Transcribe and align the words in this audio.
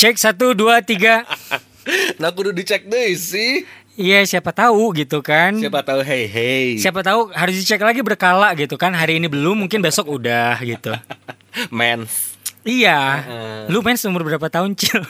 Cek 0.00 0.16
satu 0.16 0.56
dua 0.56 0.80
tiga. 0.80 1.20
Nah 2.20 2.28
kudu 2.32 2.52
dicek 2.56 2.86
deh 2.88 3.12
sih. 3.16 3.64
Iya 3.96 4.24
siapa 4.24 4.52
tahu 4.52 4.96
gitu 4.96 5.20
kan. 5.24 5.56
Siapa 5.56 5.80
tahu 5.84 6.00
hey 6.04 6.24
hey. 6.28 6.66
Siapa 6.76 7.00
tahu 7.04 7.32
harus 7.32 7.56
dicek 7.56 7.80
lagi 7.80 8.00
berkala 8.04 8.52
gitu 8.56 8.76
kan. 8.80 8.92
Hari 8.96 9.16
ini 9.20 9.28
belum, 9.28 9.64
mungkin 9.64 9.80
besok 9.84 10.08
udah 10.08 10.60
gitu. 10.60 10.92
Mens 11.76 12.36
Iya. 12.64 13.00
Heeh. 13.24 13.60
Lu 13.72 13.80
main 13.80 13.96
umur 13.96 14.24
berapa 14.28 14.48
tahun, 14.52 14.76
Cil? 14.76 15.00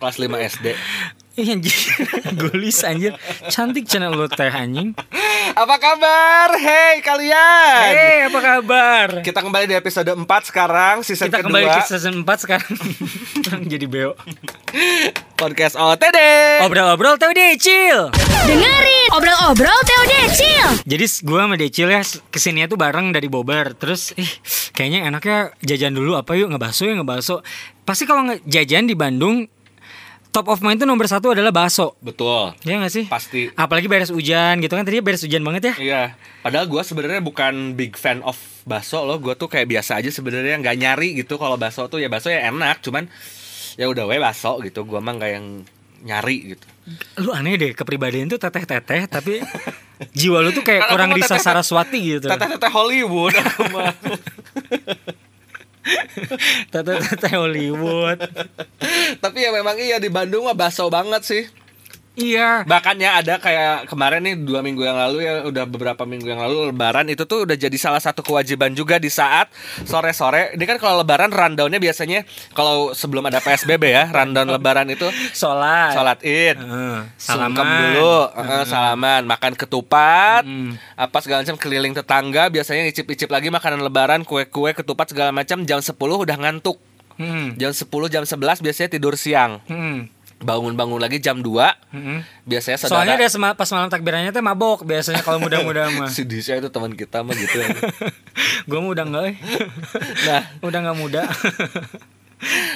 kelas 0.00 0.16
5 0.20 0.28
SD. 0.56 0.66
Iya 1.34 1.58
anjir. 1.58 1.74
Gulis 2.46 2.78
anjir. 2.86 3.18
Cantik 3.50 3.90
channel 3.90 4.14
lu 4.14 4.30
teh 4.30 4.46
anjing. 4.46 4.94
Apa 5.58 5.82
kabar? 5.82 6.54
Hey 6.54 7.02
kalian. 7.02 7.90
Hei, 7.90 8.30
apa 8.30 8.38
kabar? 8.38 9.18
Kita 9.18 9.42
kembali 9.42 9.66
di 9.66 9.74
episode 9.74 10.14
4 10.14 10.22
sekarang 10.46 11.02
season 11.02 11.34
Kita 11.34 11.42
kedua 11.42 11.50
kembali 11.50 11.66
ke 11.74 11.80
season 11.90 12.22
4 12.22 12.38
sekarang. 12.38 12.74
Jadi 13.72 13.86
beo. 13.90 14.14
podcast 15.34 15.74
OTD. 15.74 16.18
Obrol-obrol 16.62 17.18
deh, 17.18 17.58
Cil. 17.58 18.14
Dengerin 18.46 19.08
obrol-obrol 19.18 19.78
TOD 19.82 20.12
Cil. 20.38 20.68
Jadi 20.86 21.04
gue 21.26 21.38
sama 21.42 21.58
Decil 21.58 21.88
ya 21.90 22.02
ke 22.30 22.38
sininya 22.38 22.70
tuh 22.70 22.78
bareng 22.78 23.10
dari 23.10 23.26
Bobber 23.26 23.74
Terus 23.74 24.14
ih 24.14 24.30
kayaknya 24.70 25.10
enaknya 25.10 25.38
jajan 25.62 25.94
dulu 25.94 26.14
apa 26.14 26.38
yuk 26.38 26.54
ngebahso 26.54 26.86
ya 26.86 26.94
ngebahso 26.98 27.40
Pasti 27.84 28.08
kalau 28.08 28.24
jajan 28.48 28.88
di 28.88 28.96
Bandung 28.96 29.44
Top 30.34 30.50
of 30.50 30.58
mind 30.58 30.82
tuh 30.82 30.88
nomor 30.90 31.06
satu 31.06 31.30
adalah 31.30 31.54
bakso 31.54 31.94
Betul. 32.02 32.58
Ya 32.66 32.82
gak 32.82 32.90
sih? 32.90 33.06
Pasti. 33.06 33.54
Apalagi 33.54 33.86
beres 33.86 34.10
hujan 34.10 34.58
gitu 34.58 34.74
kan 34.74 34.82
Tadi 34.82 34.98
beres 34.98 35.22
hujan 35.22 35.40
banget 35.40 35.70
ya 35.70 35.74
Iya, 35.78 36.02
padahal 36.42 36.66
gue 36.66 36.82
sebenarnya 36.82 37.22
bukan 37.22 37.72
big 37.72 37.94
fan 37.94 38.18
of 38.20 38.34
bakso 38.66 39.06
loh. 39.06 39.22
Gue 39.22 39.32
tuh 39.32 39.46
kayak 39.46 39.70
biasa 39.70 40.02
aja 40.02 40.10
sebenarnya 40.10 40.58
nggak 40.58 40.74
nyari 40.74 41.14
gitu. 41.16 41.38
Kalau 41.38 41.54
bakso 41.54 41.86
tuh 41.86 42.02
ya 42.02 42.10
bakso 42.10 42.28
ya 42.28 42.50
enak, 42.50 42.82
cuman 42.82 43.06
ya 43.76 43.86
udah 43.86 44.04
we 44.04 44.18
bakso 44.18 44.58
gitu. 44.58 44.82
Gue 44.82 44.98
mah 44.98 45.14
nggak 45.14 45.30
yang 45.30 45.46
nyari 46.02 46.52
gitu. 46.52 46.66
Lu 47.20 47.32
aneh 47.32 47.56
deh 47.56 47.72
kepribadian 47.72 48.28
tuh 48.28 48.36
teteh-teteh 48.36 49.08
Tapi 49.08 49.40
jiwa 50.12 50.44
lu 50.44 50.52
tuh 50.52 50.60
kayak 50.60 50.92
kurang 50.92 51.16
Risa 51.16 51.40
teteh- 51.40 51.44
Saraswati 51.48 51.96
gitu 51.96 52.28
Teteh-teteh 52.28 52.68
Hollywood 52.68 53.32
Teteh-teteh 56.72 57.34
Hollywood 57.36 58.18
Tapi 59.24 59.38
ya 59.44 59.50
memang 59.50 59.76
iya 59.78 59.98
di 59.98 60.08
Bandung 60.12 60.46
mah 60.46 60.56
bakso 60.56 60.88
banget 60.92 61.22
sih. 61.24 61.44
Iya 62.14 62.62
Bahkan 62.62 62.94
ya 62.96 63.18
ada 63.18 63.42
kayak 63.42 63.90
kemarin 63.90 64.22
nih 64.22 64.38
dua 64.38 64.62
minggu 64.62 64.86
yang 64.86 64.94
lalu 64.94 65.26
ya 65.26 65.42
udah 65.42 65.66
beberapa 65.66 66.06
minggu 66.06 66.30
yang 66.30 66.38
lalu 66.38 66.70
Lebaran 66.70 67.10
itu 67.10 67.26
tuh 67.26 67.42
udah 67.42 67.58
jadi 67.58 67.74
salah 67.74 67.98
satu 67.98 68.22
kewajiban 68.22 68.70
juga 68.70 69.02
di 69.02 69.10
saat 69.10 69.50
sore-sore. 69.82 70.54
Ini 70.54 70.62
kan 70.62 70.78
kalau 70.78 71.02
Lebaran 71.02 71.34
rundownnya 71.34 71.82
biasanya 71.82 72.22
kalau 72.54 72.94
sebelum 72.94 73.26
ada 73.26 73.42
PSBB 73.42 73.90
ya 73.90 74.04
rundown 74.14 74.46
Lebaran 74.46 74.86
itu 74.88 75.10
Sholat 75.34 75.90
sholat 75.90 76.18
id, 76.22 76.54
sungkem 77.18 77.66
salaman. 77.66 77.82
dulu, 77.90 78.14
heeh, 78.30 78.62
salaman, 78.64 79.22
makan 79.26 79.52
ketupat, 79.58 80.46
Mm. 80.46 80.78
apa 80.94 81.18
segala 81.18 81.42
macam 81.42 81.58
keliling 81.58 81.92
tetangga. 81.92 82.46
Biasanya 82.46 82.86
icip-icip 82.86 83.26
lagi 83.26 83.50
makanan 83.50 83.82
Lebaran, 83.82 84.22
kue-kue, 84.22 84.70
ketupat 84.70 85.10
segala 85.10 85.34
macam. 85.34 85.66
Jam 85.66 85.82
10 85.82 85.98
udah 86.16 86.38
ngantuk. 86.38 86.78
Hmm. 87.14 87.54
Jam 87.54 87.70
10 87.70 88.06
jam 88.06 88.22
11 88.22 88.58
biasanya 88.58 88.90
tidur 88.90 89.14
siang. 89.14 89.62
Hmm. 89.66 90.10
Bangun-bangun 90.36 90.98
lagi 90.98 91.18
jam 91.18 91.38
2 91.38 91.46
Hmm. 91.90 92.20
Biasanya 92.42 92.74
saudara 92.76 92.90
Soalnya 92.96 93.16
dia 93.16 93.28
sema- 93.28 93.52
pas 93.52 93.68
malam 93.68 93.86
takbirannya 93.86 94.28
teh 94.28 94.40
mabok 94.40 94.82
biasanya 94.82 95.20
kalau 95.20 95.38
muda-muda 95.38 95.86
mah. 95.94 96.08
si 96.08 96.22
Disha 96.22 96.54
itu 96.54 96.66
teman 96.68 96.90
kita 96.90 97.20
mah 97.20 97.32
gitu 97.32 97.54
ya. 97.56 97.70
gue 98.68 98.76
mah 98.76 98.90
udah 98.90 99.04
enggak, 99.04 99.24
eh. 99.26 99.36
Nah, 100.24 100.42
udah 100.60 100.78
nggak 100.80 100.96
muda. 100.96 101.22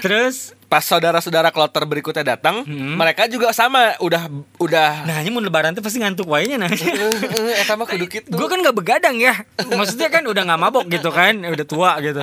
Terus, 0.01 0.55
pas 0.69 0.84
saudara-saudara 0.84 1.48
kloter 1.48 1.83
berikutnya 1.84 2.37
datang, 2.37 2.62
Hmm. 2.64 2.97
mereka 2.97 3.25
juga 3.27 3.53
sama, 3.56 3.97
udah 3.98 4.28
udah 4.61 5.09
nah 5.09 5.19
ini 5.25 5.33
mau 5.33 5.41
lebaran 5.41 5.73
tuh 5.73 5.81
pasti 5.81 5.98
ngantuk 5.98 6.28
wainya 6.28 6.61
nah. 6.61 6.69
eh 6.69 6.77
eh, 6.77 7.62
eta 7.65 7.73
mah 7.75 7.89
kudu 7.89 8.05
kitu. 8.05 8.28
gue 8.28 8.47
kan 8.48 8.61
nggak 8.61 8.77
begadang 8.77 9.17
ya, 9.17 9.33
maksudnya 9.72 10.12
kan 10.12 10.22
udah 10.28 10.43
nggak 10.44 10.60
mabok 10.60 10.84
gitu 10.93 11.09
kan, 11.09 11.41
udah 11.41 11.66
tua 11.66 11.97
gitu. 12.05 12.21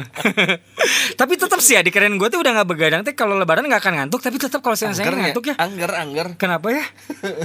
tapi 1.19 1.33
tetap 1.35 1.59
sih 1.59 1.75
ya 1.77 1.81
di 1.81 1.89
keren 1.89 2.21
gue 2.21 2.27
tuh 2.29 2.39
udah 2.41 2.61
nggak 2.61 2.69
begadang 2.69 3.01
teh 3.01 3.17
kalau 3.17 3.33
lebaran 3.37 3.65
nggak 3.65 3.81
akan 3.81 3.93
ngantuk, 4.05 4.21
tapi 4.21 4.37
tetap 4.37 4.61
kalau 4.61 4.77
saya 4.77 4.93
ya? 4.93 5.09
ngantuk 5.09 5.49
ya. 5.49 5.55
Angger, 5.57 5.91
angger. 5.97 6.27
Kenapa 6.37 6.69
ya? 6.69 6.85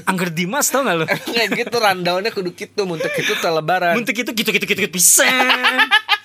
Angger 0.04 0.30
Dimas 0.30 0.68
tau 0.68 0.84
gak 0.84 0.96
lo? 1.00 1.04
Kayak 1.08 1.48
gitu 1.56 1.76
rundownnya 1.80 2.30
kudu 2.30 2.52
kitu, 2.52 2.84
muntek 2.84 3.12
teh 3.16 3.24
lebaran. 3.48 3.96
Untuk 3.96 4.12
itu 4.12 4.30
gitu 4.36 4.50
gitu 4.52 4.64
gitu 4.68 4.80
pisan. 4.92 5.80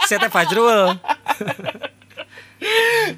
Saya 0.05 0.21
teh 0.21 0.31
Fajrul. 0.31 0.99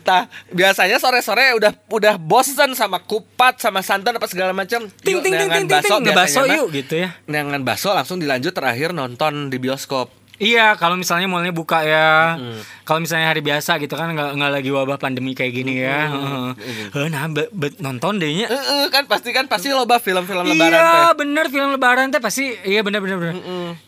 Tah, 0.03 0.27
biasanya 0.51 0.99
sore-sore 0.99 1.55
udah 1.55 1.71
udah 1.87 2.15
bosen 2.19 2.75
sama 2.75 2.99
kupat 2.99 3.63
sama 3.63 3.79
santan 3.79 4.19
apa 4.19 4.27
segala 4.27 4.51
macam. 4.51 4.87
Ting 5.03 5.23
ting 5.23 5.33
ting 5.33 5.49
ting 5.49 5.65
ting 5.67 5.81
ting 5.81 6.03
ngebaso 6.03 6.43
biasanya 6.43 6.57
yuk 6.59 6.69
gitu 6.75 6.93
ya. 7.07 7.09
Neangan 7.29 7.63
baso 7.63 7.95
langsung 7.95 8.19
dilanjut 8.19 8.51
terakhir 8.51 8.91
nonton 8.91 9.47
di 9.47 9.57
bioskop. 9.61 10.11
Iya, 10.37 10.73
kalau 10.73 10.93
misalnya 10.93 11.25
mallnya 11.25 11.49
buka 11.49 11.81
ya, 11.81 12.37
kalau 12.83 12.99
misalnya 12.99 13.27
hari 13.27 13.41
biasa 13.41 13.77
gitu 13.77 13.93
kan 13.93 14.05
nggak 14.07 14.33
nggak 14.33 14.51
lagi 14.51 14.69
wabah 14.69 14.95
pandemi 14.95 15.33
kayak 15.33 15.49
gini 15.51 15.81
ya, 15.81 16.07
Heeh. 16.07 16.47
Heeh, 16.91 17.07
nah 17.07 17.25
be- 17.25 17.49
be- 17.49 17.73
nonton 17.77 18.17
dehnya. 18.17 18.45
Eh, 18.45 18.53
eh, 18.53 18.85
kan 18.87 19.05
pasti 19.05 19.29
kan 19.31 19.45
pasti 19.45 19.69
loba 19.69 19.97
film-film 19.97 20.45
lebaran 20.45 20.69
Iya, 20.71 20.85
teh. 21.09 21.13
bener 21.17 21.45
film 21.47 21.69
lebaran 21.71 22.09
teh 22.09 22.19
pasti, 22.19 22.53
iya 22.61 22.79
bener 22.79 23.01
bener 23.01 23.17
bener. 23.17 23.35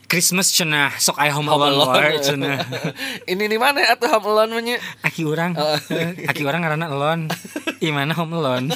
Christmas 0.03 0.49
cenah, 0.49 0.89
sok 0.95 1.15
aya 1.15 1.29
home 1.29 1.45
Home 1.47 1.69
alone 1.69 2.17
cenah. 2.25 2.65
Ini 3.31 3.45
di 3.45 3.57
mana 3.57 3.85
atuh 3.87 4.09
Home 4.09 4.27
Alone 4.27 4.57
nya? 4.59 4.77
Aki 5.05 5.21
orang, 5.23 5.53
Oh. 5.53 5.77
Aki 6.25 6.41
orang 6.43 6.65
karena 6.65 6.85
alone. 6.87 7.29
Gimana 7.79 8.11
home 8.11 8.33
alone? 8.35 8.73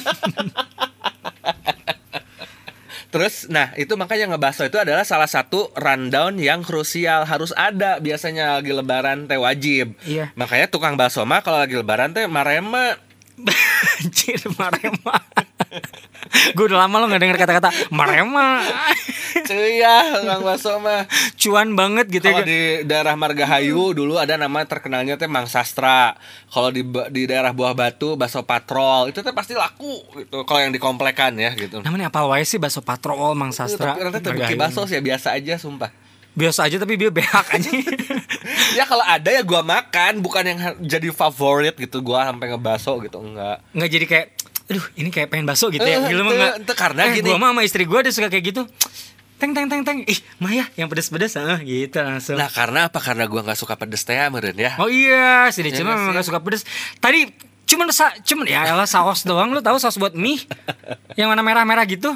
Terus, 3.14 3.46
nah 3.46 3.70
itu 3.78 3.94
makanya 3.94 4.34
ngebaso 4.34 4.66
itu 4.66 4.74
adalah 4.74 5.06
salah 5.06 5.30
satu 5.30 5.70
rundown 5.78 6.34
yang 6.34 6.66
krusial 6.66 7.22
harus 7.22 7.54
ada 7.54 8.02
biasanya 8.02 8.58
lagi 8.58 8.74
lebaran 8.74 9.30
teh 9.30 9.38
wajib. 9.38 9.94
Iya. 10.02 10.34
Makanya 10.34 10.66
tukang 10.66 10.98
bakso 10.98 11.22
mah 11.22 11.38
kalau 11.46 11.62
lagi 11.62 11.78
lebaran 11.78 12.10
teh 12.10 12.26
marema 12.26 12.98
Anjir, 14.00 14.40
marema. 14.54 15.16
Gue 16.54 16.64
udah 16.70 16.86
lama 16.86 17.02
lo 17.02 17.10
gak 17.10 17.22
denger 17.22 17.38
kata-kata 17.38 17.70
marema. 17.90 18.62
cuy 19.44 19.82
ya 19.82 20.22
tukang 20.22 20.42
bakso 20.46 20.72
mah. 20.80 21.04
Cuan 21.36 21.74
banget 21.74 22.06
gitu 22.08 22.26
ya. 22.30 22.40
Kalau 22.40 22.46
di 22.46 22.62
daerah 22.86 23.14
Margahayu 23.18 23.92
dulu 23.92 24.16
ada 24.16 24.38
nama 24.38 24.64
terkenalnya 24.64 25.18
teh 25.18 25.26
Mang 25.26 25.50
Sastra. 25.50 26.14
Kalau 26.48 26.70
di 26.70 26.86
di 27.10 27.22
daerah 27.28 27.50
Buah 27.50 27.74
Batu 27.74 28.14
bakso 28.14 28.46
patrol 28.46 29.10
itu 29.10 29.20
teh 29.20 29.34
pasti 29.34 29.58
laku 29.58 30.00
gitu. 30.16 30.46
Kalau 30.46 30.60
yang 30.62 30.72
dikomplekan 30.72 31.36
ya 31.36 31.52
gitu. 31.58 31.82
Namanya 31.82 32.08
apa 32.08 32.24
wae 32.24 32.46
sih 32.46 32.62
bakso 32.62 32.80
patrol 32.80 33.34
Mang 33.34 33.50
Sastra. 33.50 33.98
Tapi 33.98 34.22
nanti 34.22 34.54
bakso 34.56 34.86
sih 34.86 34.98
ya 34.98 35.02
biasa 35.02 35.34
aja 35.36 35.58
sumpah. 35.58 36.03
Biasa 36.34 36.66
aja 36.66 36.76
tapi 36.76 36.94
dia 36.94 37.08
behak 37.08 37.46
aja. 37.48 37.70
ya 38.78 38.84
kalau 38.84 39.02
ada 39.02 39.30
ya 39.30 39.40
gua 39.40 39.62
makan 39.62 40.18
bukan 40.18 40.42
yang 40.44 40.58
jadi 40.80 41.08
favorit 41.10 41.74
gitu 41.74 41.98
gua 42.00 42.26
sampai 42.26 42.50
ngebaso 42.50 42.98
gitu 43.00 43.18
enggak. 43.18 43.62
Nggak 43.70 43.90
jadi 43.90 44.06
kayak 44.06 44.26
aduh 44.64 44.84
ini 44.96 45.08
kayak 45.08 45.28
pengen 45.28 45.44
bakso 45.44 45.68
gitu 45.68 45.84
ya. 45.84 46.00
Eh, 46.00 46.10
Gila 46.10 46.20
mah 46.20 46.26
ente- 46.26 46.36
nggak. 46.36 46.54
ente 46.58 46.72
karena 46.74 47.00
eh, 47.04 47.12
gini. 47.14 47.28
Gua 47.28 47.38
mah 47.38 47.50
sama 47.50 47.62
istri 47.62 47.82
gua 47.84 48.02
ada 48.02 48.10
suka 48.10 48.26
kayak 48.26 48.44
gitu. 48.50 48.62
Teng 49.34 49.50
teng 49.50 49.66
teng 49.66 49.82
teng. 49.82 49.98
Ih, 50.02 50.18
Maya 50.38 50.66
yang 50.74 50.86
pedes-pedes 50.86 51.34
ah 51.36 51.58
gitu 51.60 51.98
langsung. 51.98 52.34
Nah 52.34 52.48
karena 52.48 52.86
apa? 52.86 52.98
Karena 52.98 53.24
gua 53.24 53.42
nggak 53.42 53.56
suka 53.56 53.74
pedes 53.74 54.02
teh 54.02 54.18
meren 54.26 54.54
ya. 54.54 54.74
Oh 54.78 54.90
iya, 54.90 55.46
si 55.50 55.60
Ya 55.60 55.70
Decil 55.70 55.82
nggak 55.82 55.86
mah 55.86 55.96
memang 55.96 56.10
sih? 56.10 56.18
gak 56.18 56.26
suka 56.26 56.40
pedes. 56.40 56.62
Tadi 56.98 57.20
cuman 57.64 57.88
sa 57.90 58.10
cuman 58.18 58.44
ya 58.44 58.60
elah 58.66 58.84
saus 58.84 59.22
doang 59.22 59.48
lu 59.48 59.58
tahu 59.58 59.78
saus 59.78 59.96
buat 59.96 60.12
mie 60.12 60.36
yang 61.18 61.28
warna 61.28 61.40
merah-merah 61.40 61.84
gitu. 61.84 62.10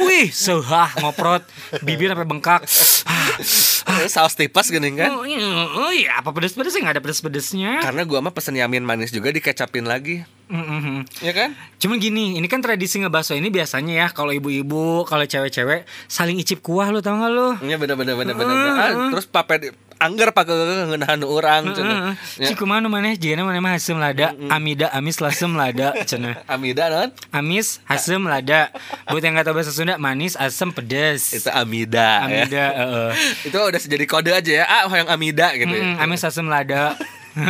Wih, 0.00 0.28
sehah 0.32 0.90
ngoprot, 1.00 1.44
bibir 1.84 2.08
sampai 2.10 2.24
bengkak. 2.24 2.64
Ah, 3.04 4.04
Saus 4.08 4.36
tipes 4.36 4.68
gini 4.68 4.92
kan? 4.96 5.12
oh, 5.16 5.24
iya, 5.24 5.40
oh 5.76 5.92
iya, 5.92 6.20
apa 6.20 6.32
pedes-pedes 6.32 6.76
nggak 6.76 6.98
ada 6.98 7.02
pedes-pedesnya. 7.02 7.80
Karena 7.84 8.04
gua 8.04 8.20
mah 8.24 8.32
pesen 8.32 8.56
yamin 8.56 8.84
manis 8.84 9.12
juga 9.12 9.32
dikecapin 9.32 9.84
lagi. 9.84 10.24
Mm-mm. 10.50 11.06
Ya 11.22 11.30
kan? 11.30 11.54
Cuman 11.78 12.02
gini, 12.02 12.34
ini 12.34 12.46
kan 12.50 12.58
tradisi 12.58 12.98
ngebaso 12.98 13.38
ini 13.38 13.54
biasanya 13.54 13.94
ya 13.94 14.06
kalau 14.10 14.34
ibu-ibu, 14.34 15.06
kalau 15.06 15.22
cewek-cewek 15.22 15.86
saling 16.10 16.42
icip 16.42 16.58
kuah 16.58 16.90
lu 16.90 16.98
tau 16.98 17.14
gak 17.22 17.30
lu? 17.30 17.48
Iya 17.62 17.78
bener 17.78 17.94
bener 17.94 18.18
bener 18.18 18.34
bener. 18.34 18.56
Ah, 18.74 18.90
terus 19.14 19.30
pape 19.30 19.70
angger 20.00 20.32
pakai 20.32 20.88
ngenahan 20.88 21.20
orang 21.22 21.76
cenah. 21.76 22.16
Ya. 22.40 22.48
Ciku 22.50 22.64
mana 22.64 22.88
mana 22.88 23.12
jigana 23.12 23.44
mana 23.44 23.60
mah 23.60 23.76
hasem 23.76 24.00
lada, 24.00 24.32
amida 24.48 24.88
amis 24.96 25.20
lasem 25.20 25.52
lada 25.52 25.92
cenah. 26.10 26.40
Amida 26.48 26.88
non? 26.88 27.08
Amis, 27.30 27.78
asem, 27.86 28.18
lada. 28.24 28.72
Buat 29.06 29.22
yang 29.22 29.36
gak 29.38 29.46
tahu 29.50 29.60
bahasa 29.60 29.70
Sunda, 29.70 30.00
manis, 30.00 30.34
asem, 30.34 30.72
pedes. 30.72 31.30
Itu 31.36 31.50
Amida, 31.52 32.24
ya. 32.26 32.26
Amida, 32.26 32.64
heeh. 32.74 33.10
Itu 33.52 33.56
udah 33.60 33.80
jadi 33.80 34.04
kode 34.08 34.30
aja 34.34 34.52
ya. 34.62 34.64
Ah, 34.66 34.88
yang 34.90 35.10
Amida 35.12 35.52
gitu 35.54 35.70
ya. 35.70 36.00
Amis, 36.02 36.24
asem, 36.24 36.46
lada. 36.48 36.96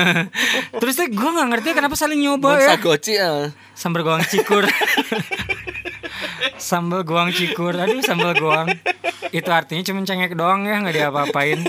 Terus 0.80 0.94
tuh 0.98 1.08
gue 1.08 1.30
gak 1.32 1.48
ngerti 1.48 1.68
kenapa 1.72 1.96
saling 1.96 2.20
nyoba 2.20 2.60
ya. 2.60 2.76
sagoci 2.76 3.12
ya. 3.16 3.48
Sambal 3.72 4.04
goang 4.04 4.20
cikur. 4.26 4.68
sambal 6.60 7.00
goang 7.06 7.32
cikur. 7.32 7.72
Aduh, 7.72 8.04
sambal 8.04 8.36
goang. 8.36 8.68
Itu 9.32 9.48
artinya 9.48 9.80
cuma 9.86 10.04
cengek 10.04 10.36
doang 10.36 10.68
ya, 10.68 10.82
nggak 10.82 10.96
diapa-apain. 10.96 11.64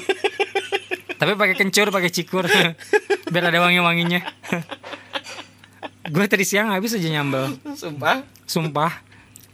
Tapi 1.22 1.38
pakai 1.38 1.54
kencur, 1.54 1.94
pakai 1.94 2.10
cikur. 2.10 2.50
Biar 3.32 3.54
ada 3.54 3.62
wangi-wanginya. 3.62 4.26
Gue 6.10 6.26
tadi 6.26 6.50
siang 6.50 6.74
habis 6.74 6.98
aja 6.98 7.06
nyambel. 7.06 7.62
Sumpah. 7.78 8.26
Sumpah. 8.50 9.06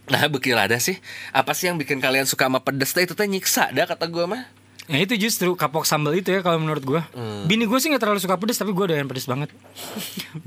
Nah, 0.07 0.31
bekil 0.31 0.55
ada 0.55 0.79
sih. 0.79 0.95
Apa 1.35 1.51
sih 1.51 1.67
yang 1.67 1.75
bikin 1.75 1.99
kalian 1.99 2.23
suka 2.23 2.47
sama 2.47 2.63
pedes 2.63 2.95
teh 2.95 3.03
itu 3.03 3.11
teh 3.11 3.27
nyiksa 3.27 3.75
dah 3.75 3.83
kata 3.83 4.07
gua 4.07 4.31
mah. 4.31 4.43
Ya 4.87 5.03
itu 5.03 5.19
justru 5.19 5.51
kapok 5.59 5.83
sambal 5.83 6.15
itu 6.15 6.31
ya 6.31 6.39
kalau 6.39 6.63
menurut 6.63 6.83
gue. 6.83 7.01
Bini 7.43 7.67
gue 7.67 7.77
sih 7.79 7.91
nggak 7.91 7.99
terlalu 7.99 8.23
suka 8.23 8.39
pedes 8.39 8.55
tapi 8.55 8.71
gue 8.71 8.85
doyan 8.87 9.03
pedes 9.03 9.27
banget. 9.27 9.51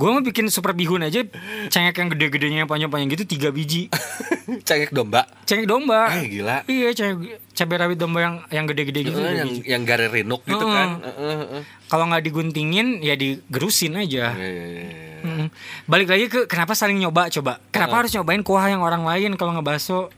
gue 0.01 0.09
mau 0.09 0.25
bikin 0.25 0.49
super 0.49 0.73
bihun 0.73 1.05
aja 1.05 1.21
cengek 1.69 1.97
yang 2.01 2.09
gede-gedenya 2.09 2.59
yang 2.65 2.71
panjang-panjang 2.71 3.13
gitu 3.13 3.25
tiga 3.37 3.53
biji. 3.53 3.93
Cengek 4.69 4.91
domba. 4.91 5.29
Cengek 5.47 5.69
domba. 5.69 6.11
Eh, 6.17 6.27
gila. 6.27 6.67
Iya 6.67 6.91
cengek 6.97 7.39
cabai 7.55 7.77
rawit 7.77 7.99
domba 8.01 8.19
yang 8.25 8.35
yang 8.49 8.65
gede-gede 8.65 9.13
gitu. 9.13 9.21
Tiga 9.21 9.31
yang 9.31 9.51
yang 9.63 9.83
garis 9.85 10.09
rinuk 10.09 10.43
gitu 10.49 10.65
Heeh. 10.65 10.75
kan. 10.75 10.89
Heeh, 11.05 11.37
heeh. 11.45 11.63
Kalau 11.87 12.09
nggak 12.09 12.25
diguntingin 12.25 13.05
ya 13.05 13.15
digerusin 13.15 13.95
aja. 14.01 14.33
Iya, 14.35 14.49
iya, 14.49 14.65
iya, 14.67 14.83
iya. 14.89 15.09
Mm. 15.21 15.47
Balik 15.85 16.09
lagi 16.09 16.27
ke 16.33 16.41
kenapa 16.49 16.73
saling 16.73 16.97
nyoba 16.97 17.29
coba. 17.29 17.61
Kenapa 17.69 18.01
harus 18.01 18.13
nyobain 18.17 18.41
kuah 18.41 18.73
yang 18.73 18.81
orang 18.81 19.05
lain 19.05 19.37
kalau 19.37 19.53
ngebaso? 19.53 20.09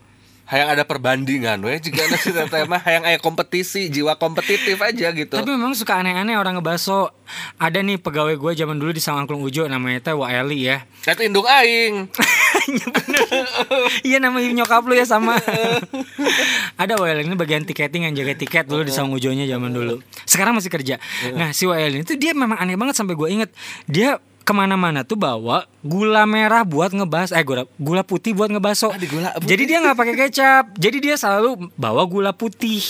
Hayang 0.50 0.68
ada 0.74 0.84
perbandingan 0.84 1.64
we 1.64 1.80
juga 1.80 2.04
nasi 2.10 2.28
teh 2.34 2.64
mah 2.68 2.82
hayang 2.84 3.08
aya 3.08 3.16
kompetisi, 3.16 3.88
jiwa 3.88 4.18
kompetitif 4.20 4.76
aja 4.82 5.08
gitu. 5.14 5.38
Tapi 5.38 5.48
memang 5.48 5.72
suka 5.72 6.02
aneh-aneh 6.02 6.36
orang 6.36 6.60
ngebaso. 6.60 7.08
Ada 7.56 7.80
nih 7.80 7.96
pegawai 7.96 8.36
gue 8.36 8.52
zaman 8.52 8.76
dulu 8.76 8.92
di 8.92 9.00
Sangangklung 9.00 9.40
Ujo 9.40 9.64
namanya 9.64 10.04
teh 10.04 10.12
Waeli 10.12 10.68
ya. 10.68 10.84
Eta 11.08 11.24
indung 11.24 11.48
aing. 11.48 12.10
Iya. 12.62 12.86
Iya 14.04 14.16
nama 14.22 14.38
nyokap 14.38 14.84
lu 14.86 14.94
ya 14.94 15.08
sama. 15.08 15.40
Ada 16.76 17.00
Wael 17.00 17.24
ini 17.24 17.34
bagian 17.34 17.64
tiketing 17.64 18.06
yang 18.06 18.14
jaga 18.14 18.36
tiket 18.36 18.68
dulu 18.68 18.84
di 18.86 18.92
Saung 18.92 19.10
Ujonya 19.14 19.48
zaman 19.48 19.72
dulu. 19.72 20.04
Sekarang 20.28 20.52
masih 20.54 20.68
kerja. 20.68 21.00
Nah 21.32 21.56
si 21.56 21.64
Wael 21.64 21.96
ini 21.96 22.04
tuh 22.04 22.20
dia 22.20 22.36
memang 22.36 22.60
aneh 22.60 22.76
banget 22.76 22.98
sampai 22.98 23.16
gue 23.16 23.28
inget 23.32 23.50
dia 23.88 24.20
ke 24.42 24.52
mana-mana 24.52 25.06
tuh 25.06 25.16
bawa 25.16 25.64
gula 25.86 26.26
merah 26.26 26.66
buat 26.66 26.90
ngebas 26.90 27.30
eh 27.32 27.42
gula 27.46 27.64
gula 27.78 28.02
putih 28.02 28.34
buat 28.34 28.50
ngebaso. 28.50 28.90
Di 28.98 29.06
gula 29.06 29.32
putih. 29.38 29.48
Jadi 29.54 29.62
dia 29.64 29.78
nggak 29.80 29.96
pakai 29.96 30.14
kecap. 30.18 30.64
Jadi 30.76 30.98
dia 30.98 31.14
selalu 31.14 31.70
bawa 31.78 32.02
gula 32.04 32.34
putih. 32.34 32.82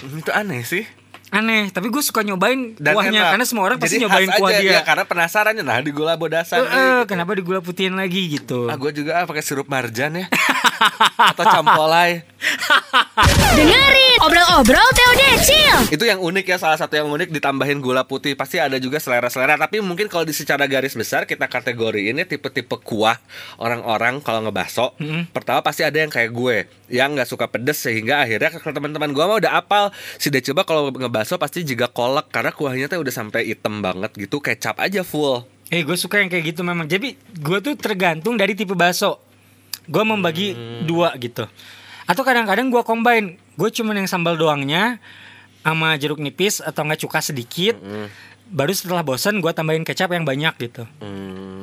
Itu 0.00 0.32
aneh 0.32 0.64
sih. 0.64 1.03
Aneh, 1.34 1.66
tapi 1.74 1.90
gue 1.90 1.98
suka 1.98 2.22
nyobain 2.22 2.78
Dan 2.78 2.94
kuahnya 2.94 3.18
enak. 3.18 3.30
karena 3.34 3.44
semua 3.44 3.66
orang 3.66 3.78
pasti 3.82 3.98
Jadi 3.98 4.06
nyobain 4.06 4.30
khas 4.30 4.38
kuah 4.38 4.50
aja, 4.54 4.60
dia. 4.62 4.72
ya, 4.78 4.80
karena 4.86 5.02
penasaran 5.02 5.58
ya 5.58 5.64
nah 5.66 5.82
di 5.82 5.90
gula 5.90 6.14
bodasan. 6.14 6.62
Eh, 6.62 6.70
eh, 6.70 7.00
kenapa 7.10 7.34
di 7.34 7.42
gula 7.42 7.58
putihin 7.58 7.98
lagi 7.98 8.38
gitu? 8.38 8.70
Ah, 8.70 8.78
gue 8.78 8.94
juga 8.94 9.18
ah, 9.18 9.26
pakai 9.26 9.42
sirup 9.42 9.66
marjan 9.66 10.14
ya. 10.14 10.30
Atau 11.34 11.42
campolai. 11.42 12.22
Dengerin 13.58 14.18
obrol-obrol 14.22 14.88
Teo 14.94 15.12
Decil. 15.18 15.76
Itu 15.90 16.04
yang 16.06 16.22
unik 16.22 16.54
ya 16.54 16.56
salah 16.60 16.78
satu 16.78 16.94
yang 16.94 17.10
unik 17.10 17.34
ditambahin 17.34 17.82
gula 17.82 18.06
putih 18.06 18.38
pasti 18.38 18.62
ada 18.62 18.78
juga 18.78 19.02
selera-selera 19.02 19.58
tapi 19.58 19.82
mungkin 19.82 20.06
kalau 20.06 20.22
di 20.22 20.30
secara 20.30 20.70
garis 20.70 20.94
besar 20.94 21.26
kita 21.26 21.50
kategori 21.50 22.14
ini 22.14 22.22
tipe-tipe 22.22 22.78
kuah 22.78 23.18
orang-orang 23.58 24.22
kalau 24.22 24.44
ngebaso 24.46 24.94
pertama 25.32 25.64
pasti 25.64 25.82
ada 25.82 25.98
yang 25.98 26.12
kayak 26.12 26.30
gue 26.30 26.56
yang 26.92 27.16
nggak 27.16 27.26
suka 27.26 27.48
pedes 27.48 27.80
sehingga 27.80 28.22
akhirnya 28.22 28.52
ke 28.52 28.60
teman-teman 28.60 29.10
gue 29.10 29.24
mah 29.24 29.38
udah 29.40 29.52
apal 29.56 29.84
si 30.20 30.28
dia 30.28 30.44
coba 30.44 30.62
kalau 30.68 30.92
ngebaso 31.24 31.40
pasti 31.40 31.64
juga 31.64 31.88
kolak 31.88 32.28
karena 32.28 32.52
kuahnya 32.52 32.84
tuh 32.92 33.00
udah 33.00 33.14
sampai 33.16 33.48
hitam 33.48 33.80
banget 33.80 34.12
gitu 34.12 34.44
kecap 34.44 34.76
aja 34.76 35.00
full. 35.00 35.40
Eh 35.72 35.80
gue 35.80 35.96
suka 35.96 36.20
yang 36.20 36.28
kayak 36.28 36.52
gitu 36.52 36.60
memang. 36.60 36.84
Jadi 36.84 37.16
gue 37.16 37.58
tuh 37.64 37.72
tergantung 37.80 38.36
dari 38.36 38.52
tipe 38.52 38.76
bakso. 38.76 39.16
Gue 39.88 40.04
membagi 40.04 40.52
dua 40.84 41.16
gitu. 41.16 41.48
Atau 42.04 42.28
kadang-kadang 42.28 42.68
gue 42.68 42.84
combine. 42.84 43.40
Gue 43.56 43.72
cuman 43.72 44.04
yang 44.04 44.08
sambal 44.10 44.36
doangnya 44.36 45.00
Sama 45.64 45.96
jeruk 45.96 46.20
nipis 46.20 46.60
atau 46.60 46.84
nggak 46.84 47.08
cuka 47.08 47.24
sedikit. 47.24 47.80
Baru 48.52 48.76
setelah 48.76 49.00
bosan 49.00 49.40
gue 49.40 49.52
tambahin 49.56 49.88
kecap 49.88 50.12
yang 50.12 50.28
banyak 50.28 50.52
gitu. 50.60 50.84
Hmm. 51.00 51.53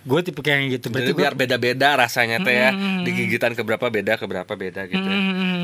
Gue 0.00 0.24
tipe 0.24 0.40
kayak 0.40 0.80
gitu 0.80 0.86
Jadi 0.88 0.94
Berarti 0.96 1.12
biar 1.12 1.32
gue 1.32 1.40
beda-beda 1.44 1.88
rasanya 1.92 2.40
teh 2.40 2.56
ya 2.56 2.70
di 3.04 3.10
gigitan 3.12 3.52
keberapa 3.52 3.92
beda 3.92 4.16
keberapa 4.16 4.48
beda 4.48 4.88
gitu 4.88 5.02
ya. 5.02 5.18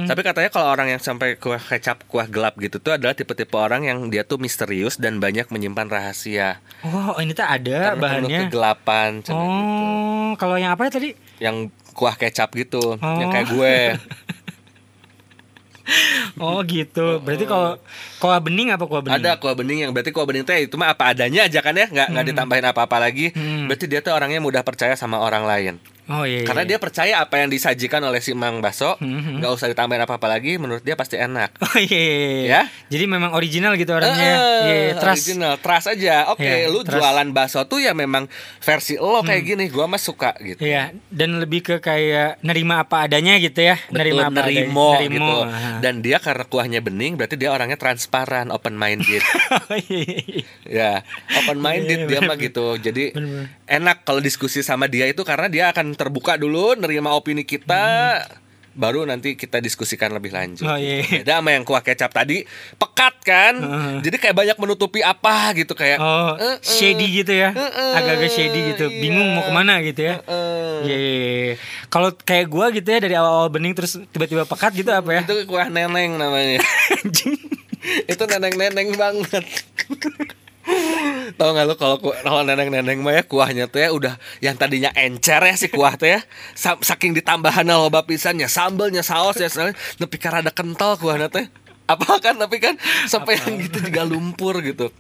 Tapi 0.05 0.21
katanya 0.21 0.51
kalau 0.53 0.69
orang 0.69 0.93
yang 0.93 1.01
sampai 1.01 1.41
kuah 1.41 1.59
kecap 1.59 2.05
kuah 2.05 2.29
gelap 2.29 2.55
gitu 2.61 2.77
tuh 2.77 2.95
adalah 2.95 3.17
tipe-tipe 3.17 3.57
orang 3.57 3.89
yang 3.89 4.13
dia 4.13 4.23
tuh 4.23 4.37
misterius 4.37 5.01
dan 5.01 5.19
banyak 5.19 5.49
menyimpan 5.49 5.89
rahasia. 5.89 6.61
Oh 6.85 7.17
ini 7.17 7.33
tuh 7.33 7.49
ada 7.49 7.97
Karena 7.97 8.01
bahannya 8.01 8.39
kegelapan 8.47 9.25
gitu. 9.25 9.33
Oh 9.33 10.37
kalau 10.37 10.61
yang 10.61 10.77
apa 10.77 10.87
ya 10.87 10.93
tadi? 10.93 11.11
Yang 11.41 11.73
kuah 11.97 12.13
kecap 12.13 12.53
gitu, 12.53 13.01
yang 13.01 13.29
Oh. 13.29 13.33
kayak 13.33 13.49
gue. 13.49 13.77
Oh 16.43 16.61
gitu 16.67 17.23
Berarti 17.23 17.47
kalau 17.47 17.79
Kuah 18.17 18.41
bening 18.41 18.73
apa 18.73 18.85
kuah 18.89 19.05
bening? 19.05 19.21
Ada 19.21 19.37
kuah 19.37 19.53
bening 19.53 19.79
yang 19.85 19.93
berarti 19.93 20.09
kuah 20.09 20.25
bening 20.25 20.45
teh 20.49 20.65
itu 20.65 20.75
mah 20.81 20.97
apa 20.97 21.13
adanya 21.13 21.45
aja 21.45 21.61
kan 21.61 21.77
ya, 21.77 21.85
nggak 21.85 22.09
nggak 22.17 22.25
ditambahin 22.33 22.67
apa-apa 22.73 22.97
lagi. 22.97 23.29
Hmm. 23.37 23.69
Berarti 23.69 23.85
dia 23.85 24.01
tuh 24.01 24.17
orangnya 24.17 24.41
mudah 24.41 24.65
percaya 24.65 24.97
sama 24.97 25.21
orang 25.21 25.45
lain. 25.45 25.75
Oh 26.07 26.23
iya, 26.23 26.43
iya. 26.43 26.47
Karena 26.47 26.63
dia 26.63 26.79
percaya 26.79 27.15
apa 27.19 27.39
yang 27.39 27.51
disajikan 27.51 27.99
oleh 28.01 28.19
si 28.19 28.31
Mang 28.31 28.59
Baso, 28.59 28.95
Hmm, 28.97 29.39
nggak 29.39 29.51
usah 29.51 29.67
ditambahin 29.67 30.03
apa-apa 30.03 30.27
lagi, 30.29 30.55
menurut 30.55 30.81
dia 30.81 30.95
pasti 30.95 31.17
enak. 31.17 31.59
Oh 31.67 31.77
iya, 31.77 31.99
iya, 31.99 32.17
iya. 32.17 32.45
Ya? 32.47 32.63
Jadi 32.89 33.05
memang 33.05 33.31
original 33.33 33.75
gitu 33.75 33.91
orangnya. 33.91 34.17
Iya, 34.17 34.39
iya, 34.65 34.93
trust. 34.95 35.27
original, 35.27 35.55
trust 35.59 35.87
aja. 35.91 36.31
Oke, 36.31 36.47
Iya, 36.47 36.71
lu 36.71 36.81
trust. 36.81 36.95
Hmm. 36.95 37.03
jualan 37.03 37.29
bakso 37.31 37.61
tuh 37.65 37.79
ya 37.79 37.91
memang 37.91 38.31
versi 38.59 38.95
lo 38.97 39.21
kayak 39.21 39.43
gini, 39.45 39.65
gua 39.67 39.85
mah 39.85 39.99
suka 39.99 40.33
gitu. 40.39 40.63
Iya, 40.63 40.95
dan 41.11 41.37
lebih 41.37 41.61
ke 41.61 41.77
kayak 41.79 42.39
nerima 42.41 42.81
apa 42.81 43.05
adanya 43.05 43.35
gitu 43.37 43.61
ya. 43.61 43.75
Betul, 43.83 43.99
nerima 43.99 44.23
apa 44.25 44.39
nerimo, 44.41 44.89
adanya. 44.93 45.11
gitu. 45.11 45.37
Aha. 45.43 45.73
Dan 45.83 45.95
dia 46.01 46.17
karena 46.17 46.45
kuahnya 46.45 46.81
bening, 46.81 47.15
berarti 47.15 47.35
dia 47.35 47.51
orangnya 47.51 47.77
transparan, 47.77 48.49
open 48.49 48.75
minded. 48.75 49.21
Oh, 49.67 49.75
iya, 49.75 49.99
iya, 50.05 50.21
iya. 50.23 50.43
ya, 50.69 50.91
open 51.47 51.59
minded 51.59 51.99
Iya, 52.03 52.09
dia 52.09 52.19
bener, 52.19 52.29
mah 52.29 52.37
gitu. 52.37 52.67
Jadi 52.77 53.05
Bener-bener. 53.11 53.47
enak 53.65 54.03
kalau 54.03 54.19
diskusi 54.19 54.61
sama 54.61 54.85
dia 54.85 55.07
itu 55.07 55.23
karena 55.23 55.47
dia 55.47 55.71
akan 55.71 55.95
terbuka 55.95 56.35
dulu, 56.35 56.75
nerima 56.75 57.15
opini 57.15 57.43
kita. 57.43 58.19
Baru 58.77 59.09
nanti 59.09 59.41
kita 59.41 59.57
diskusikan 59.57 60.13
lebih 60.13 60.37
lanjut. 60.37 60.61
Hmm. 60.61 60.69
Oh, 60.69 60.77
iya. 60.77 61.01
Beda 61.01 61.41
sama 61.41 61.49
yang 61.49 61.65
kuah 61.65 61.81
kecap 61.81 62.13
tadi, 62.13 62.45
pekat 62.77 63.15
kan. 63.25 63.55
Heeh. 63.57 64.05
Jadi 64.05 64.17
kayak 64.21 64.37
banyak 64.37 64.57
menutupi 64.61 65.01
apa 65.01 65.57
gitu 65.57 65.73
kayak. 65.73 65.97
Oh, 65.97 66.37
eh, 66.37 66.45
eh, 66.45 66.57
shady 66.61 67.09
gitu 67.17 67.33
ya. 67.33 67.57
Agak-agak 67.97 68.29
shady 68.29 68.77
gitu. 68.77 68.93
iya. 68.93 69.01
Bingung 69.01 69.33
mau 69.33 69.49
ke 69.49 69.53
mana 69.55 69.81
gitu 69.81 70.05
ya. 70.05 70.21
Iya, 70.85 70.93
iya, 70.93 71.13
iya. 71.49 71.55
Kalau 71.89 72.13
kayak 72.13 72.53
gua 72.53 72.69
gitu 72.69 72.85
ya 72.85 73.01
dari 73.01 73.17
awal-awal 73.17 73.49
bening 73.49 73.73
terus 73.73 73.97
tiba-tiba 74.13 74.45
pekat 74.45 74.77
gitu 74.77 74.93
apa 74.93 75.09
ya? 75.09 75.23
Itu 75.25 75.49
kuah 75.49 75.73
neneng 75.73 76.21
namanya. 76.21 76.61
Itu 78.13 78.23
neneng-neneng 78.27 78.93
banget. 78.93 79.45
Tahu 81.37 81.51
nggak 81.53 81.67
lu 81.69 81.75
kalau 81.79 81.97
ku- 82.03 82.17
kalau 82.27 82.43
neneng-neneng 82.43 82.99
mah 82.99 83.15
ya 83.15 83.23
kuahnya 83.23 83.71
tuh 83.71 83.79
ya 83.83 83.95
udah 83.95 84.15
yang 84.43 84.59
tadinya 84.59 84.91
encer 84.99 85.39
ya 85.39 85.55
si 85.55 85.71
kuah 85.71 85.95
tuh 85.95 86.19
ya 86.19 86.21
sa- 86.59 86.81
saking 86.81 87.15
ditambahan 87.15 87.67
loba 87.67 88.03
pisannya 88.03 88.51
sambelnya 88.51 89.07
saus 89.07 89.39
ya 89.39 89.47
tapi 89.51 90.17
karena 90.19 90.43
ada 90.43 90.51
kental 90.51 90.99
kuahnya 90.99 91.31
teh 91.31 91.47
apa 91.87 92.19
kan 92.19 92.35
tapi 92.35 92.59
kan 92.59 92.75
sampai 93.07 93.39
yang 93.39 93.63
gitu 93.63 93.79
juga 93.79 94.03
lumpur 94.03 94.59
gitu. 94.59 94.91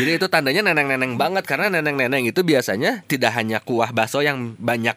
Jadi 0.00 0.16
itu 0.16 0.26
tandanya 0.32 0.64
neneng-neneng 0.72 1.20
banget 1.20 1.44
karena 1.44 1.68
neneng-neneng 1.68 2.24
itu 2.24 2.40
biasanya 2.40 3.04
tidak 3.04 3.36
hanya 3.36 3.60
kuah 3.60 3.92
bakso 3.92 4.24
yang 4.24 4.56
banyak 4.56 4.96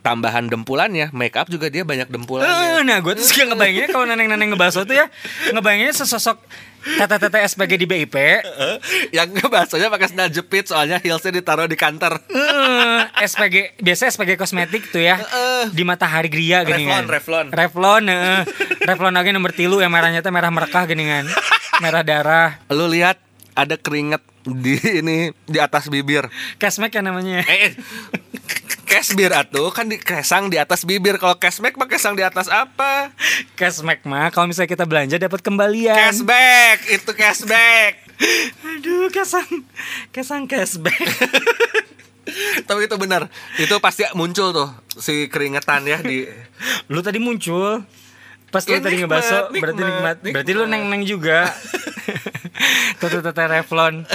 tambahan 0.00 0.46
dempulannya. 0.48 1.10
Make 1.12 1.36
up 1.36 1.48
juga 1.50 1.68
dia 1.68 1.82
banyak 1.82 2.08
Eh, 2.08 2.14
dempulannya 2.14 2.82
nah 2.86 2.98
gue 3.02 3.12
tuh 3.18 3.24
suka 3.26 3.50
ngebayanginnya 3.52 3.88
kalau 3.90 4.06
neneng-neneng 4.08 4.54
ngebaso 4.54 4.86
tuh 4.88 4.96
ya. 4.96 5.06
Ngebayanginnya 5.52 5.94
sesosok 5.94 6.40
tete-tete 6.78 7.42
SPG 7.44 7.72
di 7.74 7.86
BIP 7.90 8.16
yang 9.16 9.28
baksonya 9.52 9.92
pakai 9.92 10.08
sandal 10.08 10.30
jepit 10.32 10.70
soalnya 10.70 10.96
heelsnya 11.02 11.42
ditaruh 11.42 11.68
di 11.68 11.76
kantor. 11.76 12.22
Eh, 12.30 13.00
SPG 13.28 13.82
biasa 13.82 14.08
SPG 14.14 14.38
kosmetik 14.40 14.88
tuh 14.88 15.02
ya. 15.02 15.20
Di 15.68 15.82
matahari 15.84 16.30
gria 16.32 16.64
gini 16.64 16.86
Revlon, 16.86 16.94
kan. 16.94 17.04
Revlon. 17.10 17.46
Revlon 17.52 18.04
heeh. 18.08 18.40
Revlon 18.88 19.14
lagi 19.14 19.30
nomor 19.34 19.52
tilu 19.52 19.82
yang 19.82 19.92
merahnya 19.92 20.24
tuh 20.24 20.32
merah 20.32 20.48
merekah 20.48 20.86
gini 20.88 21.04
kan. 21.04 21.24
Merah 21.82 22.02
darah. 22.06 22.50
Lu 22.72 22.88
lihat 22.88 23.20
ada 23.58 23.74
keringet 23.74 24.22
di 24.46 24.78
ini 25.02 25.34
di 25.44 25.58
atas 25.58 25.90
bibir. 25.90 26.30
Cashback 26.56 26.94
ya 26.94 27.02
namanya. 27.04 27.42
Eh, 27.44 27.58
eh. 27.68 27.72
Cashmere 28.88 29.36
atuh 29.36 29.68
kan 29.68 29.84
di 29.84 30.00
kesang 30.00 30.48
di 30.48 30.56
atas 30.56 30.88
bibir. 30.88 31.20
Kalau 31.20 31.36
cashback 31.36 31.76
mah 31.76 31.84
kesang 31.84 32.16
di 32.16 32.24
atas 32.24 32.48
apa? 32.48 33.12
Cashback 33.52 34.08
mah 34.08 34.32
kalau 34.32 34.48
misalnya 34.48 34.72
kita 34.72 34.88
belanja 34.88 35.20
dapat 35.20 35.44
kembalian. 35.44 35.92
Cashback 35.92 36.88
itu 36.88 37.10
cashback. 37.12 38.00
Aduh 38.72 39.12
kesang 39.12 39.46
kesang 40.08 40.48
cashback. 40.48 40.96
Tapi 42.68 42.80
itu 42.84 42.96
benar 42.96 43.28
itu 43.56 43.72
pasti 43.80 44.04
muncul 44.16 44.52
tuh 44.52 44.68
si 44.96 45.28
keringetan 45.28 45.84
ya 45.84 46.00
di 46.00 46.24
lu 46.92 47.00
tadi 47.00 47.20
muncul 47.20 47.84
pas 48.48 48.64
lu 48.64 48.76
Ya, 48.76 48.80
tadi 48.80 49.04
ngebaso 49.04 49.52
berarti 49.52 49.82
nikmat 49.84 50.16
berarti 50.24 50.52
lu 50.56 50.64
nikmat. 50.64 50.72
neng 50.72 50.82
neng 50.88 51.02
juga. 51.04 51.52
Tuh 52.98 53.08
tuh 53.12 53.20
Revlon 53.32 54.08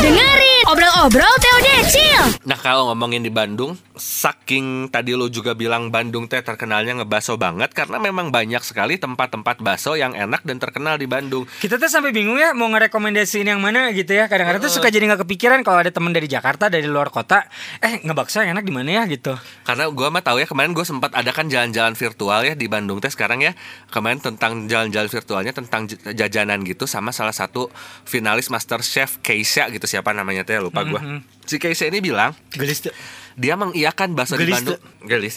Dengerin 0.00 0.64
obrol-obrol 0.70 1.34
Teo 1.42 1.58
Decil. 1.60 2.24
Nah 2.48 2.56
kalau 2.56 2.88
ngomongin 2.88 3.20
di 3.20 3.28
Bandung, 3.28 3.76
saking 3.92 4.88
tadi 4.88 5.12
lo 5.12 5.28
juga 5.28 5.52
bilang 5.52 5.92
Bandung 5.92 6.30
teh 6.30 6.40
terkenalnya 6.40 7.02
ngebaso 7.02 7.36
banget 7.36 7.76
karena 7.76 8.00
memang 8.00 8.32
banyak 8.32 8.62
sekali 8.64 8.96
tempat-tempat 8.96 9.60
baso 9.60 9.98
yang 9.98 10.16
enak 10.16 10.46
dan 10.48 10.56
terkenal 10.56 10.96
di 10.96 11.04
Bandung. 11.04 11.44
Kita 11.60 11.76
tuh 11.76 11.92
sampai 11.92 12.14
bingung 12.14 12.40
ya 12.40 12.56
mau 12.56 12.72
ngerekomendasiin 12.72 13.52
yang 13.52 13.60
mana 13.60 13.92
gitu 13.92 14.16
ya. 14.16 14.30
Kadang-kadang 14.30 14.64
tuh 14.64 14.72
suka 14.72 14.88
jadi 14.88 15.12
nggak 15.12 15.28
kepikiran 15.28 15.60
kalau 15.60 15.84
ada 15.84 15.92
temen 15.92 16.14
dari 16.14 16.30
Jakarta 16.30 16.72
dari 16.72 16.86
luar 16.86 17.12
kota, 17.12 17.44
eh 17.82 18.00
ngebakso 18.00 18.40
yang 18.40 18.56
enak 18.56 18.64
di 18.64 18.72
mana 18.72 19.02
ya 19.02 19.04
gitu. 19.10 19.36
Karena 19.66 19.90
gua 19.92 20.08
mah 20.08 20.22
tahu 20.22 20.40
ya 20.40 20.46
kemarin 20.46 20.72
gue 20.72 20.86
sempat 20.86 21.12
adakan 21.12 21.50
jalan-jalan 21.50 21.98
virtual 21.98 22.40
ya 22.46 22.54
di 22.54 22.70
Bandung 22.70 23.02
teh 23.02 23.10
sekarang 23.10 23.42
ya 23.42 23.52
kemarin 23.90 24.22
tentang 24.22 24.70
jalan-jalan 24.70 25.10
virtualnya 25.10 25.50
tentang 25.50 25.90
jajanan 25.90 26.62
gitu 26.62 26.86
sama 26.86 27.10
salah 27.10 27.34
satu 27.34 27.66
finalis 28.06 28.46
Master 28.46 28.80
Chef 28.80 29.18
Keisha 29.20 29.66
gitu 29.74 29.81
siapa 29.88 30.14
namanya 30.14 30.46
teh 30.46 30.58
lupa 30.58 30.82
gua. 30.86 31.00
Si 31.46 31.58
Keisha 31.58 31.88
ini 31.88 31.98
bilang 31.98 32.36
Gelis 32.54 32.86
tuh. 32.86 32.94
dia 33.34 33.56
mengiyakan 33.56 34.14
di 34.36 34.46
Gelis 34.46 34.54
Bandung. 34.60 34.80
Gelis. 35.08 35.36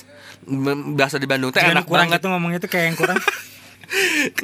Bakso 0.96 1.18
di 1.18 1.28
Bandung 1.28 1.50
teh 1.56 1.64
enak 1.64 1.88
kurang 1.88 2.12
banget. 2.12 2.22
gitu 2.22 2.28
ngomongnya 2.30 2.60
tuh 2.62 2.70
kayak 2.70 2.86
yang 2.94 2.98
kurang. 3.00 3.18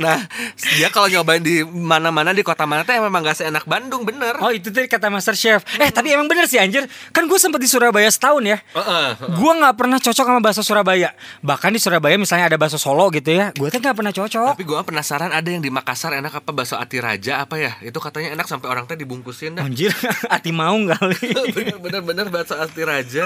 Nah, 0.04 0.28
dia 0.76 0.92
kalau 0.92 1.08
nyobain 1.08 1.40
di 1.40 1.64
mana-mana 1.64 2.36
di 2.36 2.44
kota 2.44 2.68
mana 2.68 2.84
teh 2.84 3.00
memang 3.00 3.24
gak 3.24 3.40
seenak 3.40 3.64
Bandung 3.64 4.04
bener. 4.04 4.36
Oh 4.44 4.52
itu 4.52 4.68
tadi 4.68 4.92
kata 4.92 5.08
Master 5.08 5.34
Chef. 5.40 5.64
Eh 5.80 5.88
tapi 5.88 6.12
emang 6.12 6.28
bener 6.28 6.52
sih 6.52 6.60
anjir. 6.60 6.84
Kan 7.16 7.32
gue 7.32 7.40
sempet 7.40 7.64
di 7.64 7.72
Surabaya 7.72 8.12
setahun 8.12 8.44
ya. 8.44 8.58
Heeh. 8.60 9.08
Gue 9.40 9.52
nggak 9.56 9.76
pernah 9.80 9.98
cocok 10.04 10.26
sama 10.28 10.42
bakso 10.44 10.60
Surabaya. 10.60 11.16
Bahkan 11.40 11.72
di 11.72 11.80
Surabaya 11.80 12.20
misalnya 12.20 12.52
ada 12.52 12.58
bakso 12.60 12.76
Solo 12.76 13.08
gitu 13.16 13.32
ya. 13.32 13.56
Gue 13.56 13.72
tuh 13.72 13.80
nggak 13.80 13.96
pernah 13.96 14.12
cocok. 14.12 14.60
Tapi 14.60 14.68
gua 14.68 14.84
penasaran 14.84 15.32
ada 15.32 15.48
yang 15.48 15.64
di 15.64 15.72
Makassar 15.72 16.12
enak 16.20 16.44
apa 16.44 16.52
bakso 16.52 16.76
ati 16.76 17.00
raja 17.00 17.48
apa 17.48 17.56
ya? 17.56 17.80
Itu 17.80 18.04
katanya 18.04 18.36
enak 18.36 18.52
sampai 18.52 18.68
orang 18.68 18.84
teh 18.84 19.00
dibungkusin 19.00 19.56
dah. 19.56 19.64
Anjir, 19.64 19.96
hati 20.34 20.52
mau 20.52 20.76
kali. 20.76 21.32
Bener-bener 21.56 22.02
bener 22.04 22.28
bakso 22.28 22.60
ati 22.60 22.84
raja 22.84 23.24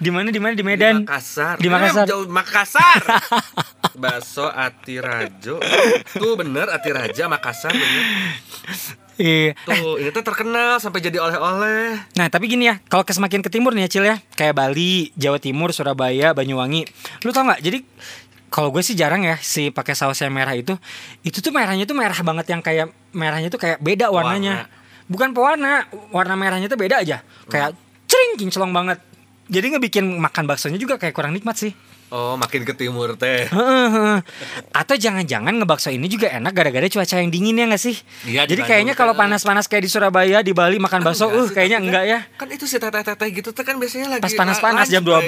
di 0.00 0.10
mana 0.10 0.34
di 0.34 0.40
mana 0.42 0.52
di 0.56 0.64
di 0.64 0.72
Medan? 0.72 0.96
Makassar. 1.04 1.60
Di 1.60 1.68
Makassar. 1.68 2.04
Eh, 2.04 2.08
jauh 2.08 2.24
Makassar. 2.32 3.00
bakso 4.02 4.48
ati 4.48 4.96
Tuh 6.14 6.34
bener 6.38 6.66
ati 6.70 6.90
raja 6.90 7.28
Makassar 7.28 7.70
bener. 7.74 8.02
Iya. 9.14 9.54
Tuh, 9.62 10.02
ini 10.02 10.10
tuh 10.10 10.26
terkenal 10.26 10.82
sampai 10.82 10.98
jadi 10.98 11.22
oleh-oleh. 11.22 12.02
Nah 12.18 12.26
tapi 12.26 12.50
gini 12.50 12.66
ya, 12.66 12.82
kalau 12.90 13.06
ke 13.06 13.14
semakin 13.14 13.46
ke 13.46 13.50
timur 13.50 13.70
nih 13.70 13.86
ya 13.86 13.90
Cil 13.90 14.04
ya, 14.10 14.16
kayak 14.34 14.58
Bali, 14.58 15.14
Jawa 15.14 15.38
Timur, 15.38 15.70
Surabaya, 15.70 16.34
Banyuwangi, 16.34 16.82
lu 17.22 17.30
tau 17.30 17.46
nggak? 17.46 17.62
Jadi 17.62 17.78
kalau 18.50 18.74
gue 18.74 18.82
sih 18.82 18.94
jarang 18.98 19.22
ya 19.22 19.38
si 19.38 19.70
pakai 19.70 19.94
saus 19.94 20.18
yang 20.18 20.34
merah 20.34 20.54
itu, 20.54 20.74
itu 21.22 21.38
tuh 21.38 21.54
merahnya 21.54 21.86
tuh 21.86 21.94
merah 21.94 22.14
banget 22.14 22.46
yang 22.54 22.62
kayak 22.62 22.90
merahnya 23.14 23.50
tuh 23.50 23.58
kayak 23.62 23.78
beda 23.78 24.10
warnanya, 24.10 24.66
bukan 25.06 25.30
pewarna, 25.30 25.86
warna 26.10 26.34
merahnya 26.34 26.66
tuh 26.66 26.78
beda 26.78 27.02
aja, 27.02 27.22
kayak 27.46 27.74
cering 28.06 28.34
kinclong 28.38 28.74
banget. 28.74 28.98
Jadi 29.44 29.76
ngebikin 29.76 30.06
makan 30.18 30.48
baksonya 30.48 30.78
juga 30.80 30.98
kayak 30.98 31.14
kurang 31.14 31.34
nikmat 31.34 31.54
sih. 31.58 31.74
Oh, 32.14 32.38
makin 32.38 32.62
ke 32.62 32.78
timur 32.78 33.18
teh. 33.18 33.50
Atau 34.70 34.94
jangan-jangan 34.94 35.50
ngebakso 35.50 35.90
ini 35.90 36.06
juga 36.06 36.30
enak 36.30 36.54
gara-gara 36.54 36.86
cuaca 36.86 37.18
yang 37.18 37.26
dingin 37.26 37.58
ya 37.58 37.66
nggak 37.66 37.82
sih? 37.82 37.98
Iya, 38.22 38.46
di 38.46 38.54
Jadi 38.54 38.62
kayaknya 38.62 38.94
kalau 38.94 39.18
kan. 39.18 39.26
panas-panas 39.26 39.66
kayak 39.66 39.82
di 39.82 39.90
Surabaya, 39.90 40.38
di 40.38 40.54
Bali 40.54 40.78
makan 40.78 41.02
bakso, 41.02 41.26
Enggak 41.26 41.42
uh 41.42 41.48
kayaknya 41.50 41.76
tapi 41.76 41.86
enggak 41.90 42.04
kan- 42.06 42.12
ya. 42.14 42.20
Kan 42.38 42.48
itu 42.54 42.64
si 42.64 42.76
teteh-teteh 42.78 43.28
gitu 43.34 43.50
kan 43.50 43.74
biasanya 43.74 44.06
lagi 44.14 44.22
Pas 44.22 44.30
panas-panas 44.30 44.86
jam 44.86 45.02
12 45.02 45.18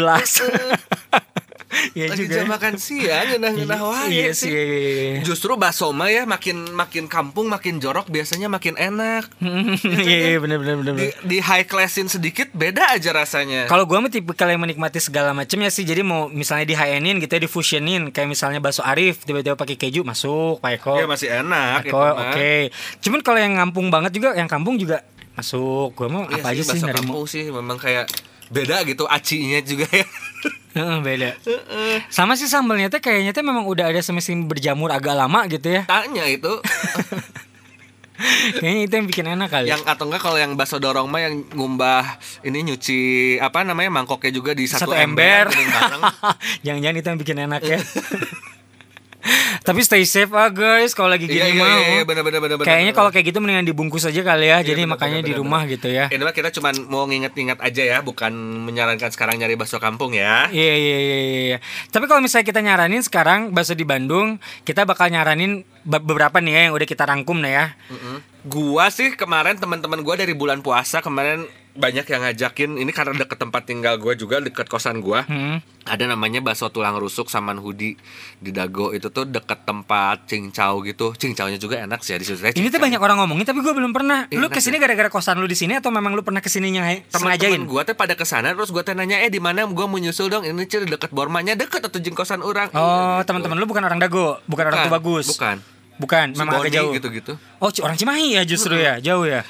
Iya 1.93 2.07
lagi 2.09 2.23
juga. 2.23 2.35
jam 2.35 2.45
ya. 2.45 2.51
makan 2.51 2.75
siang 2.77 3.27
ngenah-ngenah 3.29 3.81
wae 3.83 4.07
Iya 4.09 4.31
sih. 4.31 4.37
sih. 4.39 4.51
iya, 4.51 4.63
iya, 4.63 4.79
iya. 5.11 5.19
Justru 5.21 5.55
bakso 5.55 5.91
mah 5.91 6.07
ya 6.07 6.23
makin 6.25 6.69
makin 6.71 7.05
kampung 7.07 7.47
makin 7.47 7.77
jorok 7.77 8.07
biasanya 8.07 8.47
makin 8.47 8.75
enak. 8.75 9.29
Iya 10.07 10.19
iya 10.29 10.39
bener 10.39 10.59
bener 10.59 10.75
bener. 10.77 10.95
Di, 10.97 11.07
di 11.23 11.39
high 11.39 11.65
classin 11.65 12.07
sedikit 12.07 12.51
beda 12.53 12.93
aja 12.93 13.11
rasanya. 13.11 13.67
Kalau 13.67 13.85
gua 13.85 13.99
mah 13.99 14.09
tipikal 14.09 14.47
yang 14.47 14.59
menikmati 14.59 14.99
segala 14.99 15.33
macamnya 15.33 15.69
sih. 15.69 15.83
Jadi 15.83 16.01
mau 16.01 16.27
misalnya 16.27 16.65
di 16.65 16.75
high 16.75 16.97
endin 16.97 17.19
gitu 17.19 17.31
ya 17.31 17.41
di 17.41 17.49
fusionin 17.49 18.09
kayak 18.09 18.27
misalnya 18.27 18.59
bakso 18.59 18.81
Arif 18.81 19.23
tiba-tiba 19.23 19.55
pakai 19.55 19.77
keju 19.77 20.03
masuk 20.03 20.59
Pak 20.59 20.71
Eko. 20.75 20.95
Ya 20.97 21.07
masih 21.07 21.29
enak 21.35 21.85
Eko 21.85 21.97
mah. 21.97 22.31
oke. 22.31 22.71
Cuman 23.01 23.21
kalau 23.21 23.39
yang 23.39 23.55
ngampung 23.55 23.89
banget 23.89 24.13
juga 24.13 24.33
yang 24.33 24.47
kampung 24.47 24.77
juga 24.77 25.03
masuk. 25.33 25.93
Gua 25.93 26.07
mau 26.07 26.23
Iya 26.25 26.39
apa 26.39 26.49
aja 26.51 26.63
sih 26.63 26.71
bakso 26.71 26.87
nerimo. 26.87 26.97
kampung 27.13 27.25
sih 27.27 27.45
memang 27.47 27.77
kayak 27.77 28.07
beda 28.53 28.83
gitu 28.87 29.05
acinya 29.09 29.61
juga 29.63 29.87
ya. 29.91 30.07
Heeh, 30.77 30.99
beda. 31.01 31.31
Sama 32.13 32.37
sih 32.37 32.45
sambelnya 32.45 32.93
teh 32.93 33.01
kayaknya 33.01 33.33
teh 33.33 33.41
memang 33.41 33.65
udah 33.65 33.89
ada 33.89 34.01
semestinya 34.05 34.45
berjamur 34.45 34.93
agak 34.93 35.17
lama 35.17 35.49
gitu 35.49 35.73
ya. 35.73 35.89
Tanya 35.89 36.29
itu 36.29 36.53
Kayaknya 38.61 38.83
itu 38.89 38.95
yang 38.97 39.07
bikin 39.09 39.27
enak 39.29 39.49
kali. 39.53 39.69
yang 39.69 39.85
atau 39.85 40.09
enggak 40.09 40.25
kalau 40.25 40.41
yang 40.41 40.57
bakso 40.57 40.81
dorong 40.81 41.05
mah 41.05 41.21
yang 41.21 41.45
ngumbah 41.53 42.17
ini 42.49 42.65
nyuci 42.65 43.01
apa 43.37 43.61
namanya 43.61 43.93
mangkoknya 43.93 44.33
juga 44.33 44.57
di 44.57 44.65
satu, 44.65 44.89
satu 44.89 44.97
ember. 44.97 45.53
Jangan-jangan 46.65 46.97
itu 46.97 47.09
yang 47.13 47.21
bikin 47.21 47.39
enak 47.45 47.61
ya. 47.61 47.79
Tapi 49.61 49.81
stay 49.81 50.03
safe 50.03 50.31
ah 50.31 50.47
guys 50.47 50.93
kalau 50.93 51.09
lagi 51.09 51.27
gini 51.27 51.39
Iya 51.39 51.47
iya 51.49 51.59
mah. 51.59 51.77
iya, 51.77 51.89
iya 51.93 52.03
benar 52.03 52.23
benar. 52.23 52.39
Kayaknya 52.59 52.93
kalau 52.93 53.11
kayak 53.11 53.27
gitu 53.27 53.39
mendingan 53.39 53.65
dibungkus 53.65 54.03
aja 54.03 54.21
kali 54.21 54.47
ya. 54.47 54.59
Iya, 54.59 54.67
Jadi 54.67 54.83
benar, 54.83 54.93
makanya 54.93 55.19
benar, 55.19 55.29
di 55.29 55.33
rumah 55.35 55.61
benar. 55.61 55.75
gitu 55.75 55.89
ya. 55.89 56.05
Ini 56.09 56.23
mah 56.23 56.33
kita 56.33 56.49
cuman 56.51 56.75
mau 56.87 57.05
nginget-nginget 57.05 57.59
aja 57.59 57.83
ya, 57.83 57.99
bukan 58.01 58.33
menyarankan 58.63 59.11
sekarang 59.11 59.37
nyari 59.37 59.55
bakso 59.55 59.77
kampung 59.77 60.13
ya. 60.13 60.47
Iya 60.49 60.75
iya 60.75 60.99
iya 60.99 61.19
iya. 61.19 61.59
Tapi 61.89 62.05
kalau 62.05 62.21
misalnya 62.21 62.45
kita 62.45 62.61
nyaranin 62.61 63.01
sekarang 63.01 63.51
bakso 63.51 63.73
di 63.73 63.83
Bandung, 63.83 64.37
kita 64.63 64.83
bakal 64.83 65.09
nyaranin 65.09 65.67
be- 65.83 66.01
beberapa 66.01 66.39
nih 66.39 66.53
ya 66.53 66.61
yang 66.67 66.75
udah 66.75 66.85
kita 66.85 67.03
rangkum 67.03 67.39
nih 67.39 67.53
ya. 67.53 67.67
Gua 68.43 68.87
sih 68.89 69.13
kemarin 69.13 69.57
teman-teman 69.57 70.01
gua 70.01 70.15
dari 70.15 70.31
bulan 70.31 70.61
puasa 70.61 70.99
kemarin 70.99 71.43
banyak 71.77 72.05
yang 72.05 72.21
ngajakin 72.23 72.71
ini 72.77 72.91
karena 72.91 73.15
deket 73.15 73.39
tempat 73.39 73.63
tinggal 73.63 73.97
gua 73.97 74.13
juga 74.13 74.39
deket 74.39 74.67
kosan 74.67 74.99
gua. 74.99 75.23
Hmm. 75.23 75.61
Ada 75.83 76.09
namanya 76.09 76.41
bakso 76.41 76.67
tulang 76.67 76.97
rusuk 76.97 77.27
saman 77.27 77.57
hudi 77.57 77.95
di 78.37 78.51
Dago 78.51 78.91
itu 78.91 79.07
tuh 79.07 79.23
deket 79.23 79.63
tempat 79.63 80.27
cincau 80.27 80.83
gitu. 80.83 81.15
Cincaunya 81.15 81.57
juga 81.57 81.79
enak 81.79 82.01
sih 82.01 82.13
ya 82.13 82.19
di 82.19 82.27
situ. 82.27 82.43
Ini 82.43 82.69
tuh 82.69 82.77
banyak 82.77 82.99
orang 82.99 83.21
ngomongin 83.21 83.45
tapi 83.45 83.61
gue 83.61 83.71
belum 83.71 83.93
pernah. 83.93 84.27
Iya, 84.27 84.37
Lu 84.37 84.49
ke 84.49 84.59
sini 84.59 84.77
gara-gara 84.77 85.07
kosan 85.07 85.37
lu 85.37 85.47
di 85.47 85.55
sini 85.55 85.77
atau 85.77 85.89
memang 85.89 86.11
lu 86.11 86.21
pernah 86.21 86.41
ke 86.41 86.49
sininya 86.49 86.83
sengajain? 87.07 87.07
teman-teman 87.07 87.63
gua 87.65 87.83
tuh 87.85 87.95
pada 87.95 88.13
ke 88.13 88.25
sana 88.25 88.51
terus 88.51 88.69
gua 88.69 88.83
teh 88.83 88.93
nanya 88.93 89.21
eh 89.21 89.31
di 89.31 89.39
mana 89.39 89.63
gua 89.65 89.87
mau 89.87 89.97
nyusul 89.97 90.27
dong 90.27 90.43
ini 90.43 90.67
cil 90.67 90.85
deket 90.85 91.15
Bormanya 91.15 91.55
deket 91.55 91.81
atau 91.81 91.97
jengkosan 91.97 92.43
orang 92.43 92.67
Oh, 92.73 92.83
Iya, 92.83 93.23
gitu. 93.23 93.31
teman-teman 93.31 93.57
lu 93.57 93.65
bukan 93.65 93.83
orang 93.83 93.97
Dago, 93.97 94.43
bukan, 94.45 94.65
orang 94.67 94.83
Bukan, 94.83 94.91
tua 94.91 94.97
bagus. 94.99 95.27
bukan. 95.31 95.57
Bukan, 95.97 96.27
memang 96.37 96.61
agak 96.61 96.77
jauh. 96.77 96.93
gitu-gitu 96.93 97.33
Oh, 97.57 97.73
orang 97.81 97.97
Cimahi 97.97 98.37
ya 98.37 98.43
justru 98.43 98.77
ya, 98.77 99.01
jauh 99.01 99.25
ya. 99.25 99.47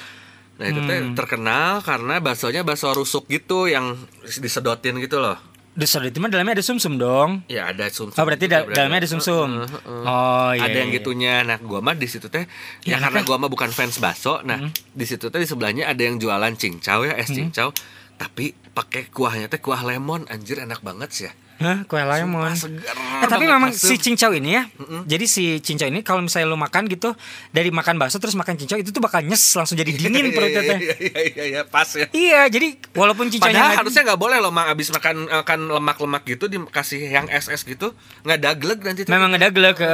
Nah 0.57 0.65
itu 0.65 0.79
teh 0.89 0.99
Hmm. 0.99 1.13
terkenal 1.13 1.85
karena 1.85 2.17
baksonya 2.17 2.65
bakso 2.65 2.89
rusuk 2.93 3.29
gitu 3.29 3.69
yang 3.69 3.93
disedotin 4.25 4.97
gitu 4.97 5.21
loh. 5.21 5.37
Itu 5.77 6.17
mah 6.17 6.33
dalamnya 6.33 6.57
ada 6.57 6.65
sumsum 6.65 6.97
dong. 6.97 7.45
Ya 7.45 7.69
ada 7.69 7.85
sumsum. 7.93 8.17
Oh 8.17 8.25
berarti 8.25 8.49
da- 8.49 8.65
dalamnya 8.65 9.05
ada 9.05 9.09
sumsum. 9.13 9.61
Oh 9.85 10.49
iya. 10.57 10.65
ada 10.65 10.73
yang 10.73 10.89
iya. 10.89 10.97
gitunya. 10.97 11.35
Nah, 11.45 11.61
gua 11.61 11.85
mah 11.85 11.93
di 11.93 12.09
situ 12.09 12.33
teh 12.33 12.49
Ya, 12.81 12.97
ya, 12.97 13.05
karena 13.05 13.21
gua 13.21 13.37
mah 13.37 13.45
bukan 13.45 13.69
fans 13.69 14.01
bakso. 14.01 14.41
Nah, 14.41 14.57
di 14.73 15.05
situ 15.05 15.29
teh 15.29 15.37
di 15.37 15.45
sebelahnya 15.45 15.85
ada 15.85 16.01
yang 16.01 16.17
jualan 16.17 16.57
cincau 16.57 17.05
ya, 17.05 17.13
es 17.13 17.29
cincau. 17.29 17.69
Tapi 18.17 18.57
pakai 18.73 19.13
kuahnya 19.13 19.53
teh 19.53 19.61
kuah 19.61 19.85
lemon, 19.85 20.25
anjir 20.33 20.57
enak 20.57 20.81
banget 20.81 21.09
sih 21.13 21.23
ya. 21.29 21.33
Hah, 21.57 21.81
kue 21.83 21.97
lemon. 21.97 22.53
Seger 22.53 22.93
Eh, 23.17 23.25
tapi 23.25 23.43
memang 23.43 23.69
asem. 23.69 23.89
si 23.89 23.95
cincau 23.99 24.29
ini 24.29 24.53
ya. 24.53 24.69
Jadi 25.03 25.25
si 25.25 25.43
cincau 25.57 25.85
ini 25.85 25.99
kalau 25.99 26.21
misalnya 26.21 26.45
lu 26.45 26.55
makan 26.55 26.85
gitu 26.85 27.17
dari 27.49 27.69
makan 27.69 27.97
bakso 27.97 28.17
terus 28.17 28.33
makan 28.33 28.53
cincau 28.55 28.75
itu 28.75 28.89
tuh 28.89 28.99
bakal 28.99 29.19
nyes 29.19 29.41
langsung 29.51 29.73
jadi 29.73 29.89
dingin 29.89 30.29
perutnya 30.35 30.61
teh. 30.63 30.77
Iya 30.77 30.95
iya 30.99 31.21
iya 31.25 31.43
iya 31.47 31.61
pas 31.63 31.89
ya. 31.89 32.05
Iya, 32.07 32.45
jadi 32.47 32.67
walaupun 32.91 33.27
cincaunya 33.27 33.49
Padahal 33.49 33.67
nggak- 33.67 33.79
harusnya 33.81 34.01
nggak 34.05 34.19
boleh 34.19 34.37
loh 34.37 34.51
mak 34.51 34.69
abis 34.69 34.87
makan 34.91 35.15
makan 35.25 35.59
lemak-lemak 35.71 36.23
gitu 36.27 36.45
dikasih 36.45 37.01
yang 37.07 37.25
es-es 37.27 37.61
gitu 37.63 37.97
nggak 38.21 38.37
daglek 38.39 38.79
nanti 38.81 39.01
memang 39.03 39.29
ngedaglek 39.31 39.75
ke 39.75 39.91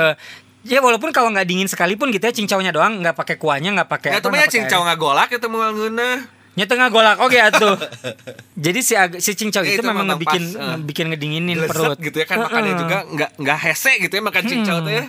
Ya 0.64 0.80
walaupun 0.80 1.12
kalau 1.12 1.28
nggak 1.28 1.44
dingin 1.44 1.68
sekalipun 1.68 2.08
gitu 2.08 2.24
ya 2.24 2.32
cincaunya 2.34 2.72
doang 2.72 3.00
nggak 3.00 3.12
pakai 3.14 3.36
kuahnya 3.36 3.72
nggak 3.74 3.90
pakai 3.90 4.10
Ya 4.10 4.18
nggak 4.18 4.24
mah 4.26 4.36
pakai 4.38 4.52
cincau 4.54 4.80
nggak 4.82 4.96
golak 4.98 5.28
itu 5.30 5.48
mau 5.48 5.60
ngena. 5.66 6.24
Nya 6.54 6.70
tengah 6.70 6.94
golak 6.94 7.18
oke 7.18 7.34
atuh. 7.50 7.74
Jadi 8.54 8.80
si 8.86 8.94
si 9.18 9.32
cincau 9.34 9.66
Ya, 9.66 9.74
itu, 9.74 9.82
itu 9.82 9.90
memang 9.90 10.06
ngebikin 10.14 10.44
pas, 10.54 10.62
eh. 10.62 10.78
bikin 10.86 11.06
ngedinginin 11.10 11.58
Lezat 11.58 11.70
perut 11.74 11.98
gitu 11.98 12.18
ya 12.22 12.28
kan 12.30 12.46
makannya 12.46 12.78
Heeh. 12.78 12.82
juga 12.86 12.98
nggak 13.10 13.30
nggak 13.42 13.58
hese 13.66 13.92
gitu 14.06 14.14
ya 14.14 14.22
makan 14.22 14.44
cincau 14.46 14.78
tuh 14.86 14.94
ya. 14.94 15.04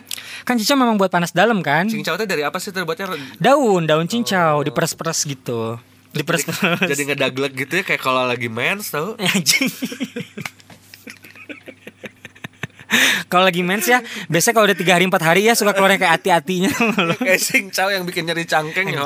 Kan 0.48 0.54
cincau 0.56 0.76
memang 0.80 0.96
buat 0.96 1.12
panas 1.12 1.36
dalam 1.36 1.60
kan? 1.60 1.84
Cincau 1.84 2.16
tuh 2.16 2.24
dari 2.24 2.40
apa 2.40 2.56
sih 2.56 2.72
terbuatnya? 2.72 3.12
Daun, 3.36 3.84
daun 3.84 4.08
cincau 4.08 4.64
diperes-peres 4.64 5.20
gitu. 5.28 5.76
Diperes-peres. 6.16 6.80
Jadi 6.96 7.02
ngedaglek 7.12 7.52
gitu 7.58 7.72
ya 7.76 7.84
kayak 7.84 8.00
kalau 8.00 8.24
lagi 8.24 8.48
mens 8.48 8.88
tau. 8.88 9.12
anjing. 9.36 9.68
kalau 13.26 13.50
lagi 13.50 13.66
mens 13.66 13.90
ya, 13.90 13.98
biasanya 14.30 14.54
kalau 14.54 14.66
udah 14.70 14.78
tiga 14.78 14.92
hari 14.94 15.04
empat 15.10 15.22
hari 15.26 15.42
ya 15.50 15.58
suka 15.58 15.74
keluarnya 15.74 15.98
kayak 16.06 16.14
hati-hatinya. 16.22 16.70
kayak 17.18 17.42
cincau 17.42 17.90
yang 17.90 18.06
bikin 18.06 18.24
nyeri 18.24 18.46
cangkeng 18.46 18.94
ya. 18.94 19.02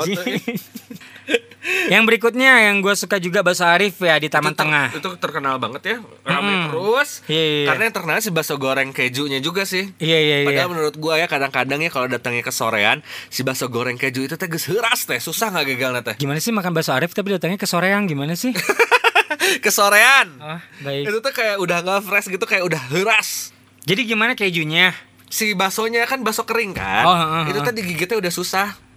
Yang 1.89 2.03
berikutnya 2.05 2.69
yang 2.69 2.81
gue 2.81 2.93
suka 2.93 3.17
juga 3.17 3.41
bakso 3.41 3.65
Arif 3.65 3.97
ya 3.97 4.17
di 4.17 4.29
Taman 4.29 4.53
Itu 4.53 4.57
ter- 4.57 4.65
Tengah. 4.65 4.87
Itu 4.93 5.09
terkenal 5.17 5.55
banget 5.57 5.81
ya. 5.85 5.97
Ramai 6.25 6.53
Mm-mm. 6.53 6.65
terus. 6.69 7.09
Iya, 7.25 7.35
iya, 7.35 7.57
iya. 7.61 7.67
Karena 7.69 7.81
yang 7.89 7.95
terkenal 7.95 8.17
sih 8.19 8.33
bakso 8.33 8.55
goreng 8.57 8.89
kejunya 8.89 9.39
juga 9.39 9.63
sih. 9.65 9.89
Iya 9.97 10.17
iya 10.19 10.37
iya. 10.43 10.47
Padahal 10.49 10.69
menurut 10.69 10.95
gua 10.97 11.17
ya 11.17 11.25
kadang-kadang 11.25 11.79
ya 11.81 11.89
kalau 11.89 12.07
datangnya 12.09 12.41
ke 12.41 12.51
sorean 12.51 13.01
si 13.27 13.41
bakso 13.41 13.69
goreng 13.69 13.97
keju 13.97 14.25
itu 14.25 14.35
teh 14.35 14.45
geus 14.45 14.65
teh, 15.05 15.19
susah 15.21 15.49
nggak 15.49 15.65
gagalnya 15.75 16.01
teh. 16.01 16.15
Gimana 16.17 16.37
sih 16.37 16.49
makan 16.49 16.73
bakso 16.73 16.93
Arif 16.93 17.13
tapi 17.13 17.33
datangnya 17.33 17.57
ke 17.57 17.65
soreang 17.65 18.05
gimana 18.05 18.33
sih? 18.33 18.51
ke 19.63 19.69
sorean. 19.69 20.27
Ah, 20.41 20.61
baik. 20.81 21.09
Itu 21.09 21.17
tuh 21.21 21.33
kayak 21.33 21.57
udah 21.61 21.77
nggak 21.81 22.01
fresh 22.05 22.27
gitu 22.29 22.45
kayak 22.45 22.65
udah 22.65 22.81
heuras. 22.93 23.53
Jadi 23.85 24.05
gimana 24.05 24.33
kejunya? 24.33 24.93
Si 25.29 25.53
baksonya 25.53 26.09
kan 26.09 26.25
bakso 26.25 26.41
kering 26.45 26.73
kan. 26.73 27.05
Oh, 27.05 27.13
heeh, 27.13 27.43
itu 27.53 27.59
heeh. 27.61 27.67
teh 27.69 27.73
digigitnya 27.77 28.17
udah 28.17 28.33
susah. 28.33 28.88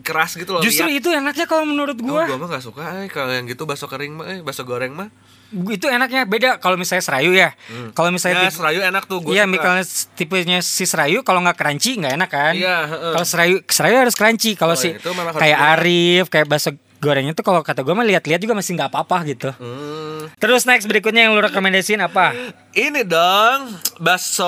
Keras 0.00 0.34
gitu 0.34 0.50
loh. 0.50 0.60
Justru 0.60 0.86
lihat. 0.86 0.98
itu 0.98 1.08
enaknya 1.10 1.44
kalau 1.44 1.62
menurut 1.62 1.96
Oh, 1.96 2.06
gua. 2.08 2.24
gua 2.24 2.38
mah 2.38 2.48
gak 2.50 2.62
suka 2.62 2.82
eh, 2.98 3.08
kalau 3.08 3.30
yang 3.30 3.44
gitu 3.44 3.64
bakso 3.64 3.84
kering 3.84 4.12
mah, 4.12 4.26
eh, 4.26 4.38
bakso 4.40 4.62
goreng 4.62 4.90
mah. 4.90 5.08
Itu 5.50 5.86
enaknya 5.86 6.24
beda 6.24 6.56
kalau 6.56 6.74
misalnya 6.74 7.02
serayu 7.02 7.32
ya. 7.32 7.50
Kalau 7.90 8.08
misalnya 8.08 8.46
Ya, 8.46 8.50
serayu 8.50 8.80
enak 8.80 9.04
tuh 9.04 9.18
gua 9.18 9.32
Iya, 9.32 9.44
misalnya 9.44 9.82
tipenya 10.14 10.58
si 10.60 10.84
serayu 10.84 11.20
kalau 11.20 11.40
nggak 11.40 11.56
crunchy 11.56 11.96
nggak 11.96 12.14
enak 12.14 12.30
kan? 12.30 12.54
Iya, 12.54 12.76
heeh. 12.86 13.12
Kalau 13.12 13.26
serayu 13.26 13.56
serayu 13.64 13.96
harus 13.98 14.14
crunchy. 14.14 14.54
Kalau 14.54 14.72
Oh, 14.72 14.80
si 14.80 14.94
kayak 14.94 15.34
gurih. 15.34 15.54
Arif, 15.74 16.24
kayak 16.28 16.46
bakso 16.46 16.70
gorengnya 17.00 17.32
tuh 17.32 17.40
kalau 17.40 17.64
kata 17.64 17.80
gue 17.80 17.90
mah 17.90 18.04
lihat-lihat 18.04 18.38
juga 18.38 18.52
masih 18.52 18.76
nggak 18.76 18.92
apa-apa 18.92 19.24
gitu. 19.24 19.50
Hmm. 19.50 20.28
Terus 20.36 20.68
next 20.68 20.84
berikutnya 20.84 21.24
yang 21.24 21.32
lu 21.32 21.40
rekomendasiin 21.40 21.96
apa? 21.98 22.36
Ini 22.70 23.02
dong 23.02 23.74
bakso 23.98 24.46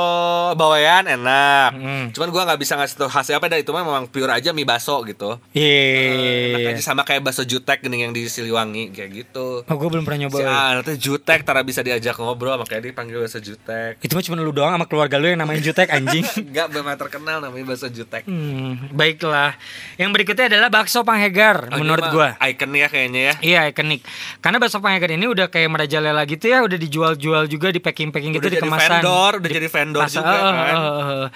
bawean 0.55 1.11
enak. 1.11 1.71
Hmm. 1.75 2.07
Cuman 2.15 2.29
gua 2.31 2.43
nggak 2.47 2.61
bisa 2.63 2.79
ngasih 2.79 2.95
tau 2.95 3.11
hasil 3.11 3.35
apa 3.35 3.51
dah 3.51 3.59
itu 3.59 3.75
mah 3.75 3.83
memang 3.83 4.07
pure 4.07 4.31
aja 4.31 4.55
mie 4.55 4.63
bakso 4.63 5.03
gitu. 5.03 5.43
Iya. 5.51 6.55
Enak 6.55 6.79
aja 6.79 6.83
sama 6.87 7.03
kayak 7.03 7.27
bakso 7.27 7.43
jutek 7.43 7.83
gini 7.83 8.07
yang 8.07 8.15
di 8.15 8.31
Siliwangi 8.31 8.95
kayak 8.95 9.11
gitu. 9.11 9.67
Oh, 9.67 9.75
gue 9.75 9.89
belum 9.91 10.07
pernah 10.07 10.31
nyoba. 10.31 10.39
Si 10.39 10.43
ya. 10.47 10.87
Tuh 10.87 10.95
jutek 10.95 11.43
tara 11.43 11.67
bisa 11.67 11.83
diajak 11.83 12.15
ngobrol 12.15 12.55
makanya 12.63 12.95
dipanggil 12.95 13.19
bakso 13.27 13.43
jutek. 13.43 13.99
Itu 13.99 14.15
mah 14.15 14.23
cuma 14.23 14.39
lu 14.39 14.55
doang 14.55 14.71
sama 14.71 14.87
keluarga 14.87 15.19
lu 15.19 15.27
yang 15.27 15.43
namanya 15.43 15.59
Jutek 15.59 15.91
anjing. 15.91 16.23
Enggak 16.47 16.71
memang 16.71 16.95
terkenal 16.95 17.43
namanya 17.43 17.75
bakso 17.75 17.91
jutek. 17.91 18.23
Hmm, 18.31 18.87
baiklah. 18.95 19.59
Yang 19.99 20.11
berikutnya 20.15 20.47
adalah 20.47 20.71
bakso 20.71 21.03
Panghegar 21.03 21.75
Oh, 21.75 21.83
menurut 21.83 22.07
gua. 22.15 22.29
Icon 22.39 22.71
ya 22.71 22.87
kayaknya 22.87 23.21
ya. 23.21 23.35
Iya 23.43 23.61
ikonik. 23.75 24.07
Karena 24.39 24.63
bakso 24.63 24.79
Panghegar 24.79 25.11
ini 25.11 25.27
udah 25.27 25.51
kayak 25.51 25.67
merajalela 25.75 26.23
gitu 26.31 26.47
ya, 26.47 26.63
udah 26.63 26.79
dijual-jual 26.79 27.51
juga 27.51 27.75
di 27.75 27.83
packing-packing 28.13 28.33
gitu 28.33 28.43
Udah 28.43 28.51
di 28.51 28.59
jadi 28.59 28.69
kemasan. 28.69 28.91
vendor, 28.95 29.33
udah 29.35 29.49
Di 29.49 29.55
jadi 29.55 29.69
vendor 29.69 30.03
juga 30.07 30.29
eh, 30.31 30.39
kan. 30.39 30.77
eh. 30.77 31.27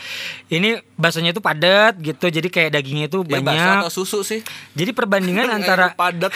Ini 0.52 0.68
baksonya 0.94 1.30
itu 1.30 1.40
padat 1.40 1.94
gitu, 1.98 2.26
jadi 2.28 2.46
kayak 2.46 2.70
dagingnya 2.72 3.06
itu 3.06 3.18
Ya 3.22 3.40
banyak. 3.40 3.76
atau 3.80 3.90
susu 3.90 4.20
sih? 4.20 4.44
Jadi 4.72 4.92
perbandingan 4.92 5.48
antara 5.56 5.90
padat. 5.90 6.30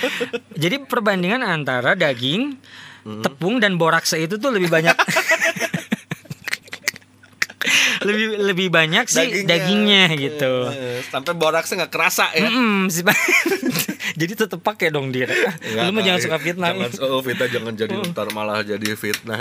jadi 0.62 0.80
perbandingan 0.80 1.40
antara 1.40 1.92
daging, 1.92 2.56
Hmm. 3.04 3.20
tepung 3.20 3.60
dan 3.60 3.76
borakse 3.76 4.16
itu 4.16 4.34
tuh 4.34 4.48
lebih 4.48 4.72
banyak. 4.72 4.96
lebih 8.02 8.26
lebih 8.42 8.68
banyak 8.68 9.04
sih 9.06 9.44
dagingnya, 9.44 10.08
gitu. 10.14 10.68
Eh, 10.68 11.00
Sampai 11.04 11.32
boraksnya 11.32 11.84
nggak 11.84 11.92
kerasa 11.92 12.32
ya. 12.32 12.48
Sih, 12.86 13.00
Pak. 13.00 13.16
jadi 14.20 14.32
tetep 14.36 14.60
pakai 14.60 14.92
dong 14.92 15.10
dia. 15.10 15.28
Lu 15.88 15.90
mah 15.92 16.02
jangan 16.04 16.20
suka 16.20 16.38
fitnah. 16.40 16.70
Jangan 16.74 17.10
oh, 17.10 17.22
fitnah 17.24 17.48
jangan 17.48 17.72
jadi 17.74 17.94
ntar 18.12 18.28
malah 18.32 18.60
jadi 18.60 18.88
fitnah. 18.96 19.40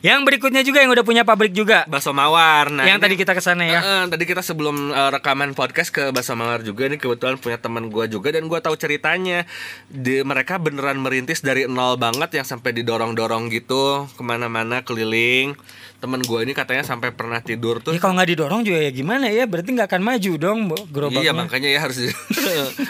yang 0.00 0.26
berikutnya 0.26 0.62
juga 0.66 0.82
yang 0.82 0.90
udah 0.92 1.04
punya 1.06 1.22
pabrik 1.22 1.54
juga. 1.54 1.86
Bakso 1.86 2.10
mawar. 2.10 2.72
Nah, 2.72 2.86
yang 2.86 2.98
ini- 2.98 3.04
tadi 3.04 3.14
kita 3.18 3.32
ke 3.36 3.42
sana 3.42 3.64
ya. 3.66 3.80
Eh, 3.80 3.84
eh, 3.84 4.04
tadi 4.10 4.24
kita 4.26 4.42
sebelum 4.42 4.90
eh, 4.90 5.10
rekaman 5.14 5.54
podcast 5.54 5.90
ke 5.94 6.10
Bakso 6.10 6.34
Mawar 6.34 6.62
juga 6.64 6.86
ini 6.88 6.96
kebetulan 6.96 7.36
punya 7.38 7.58
teman 7.60 7.92
gua 7.92 8.06
juga 8.10 8.32
dan 8.34 8.46
gua 8.50 8.62
tahu 8.62 8.74
ceritanya. 8.74 9.46
Di, 9.90 10.22
mereka 10.26 10.58
beneran 10.58 10.98
merintis 11.00 11.42
dari 11.42 11.66
nol 11.66 11.96
banget 12.00 12.40
yang 12.40 12.46
sampai 12.46 12.74
didorong-dorong 12.74 13.50
gitu 13.52 14.06
ke 14.14 14.22
mana-mana 14.22 14.82
keliling. 14.82 15.54
Temen 16.00 16.24
gua 16.24 16.40
ini 16.40 16.56
katanya 16.56 16.80
sampai 16.80 17.12
pernah 17.12 17.44
tidur 17.44 17.84
tuh. 17.84 17.92
Ya 17.92 18.00
kalau 18.00 18.16
nggak 18.16 18.30
didorong 18.32 18.64
juga 18.64 18.80
ya 18.80 18.90
gimana 18.92 19.28
ya? 19.28 19.44
Berarti 19.44 19.76
nggak 19.76 19.88
akan 19.92 20.02
maju 20.02 20.32
dong 20.40 20.58
gerobaknya. 20.88 21.28
Iya 21.28 21.32
makanya 21.36 21.68
ya 21.68 21.80
harus 21.84 21.96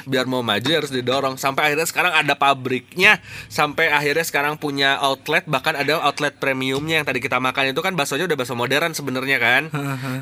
biar 0.06 0.30
mau 0.30 0.46
maju 0.46 0.69
ya 0.70 0.78
harus 0.78 0.88
didorong 0.88 1.34
sampai 1.34 1.68
akhirnya 1.68 1.84
sekarang 1.84 2.12
ada 2.12 2.34
pabriknya 2.34 3.18
sampai 3.46 3.88
akhirnya 3.88 4.22
sekarang 4.22 4.54
punya 4.54 4.96
outlet 4.98 5.44
bahkan 5.44 5.74
ada 5.74 5.98
outlet 6.00 6.34
premiumnya 6.34 7.02
yang 7.02 7.06
tadi 7.06 7.18
kita 7.18 7.36
makan 7.36 7.70
itu 7.70 7.80
kan 7.80 7.92
baksonya 7.92 8.24
udah 8.24 8.36
bakso 8.36 8.54
modern 8.54 8.92
sebenarnya 8.92 9.36
kan 9.36 9.62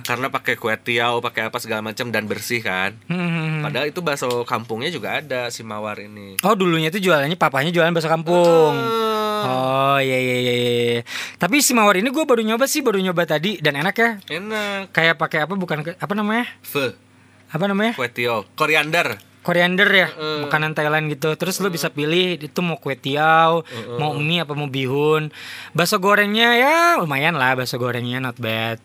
karena 0.03 0.27
pakai 0.29 0.55
kue 0.55 0.75
tiaw 0.75 1.21
pakai 1.21 1.47
apa 1.47 1.59
segala 1.59 1.81
macam 1.83 2.09
dan 2.09 2.25
bersih 2.25 2.61
kan 2.61 2.97
Hmm. 3.07 3.61
padahal 3.61 3.87
itu 3.87 4.01
bakso 4.01 4.43
kampungnya 4.43 4.89
juga 4.89 5.19
ada 5.19 5.49
si 5.49 5.61
mawar 5.61 5.99
ini 5.99 6.41
Oh 6.41 6.55
dulunya 6.55 6.89
itu 6.89 7.01
jualannya 7.01 7.35
papanya 7.35 7.69
jualan 7.69 7.91
bakso 7.91 8.09
kampung. 8.09 8.75
Eh, 8.75 9.17
Oh 9.39 9.99
iya 9.99 10.19
iya 10.19 10.37
iya. 10.37 10.55
iya. 10.55 11.01
Tapi 11.37 11.61
si 11.61 11.71
mawar 11.71 11.95
ini 11.95 12.09
gue 12.09 12.25
baru 12.25 12.43
nyoba 12.43 12.67
sih, 12.67 12.83
baru 12.83 12.99
nyoba 12.99 13.23
tadi 13.23 13.59
dan 13.59 13.77
enak 13.77 13.95
ya. 13.95 14.11
enak 14.31 14.91
Kayak 14.91 15.15
pakai 15.15 15.47
apa 15.47 15.55
bukan 15.55 15.83
apa 15.85 16.13
namanya? 16.13 16.47
Fe, 16.61 16.95
Apa 17.49 17.65
namanya? 17.65 17.95
kue 17.95 18.09
tiaw 18.09 18.43
koriander 18.55 19.19
Koriander 19.43 19.89
ya, 19.89 20.09
makanan 20.45 20.77
Thailand 20.77 21.09
gitu. 21.09 21.33
Terus 21.39 21.57
lu 21.65 21.73
bisa 21.73 21.89
pilih 21.89 22.37
itu 22.37 22.61
mau 22.61 22.77
kue 22.77 22.99
tiaw, 22.99 23.65
mau 23.97 24.13
mie 24.19 24.45
apa 24.45 24.53
mau 24.53 24.69
bihun. 24.69 25.33
Bakso 25.73 25.97
gorengnya 26.03 26.53
ya 26.59 26.77
lumayan 27.01 27.39
lah 27.39 27.57
bakso 27.57 27.81
gorengnya 27.81 28.21
not 28.21 28.37
bad. 28.37 28.77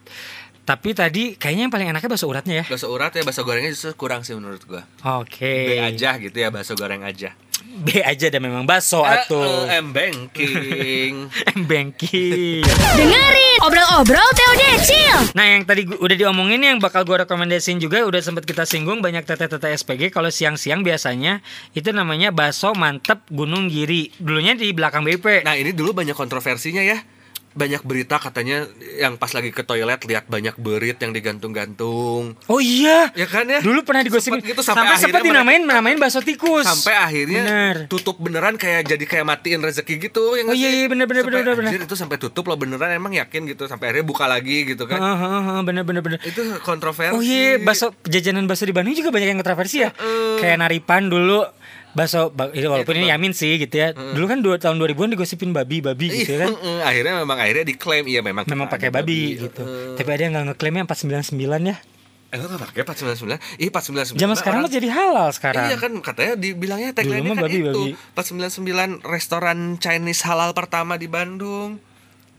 Tapi 0.64 0.96
tadi 0.96 1.36
kayaknya 1.36 1.68
yang 1.68 1.74
paling 1.76 1.88
enaknya 1.92 2.08
bakso 2.08 2.32
uratnya 2.32 2.64
ya. 2.64 2.66
bakso 2.72 2.88
urat 2.88 3.12
ya 3.12 3.28
bakso 3.28 3.44
gorengnya 3.44 3.76
justru 3.76 3.92
kurang 4.00 4.24
sih 4.24 4.32
menurut 4.32 4.64
gua 4.64 4.88
Oke. 5.20 5.76
B 5.76 5.84
aja 5.84 6.16
gitu 6.16 6.38
ya 6.40 6.56
bakso 6.56 6.80
goreng 6.80 7.04
aja 7.04 7.36
B 7.76 8.00
aja 8.00 8.30
dah 8.30 8.38
memang 8.38 8.64
bakso 8.64 9.02
atuh. 9.02 9.66
Eh, 9.66 9.74
eh, 9.74 9.82
M 9.82 9.90
banking 9.90 11.14
M 11.58 11.62
banking. 11.64 12.62
Dengerin 12.94 13.58
obrol-obrol 13.60 14.30
TOD 14.30 14.62
Chill. 14.80 15.20
Nah 15.34 15.46
yang 15.48 15.64
tadi 15.64 15.84
gua- 15.84 15.98
udah 15.98 16.14
diomongin 16.16 16.62
yang 16.62 16.78
bakal 16.78 17.02
gue 17.02 17.18
rekomendasiin 17.20 17.78
juga 17.78 18.04
udah 18.04 18.20
sempat 18.20 18.44
kita 18.44 18.64
singgung 18.64 19.02
banyak 19.02 19.24
teteh-teteh 19.24 19.74
SPG 19.74 20.10
kalau 20.10 20.30
siang-siang 20.30 20.82
biasanya 20.82 21.42
itu 21.72 21.90
namanya 21.90 22.30
bakso 22.30 22.74
mantep 22.74 23.26
Gunung 23.28 23.68
Giri. 23.68 24.14
Dulunya 24.16 24.54
di 24.54 24.70
belakang 24.70 25.02
BP. 25.02 25.42
Nah 25.42 25.56
ini 25.56 25.74
dulu 25.74 25.94
banyak 25.94 26.14
kontroversinya 26.14 26.80
ya 26.80 27.02
banyak 27.54 27.82
berita 27.82 28.18
katanya 28.18 28.66
yang 28.96 29.16
pas 29.16 29.30
lagi 29.30 29.50
ke 29.50 29.62
toilet 29.62 30.02
lihat 30.04 30.26
banyak 30.26 30.54
berit 30.56 30.98
yang 30.98 31.12
digantung-gantung 31.12 32.34
Oh 32.46 32.58
iya. 32.58 33.14
ya 33.14 33.26
kan 33.26 33.46
ya 33.46 33.60
Dulu 33.60 33.82
pernah 33.82 34.02
digosipin 34.02 34.42
gitu 34.42 34.60
sampai, 34.60 34.84
sampai, 34.84 34.98
sempat 35.00 35.22
akhirnya 35.22 35.22
mereka- 35.24 35.46
dinamain 35.46 35.62
namain 35.64 35.98
bakso 35.98 36.20
tikus. 36.20 36.64
sampai 36.64 36.94
akhirnya 36.96 37.42
Bener. 37.42 37.76
tutup 37.88 38.18
beneran 38.18 38.56
kayak 38.56 38.86
jadi 38.88 39.04
kayak 39.04 39.26
matiin 39.28 39.62
rezeki 39.62 39.94
gitu 40.04 40.34
ya 40.34 40.44
nggak 40.44 40.52
Oh 40.52 40.58
iya, 40.58 40.70
iya, 40.72 40.86
bener, 40.86 41.06
bener, 41.06 41.24
Sampai, 41.24 41.40
bener, 41.40 41.54
bener. 41.56 41.72
itu 41.80 41.96
sampai 41.96 42.18
tutup 42.18 42.44
loh 42.44 42.56
beneran 42.56 42.90
emang 42.92 43.14
yakin 43.14 43.46
gitu 43.46 43.66
sampai 43.66 43.90
akhirnya 43.90 44.06
buka 44.06 44.26
lagi 44.26 44.66
gitu 44.68 44.84
kan 44.84 44.98
Heeh, 44.98 45.18
heeh, 45.20 45.42
heeh, 45.48 45.62
bener 45.64 45.84
bener 45.84 46.02
bener. 46.02 46.20
itu 46.22 46.42
kontroversi 46.60 47.14
Oh 47.14 47.22
iya, 47.22 47.58
bakso 47.58 47.94
jajanan 48.04 48.44
bakso 48.44 48.64
di 48.64 48.74
Bandung 48.74 48.94
juga 48.94 49.10
banyak 49.10 49.28
yang 49.28 49.40
kontroversi 49.40 49.78
ya. 49.80 49.94
Kayak 50.36 50.58
Naripan 50.60 51.08
dulu 51.08 51.46
bakso 51.94 52.30
ba- 52.30 52.50
itu 52.50 52.66
walaupun 52.66 52.94
ini 52.96 53.08
Yamin 53.10 53.32
sih 53.32 53.56
gitu 53.56 53.74
ya. 53.74 53.94
Dulu 53.94 54.26
kan 54.26 54.42
dua 54.42 54.58
tahun 54.58 54.78
2000-an 54.78 55.14
digosipin 55.14 55.54
babi-babi 55.54 56.10
gitu 56.12 56.36
ya 56.36 56.46
kan. 56.46 56.52
Akhirnya 56.90 57.22
memang 57.22 57.38
akhirnya 57.38 57.66
diklaim 57.66 58.06
iya 58.06 58.20
memang 58.20 58.46
Memang 58.46 58.68
pakai 58.68 58.90
ada 58.90 59.00
babi 59.00 59.38
gitu. 59.38 59.64
Tapi 59.94 60.10
ada 60.10 60.22
yang 60.22 60.34
nggak 60.34 60.46
ngeklaimnya 60.54 60.84
499 60.86 61.70
ya. 61.70 61.78
eh 62.34 62.42
pakai 62.42 62.82
499 62.82 63.62
ih 63.62 63.70
499 63.70 64.18
Zaman 64.18 64.34
sekarang 64.34 64.66
orang- 64.66 64.74
jadi 64.74 64.90
halal 64.90 65.30
sekarang. 65.30 65.70
Iya 65.70 65.78
kan 65.78 65.94
katanya 66.02 66.34
dibilangnya 66.34 66.90
tagline 66.92 67.30
kan 67.30 67.38
babi, 67.40 67.62
itu 67.62 67.94
babi. 67.94 67.94
499 68.18 69.06
restoran 69.06 69.58
Chinese 69.78 70.26
halal 70.26 70.50
pertama 70.52 70.98
di 70.98 71.06
Bandung. 71.06 71.78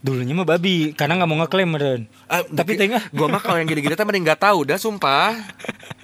Dulunya 0.03 0.35
mah 0.35 0.45
babi 0.45 0.93
karena 0.93 1.17
nggak 1.17 1.31
mau 1.31 1.39
ngeklaim 1.41 1.71
meren. 1.71 2.03
Ah, 2.27 2.43
Tapi 2.43 2.75
tengah. 2.75 3.07
gua 3.09 3.31
mah 3.31 3.41
kalau 3.41 3.57
yang 3.57 3.65
gini-gini 3.65 3.95
mending 3.95 4.27
nggak 4.27 4.43
tahu 4.43 4.67
dah 4.67 4.77
sumpah. 4.77 5.31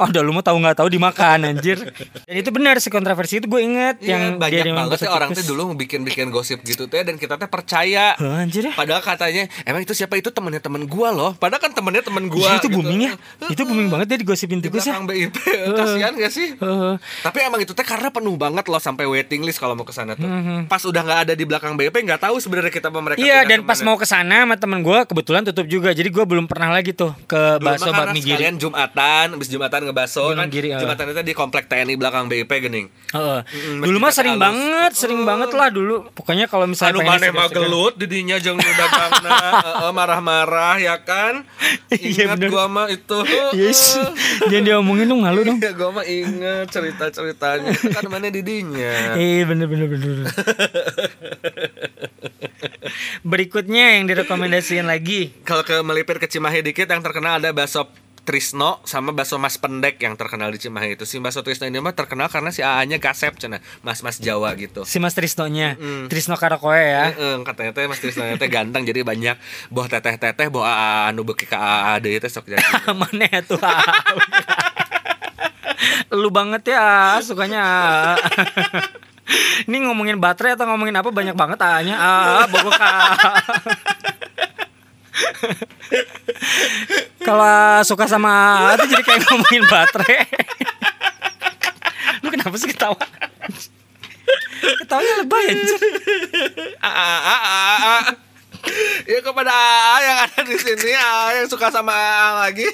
Oh, 0.00 0.06
udah 0.10 0.20
lu 0.20 0.32
mau 0.36 0.44
tahu 0.44 0.60
nggak 0.60 0.76
tahu 0.76 0.88
dimakan 0.92 1.48
anjir. 1.48 1.80
Dan 2.28 2.34
itu 2.36 2.50
benar 2.52 2.76
sih 2.80 2.92
kontroversi 2.92 3.40
itu 3.40 3.46
gue 3.48 3.60
inget 3.64 3.96
Yang 4.04 4.20
yang 4.20 4.36
banyak 4.36 4.64
dia 4.64 4.74
banget 4.74 4.98
ya 5.04 5.10
orang 5.12 5.30
tuh 5.32 5.44
dulu 5.44 5.72
bikin-bikin 5.78 6.28
gosip 6.28 6.60
gitu 6.64 6.84
teh 6.88 7.00
dan 7.00 7.16
kita 7.16 7.40
teh 7.40 7.48
percaya. 7.48 8.16
Hah, 8.16 8.44
anjir 8.44 8.68
ya. 8.68 8.72
Padahal 8.76 9.00
katanya 9.00 9.48
emang 9.64 9.84
itu 9.84 9.96
siapa 9.96 10.20
itu 10.20 10.28
temennya 10.28 10.60
temen 10.60 10.84
gua 10.84 11.12
loh. 11.12 11.32
Padahal 11.36 11.62
kan 11.64 11.72
temennya 11.72 12.04
temen 12.04 12.28
gua. 12.28 12.60
itu 12.60 12.68
gitu. 12.68 12.76
booming 12.80 13.00
ya. 13.08 13.12
Itu 13.48 13.62
booming 13.64 13.88
banget 13.88 14.06
ya 14.14 14.16
digosipin 14.20 14.58
di 14.60 14.68
tikus 14.68 14.84
ya. 14.84 15.00
belakang 15.00 15.06
BIP. 15.08 15.36
Kasihan 15.78 16.12
gak 16.16 16.32
sih? 16.32 16.48
Heeh. 16.56 16.94
Tapi 17.24 17.38
emang 17.44 17.60
itu 17.64 17.72
teh 17.72 17.86
karena 17.86 18.08
penuh 18.12 18.36
banget 18.36 18.64
loh 18.68 18.80
sampai 18.80 19.08
waiting 19.08 19.42
list 19.42 19.58
kalau 19.60 19.72
mau 19.72 19.86
ke 19.86 19.94
sana 19.96 20.12
tuh. 20.14 20.28
Mhm. 20.28 20.68
Pas 20.68 20.82
udah 20.84 21.02
nggak 21.02 21.20
ada 21.28 21.32
di 21.32 21.44
belakang 21.48 21.74
BIP 21.78 22.04
nggak 22.04 22.20
tahu 22.20 22.36
sebenarnya 22.40 22.72
kita 22.72 22.88
sama 22.92 23.00
mereka. 23.00 23.20
Iya 23.20 23.48
dan 23.48 23.64
pas 23.64 23.78
mau 23.80 23.96
ke 23.96 24.04
sana 24.04 24.44
sama 24.44 24.56
temen 24.60 24.80
gue 24.84 24.98
kebetulan 25.08 25.42
tutup 25.46 25.66
juga 25.70 25.90
jadi 25.96 26.08
gue 26.08 26.24
belum 26.24 26.44
pernah 26.50 26.74
lagi 26.74 26.92
tuh 26.92 27.16
ke 27.24 27.62
bakso 27.62 27.90
bakmi 27.90 28.20
giri. 28.20 28.46
Jumatan, 28.54 29.34
habis 29.34 29.48
Jumatan 29.54 29.80
ngebaso 29.86 30.34
kan. 30.34 30.50
giri, 30.50 30.74
eh. 30.74 30.82
Jumatan 30.82 31.14
itu 31.14 31.22
di 31.22 31.34
komplek 31.34 31.70
TNI 31.70 31.94
belakang 31.94 32.26
BIP 32.26 32.50
gening. 32.58 32.90
Heeh. 33.14 33.38
Mm-mm, 33.46 33.86
dulu 33.86 33.96
mah 34.02 34.10
sering 34.10 34.34
halus. 34.34 34.44
banget, 34.50 34.92
sering 34.98 35.22
banget 35.22 35.50
lah 35.54 35.68
dulu. 35.70 36.10
Pokoknya 36.10 36.50
kalau 36.50 36.66
misalnya 36.66 36.98
Anu 36.98 37.06
maneh 37.06 37.30
mah 37.30 37.46
gelut 37.46 37.94
didinya 37.94 38.36
jeung 38.36 38.58
dagangna 38.58 39.38
heeh, 39.70 39.90
marah-marah 39.94 40.76
ya 40.82 40.98
kan. 41.06 41.46
Iya, 41.94 42.26
Ingat 42.34 42.38
bener. 42.42 42.50
gua 42.50 42.66
mah 42.66 42.86
itu. 42.90 43.18
Yes. 43.54 43.94
Jangan 44.50 44.64
diomongin 44.66 45.06
dong 45.06 45.22
malu 45.22 45.46
dong. 45.46 45.62
Iya, 45.62 45.70
gua 45.72 46.02
mah 46.02 46.04
inget 46.04 46.66
cerita-ceritanya. 46.74 47.70
Itu 47.70 47.88
kan 47.94 48.04
mana 48.10 48.26
didinya. 48.28 49.14
Eh 49.14 49.46
bener 49.46 49.70
bener 49.70 49.86
bener. 49.86 50.10
bener. 50.18 50.32
Berikutnya 53.24 53.98
yang 53.98 54.04
direkomendasiin 54.06 54.86
lagi. 54.86 55.32
Kalau 55.42 55.64
ke 55.64 55.80
melipir 55.80 56.20
ke 56.20 56.28
Cimahi 56.28 56.60
dikit 56.60 56.86
yang 56.86 57.00
terkenal 57.00 57.40
ada 57.40 57.50
bakso 57.50 57.88
Trisno 58.24 58.80
sama 58.88 59.12
bakso 59.12 59.36
Mas 59.36 59.60
Pendek 59.60 60.00
yang 60.00 60.16
terkenal 60.16 60.48
di 60.48 60.56
Cimahi 60.56 60.96
itu. 60.96 61.04
Si 61.04 61.20
bakso 61.20 61.44
Trisno 61.44 61.68
ini 61.68 61.76
mah 61.76 61.92
terkenal 61.92 62.32
karena 62.32 62.48
si 62.48 62.64
AA-nya 62.64 62.96
gasep 62.96 63.36
cenah, 63.36 63.60
mas-mas 63.84 64.16
Jawa 64.16 64.56
gitu. 64.56 64.88
Si 64.88 64.96
Mas 64.96 65.12
Trisno-nya. 65.12 65.76
Mm. 65.76 66.08
Trisno 66.08 66.40
Karakoe 66.40 66.80
ya. 66.80 67.12
Heeh, 67.12 67.44
katanya 67.44 67.76
teh 67.76 67.84
Mas 67.84 68.00
Trisno 68.00 68.24
teh 68.24 68.48
ganteng 68.48 68.88
jadi 68.88 69.04
banyak 69.04 69.36
boh 69.68 69.84
teteh-teteh 69.84 70.48
boh 70.48 70.64
AA 70.64 71.12
anu 71.12 71.22
beuki 71.22 71.44
ka 71.44 71.60
AA 71.60 72.00
deui 72.00 72.16
teh 72.16 72.32
sok 72.32 72.48
jadi. 72.48 72.64
Mana 73.00 73.28
ya 73.28 73.44
tuh? 73.44 73.60
Lu 76.16 76.32
banget 76.32 76.72
ya 76.72 77.20
sukanya. 77.20 77.64
Ini 79.68 79.88
ngomongin 79.88 80.20
baterai 80.20 80.52
atau 80.52 80.68
ngomongin 80.68 81.00
apa 81.00 81.08
banyak 81.08 81.32
banget 81.32 81.56
A-nya. 81.64 81.96
Ah, 81.96 82.44
bogok 82.44 82.76
A. 82.76 82.92
Kalau 87.24 87.80
suka 87.86 88.04
sama 88.04 88.30
A 88.68 88.76
tuh 88.76 88.88
jadi 88.90 89.00
kayak 89.00 89.24
ngomongin 89.30 89.64
baterai. 89.70 90.28
Lu 92.20 92.28
kenapa 92.28 92.54
sih 92.60 92.68
ketawa? 92.68 93.00
Ketawanya 94.84 95.14
lebay 95.24 95.44
anjir. 95.48 95.80
Ya 99.04 99.20
kepada 99.20 99.52
AA 99.52 99.96
yang 100.04 100.18
ada 100.24 100.40
di 100.44 100.56
sini 100.56 100.92
AA 100.92 101.44
yang 101.44 101.48
suka 101.48 101.68
sama 101.72 101.92
AA 101.92 102.30
lagi. 102.48 102.68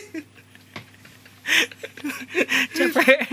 Capek. 2.75 3.30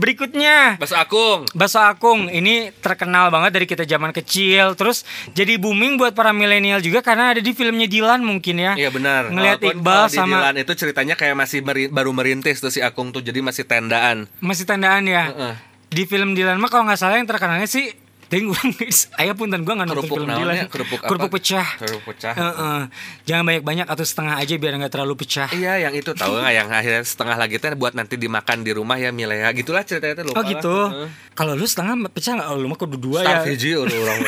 Berikutnya 0.00 0.80
Bakso 0.80 0.96
Akung. 0.96 1.44
Bakso 1.52 1.76
Akung 1.78 2.26
ini 2.26 2.72
terkenal 2.74 3.28
banget 3.28 3.52
dari 3.52 3.66
kita 3.68 3.84
zaman 3.84 4.10
kecil 4.10 4.72
terus 4.72 5.04
jadi 5.30 5.60
booming 5.60 6.00
buat 6.00 6.16
para 6.16 6.32
milenial 6.32 6.80
juga 6.80 7.04
karena 7.04 7.30
ada 7.30 7.38
di 7.38 7.52
filmnya 7.52 7.84
Dilan 7.84 8.24
mungkin 8.24 8.56
ya. 8.56 8.72
Iya 8.74 8.88
benar. 8.88 9.28
Ngelihat 9.28 9.60
Iqbal 9.60 9.84
kalau 9.84 10.08
di 10.08 10.16
sama 10.16 10.36
Dilan 10.40 10.56
itu 10.56 10.72
ceritanya 10.74 11.14
kayak 11.14 11.36
masih 11.36 11.60
meri- 11.60 11.92
baru 11.92 12.10
merintis 12.10 12.58
tuh 12.58 12.72
si 12.72 12.80
Akung 12.80 13.12
tuh 13.12 13.20
jadi 13.20 13.38
masih 13.38 13.68
tendaan. 13.68 14.24
masih 14.40 14.64
tandaan 14.64 15.04
ya. 15.04 15.28
Heeh. 15.28 15.54
Di 15.90 16.06
film 16.06 16.32
Dilan 16.32 16.56
mah 16.56 16.70
kalau 16.70 16.88
nggak 16.88 16.96
salah 16.96 17.20
yang 17.20 17.28
terkenalnya 17.28 17.66
sih 17.66 17.92
Urang 18.30 18.70
ayah 19.18 19.34
punten 19.34 19.66
gua 19.66 19.74
nggak 19.82 19.88
nonton 19.90 20.06
Kerupuk 20.06 20.22
film? 20.22 20.30
Dilan. 20.30 20.70
Kerupuk 20.70 21.00
apa? 21.02 21.08
Kerupuk 21.10 21.30
pecah. 21.34 21.68
Kerupuk 21.82 22.14
pecah. 22.14 22.34
Heeh. 22.38 22.80
Jangan 23.26 23.42
banyak-banyak 23.42 23.86
atau 23.90 24.04
setengah 24.06 24.38
aja 24.38 24.54
biar 24.54 24.78
nggak 24.78 24.92
terlalu 24.94 25.14
pecah. 25.18 25.50
Iya 25.50 25.90
yang 25.90 25.94
itu 25.98 26.14
tahu 26.14 26.38
nggak 26.38 26.54
yang 26.54 26.68
akhirnya 26.70 27.02
setengah 27.02 27.34
lagi 27.34 27.58
teh 27.58 27.74
buat 27.74 27.98
nanti 27.98 28.14
dimakan 28.14 28.62
di 28.62 28.70
rumah 28.70 29.02
ya 29.02 29.10
Milea 29.10 29.50
gitulah 29.50 29.82
ceritanya 29.82 30.22
lupa 30.22 30.38
Oh 30.38 30.44
gitu. 30.46 30.76
Heeh. 30.94 31.08
Kalau 31.34 31.58
lu 31.58 31.66
setengah 31.66 32.06
pecah 32.14 32.38
nggak? 32.38 32.48
Lu 32.54 32.70
mah 32.70 32.78
kudu 32.78 32.94
dua 32.94 33.26
Start 33.26 33.42
ya. 33.42 33.50
hiji 33.50 33.70
udah 33.74 33.98
orang. 33.98 34.18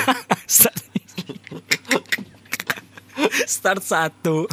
Start 3.47 3.83
satu. 3.87 4.51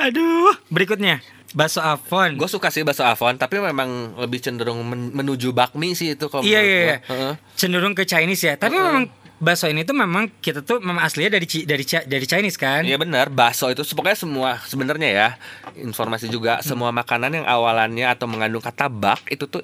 Aduh. 0.00 0.56
Berikutnya 0.72 1.20
bakso 1.50 1.80
Avon. 1.80 2.36
Gue 2.36 2.46
suka 2.46 2.68
sih 2.68 2.82
bakso 2.82 3.02
Avon 3.02 3.34
tapi 3.34 3.56
memang 3.56 4.16
lebih 4.16 4.38
cenderung 4.38 4.80
men- 4.82 5.12
menuju 5.12 5.50
bakmi 5.50 5.92
sih 5.92 6.12
itu 6.12 6.26
kalau 6.26 6.44
Iya 6.44 6.60
iya. 6.60 6.78
iya. 6.78 6.96
Heeh. 7.04 7.32
Cenderung 7.56 7.92
ke 7.92 8.04
Chinese 8.04 8.44
ya. 8.44 8.54
Tapi 8.54 8.74
memang 8.74 9.08
bakso 9.38 9.64
ini 9.64 9.82
tuh 9.82 9.94
memang 9.94 10.28
kita 10.42 10.60
tuh 10.60 10.82
memang 10.82 11.00
aslinya 11.00 11.32
dari 11.32 11.46
dari 11.64 11.84
dari 11.86 12.26
Chinese 12.26 12.58
kan. 12.58 12.82
Iya 12.82 12.98
benar, 12.98 13.30
bakso 13.30 13.70
itu 13.70 13.86
pokoknya 13.86 14.18
semua 14.18 14.50
sebenarnya 14.62 15.08
ya 15.08 15.28
informasi 15.74 16.26
juga 16.26 16.58
semua 16.60 16.90
makanan 16.90 17.38
yang 17.38 17.46
awalannya 17.46 18.06
atau 18.08 18.26
mengandung 18.26 18.60
kata 18.60 18.90
bak 18.90 19.24
itu 19.30 19.46
tuh 19.46 19.62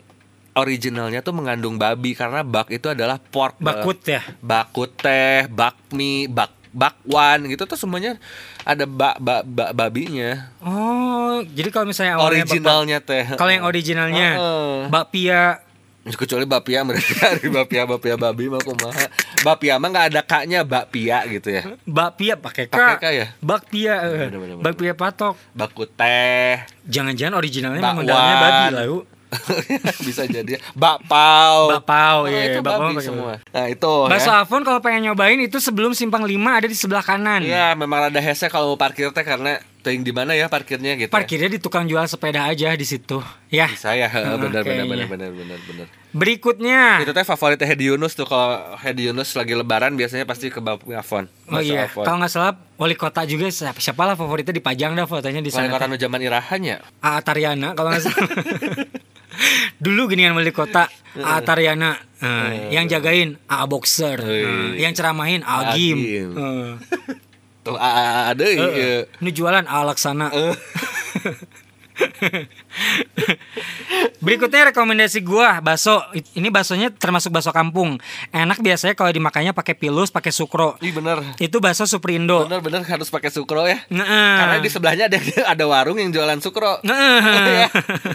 originalnya 0.55 1.19
tuh 1.19 1.35
mengandung 1.35 1.75
babi 1.75 2.15
karena 2.15 2.47
bak 2.47 2.71
itu 2.71 2.87
adalah 2.87 3.19
pork. 3.19 3.59
Bakut 3.59 3.99
ya. 4.07 4.23
bakut 4.39 4.95
teh, 4.95 5.51
bakmi, 5.51 6.31
bak 6.31 6.55
bakwan 6.75 7.47
gitu 7.47 7.63
tuh 7.63 7.79
semuanya 7.79 8.19
ada 8.61 8.83
bak 8.83 9.17
bak 9.17 9.41
bak 9.45 9.71
babinya. 9.73 10.51
Oh, 10.59 11.39
jadi 11.47 11.71
kalau 11.71 11.87
misalnya 11.87 12.19
Originalnya 12.19 12.99
teh. 12.99 13.23
bakpia- 13.25 13.39
kalau 13.39 13.53
yang 13.53 13.65
originalnya 13.65 14.29
Heeh. 14.35 14.79
bakpia 14.89 15.63
kecuali 16.05 16.45
bapia 16.45 16.85
berarti 16.85 17.13
dari 17.23 17.49
bapia 17.49 17.83
bapia 17.87 18.15
babi 18.15 18.53
mah 18.53 18.61
kumaha. 18.61 19.09
Bapia 19.41 19.79
mah 19.79 19.89
nggak 19.89 20.07
ada 20.11 20.21
kaknya 20.21 20.61
bapia 20.61 21.25
gitu 21.27 21.49
ya. 21.49 21.63
bakpia 21.83 22.37
pakai 22.37 22.67
K. 22.67 22.75
Pakai 22.75 22.97
K 22.99 23.05
ya? 23.15 23.27
Bakpia. 23.41 23.95
eh. 24.05 24.29
Bakpia 24.59 24.93
patok. 24.93 25.39
Bakut 25.55 25.89
teh. 25.91 26.61
Jangan-jangan 26.85 27.33
originalnya 27.35 27.81
memang 27.81 28.05
dalamnya 28.05 28.37
babi 28.37 28.67
lah. 28.69 28.85
bisa 30.07 30.23
jadi 30.25 30.57
bakpao 30.75 31.75
Bakpao, 31.79 32.17
Oh, 32.25 32.31
iya, 32.31 32.59
pakai 32.59 33.03
semua 33.03 33.35
nah 33.51 33.67
itu 33.67 33.95
Bakso 34.07 34.31
ya. 34.31 34.43
Avon 34.43 34.63
kalau 34.63 34.81
pengen 34.81 35.11
nyobain 35.11 35.39
itu 35.39 35.59
sebelum 35.59 35.93
simpang 35.93 36.23
5 36.23 36.35
ada 36.35 36.67
di 36.67 36.77
sebelah 36.77 37.05
kanan. 37.05 37.43
Iya, 37.43 37.75
memang 37.75 38.09
ada 38.09 38.21
hese 38.21 38.49
kalau 38.49 38.75
mau 38.75 38.79
parkir 38.79 39.11
teh 39.11 39.25
karena 39.25 39.57
ting 39.81 40.01
di 40.01 40.13
mana 40.17 40.33
ya 40.33 40.49
parkirnya 40.49 40.97
gitu. 40.97 41.13
ya. 41.13 41.13
Parkirnya 41.13 41.49
di 41.53 41.61
tukang 41.61 41.85
jual 41.85 42.05
sepeda 42.09 42.49
aja 42.49 42.73
di 42.73 42.87
situ. 42.89 43.21
Ya. 43.53 43.69
Bisa 43.69 43.93
ya, 43.93 44.09
Heeh, 44.09 44.37
benar 44.43 44.65
benar 44.65 44.85
benar 44.89 45.07
benar 45.07 45.31
benar 45.31 45.59
benar. 45.69 45.87
Berikutnya. 46.15 47.05
Itu 47.05 47.13
teh 47.13 47.23
favoritnya 47.23 47.67
Hedi 47.69 47.93
Yunus 47.93 48.17
tuh 48.17 48.25
kalau 48.25 48.57
Hedi 48.81 49.13
Yunus 49.13 49.37
lagi 49.37 49.53
lebaran 49.53 49.93
biasanya 49.95 50.25
pasti 50.25 50.49
ke 50.49 50.63
Bapak 50.63 50.89
Avon. 50.89 51.29
Oh 51.53 51.61
iya, 51.61 51.85
kalau 51.91 52.17
nggak 52.17 52.33
salah 52.33 52.57
wali 52.75 52.97
kota 52.97 53.23
juga 53.29 53.47
siapa, 53.51 53.79
siapa 53.79 54.03
lah 54.03 54.17
favoritnya 54.17 54.55
dipajang 54.55 54.95
dah 54.95 55.05
fotonya 55.05 55.39
di 55.39 55.53
Wali 55.53 55.69
sana. 55.69 55.75
kota 55.75 55.85
nu 55.87 56.01
zaman 56.01 56.21
irahannya. 56.21 56.81
A 57.03 57.21
Tariana 57.21 57.77
kalau 57.77 57.93
nggak 57.93 58.03
salah. 58.03 58.29
Dulu 59.77 60.09
gini 60.09 60.23
kan 60.23 60.35
wali 60.35 60.51
kota 60.51 60.87
A 61.17 61.41
Tariana, 61.41 61.99
Eh, 62.19 62.73
yang 62.73 62.89
jagain 62.89 63.37
A 63.47 63.69
Boxer. 63.69 64.17
Eh, 64.19 64.81
yang 64.81 64.93
ceramahin 64.93 65.43
A 65.43 65.77
Gim. 65.77 65.99
Eh, 66.01 66.73
Tuh 67.61 67.77
a- 67.77 68.29
ada 68.31 68.45
eh, 68.45 68.57
iya. 68.57 69.05
Ini 69.21 69.31
jualan 69.31 69.65
A 69.65 69.85
Laksana. 69.85 70.29
Berikutnya 74.25 74.73
rekomendasi 74.73 75.21
gua 75.21 75.61
bakso. 75.61 76.01
Ini 76.33 76.49
baksonya 76.49 76.89
termasuk 76.89 77.29
bakso 77.29 77.53
kampung. 77.53 78.01
Enak 78.33 78.65
biasanya 78.65 78.97
kalau 78.97 79.13
dimakannya 79.13 79.53
pakai 79.53 79.77
pilus, 79.77 80.09
pakai 80.09 80.33
sukro. 80.33 80.81
Ih 80.81 80.91
bener. 80.91 81.21
Itu 81.37 81.61
bakso 81.61 81.85
Suprindo. 81.85 82.49
Bener 82.49 82.65
bener 82.65 82.81
harus 82.83 83.13
pakai 83.13 83.29
sukro 83.29 83.69
ya. 83.69 83.85
Ngeeh. 83.93 84.35
Karena 84.41 84.57
di 84.59 84.71
sebelahnya 84.73 85.05
ada 85.13 85.19
ada 85.53 85.65
warung 85.69 86.01
yang 86.01 86.09
jualan 86.09 86.41
sukro. 86.41 86.81
Ngeeh. 86.81 87.23
Ya. 87.55 87.69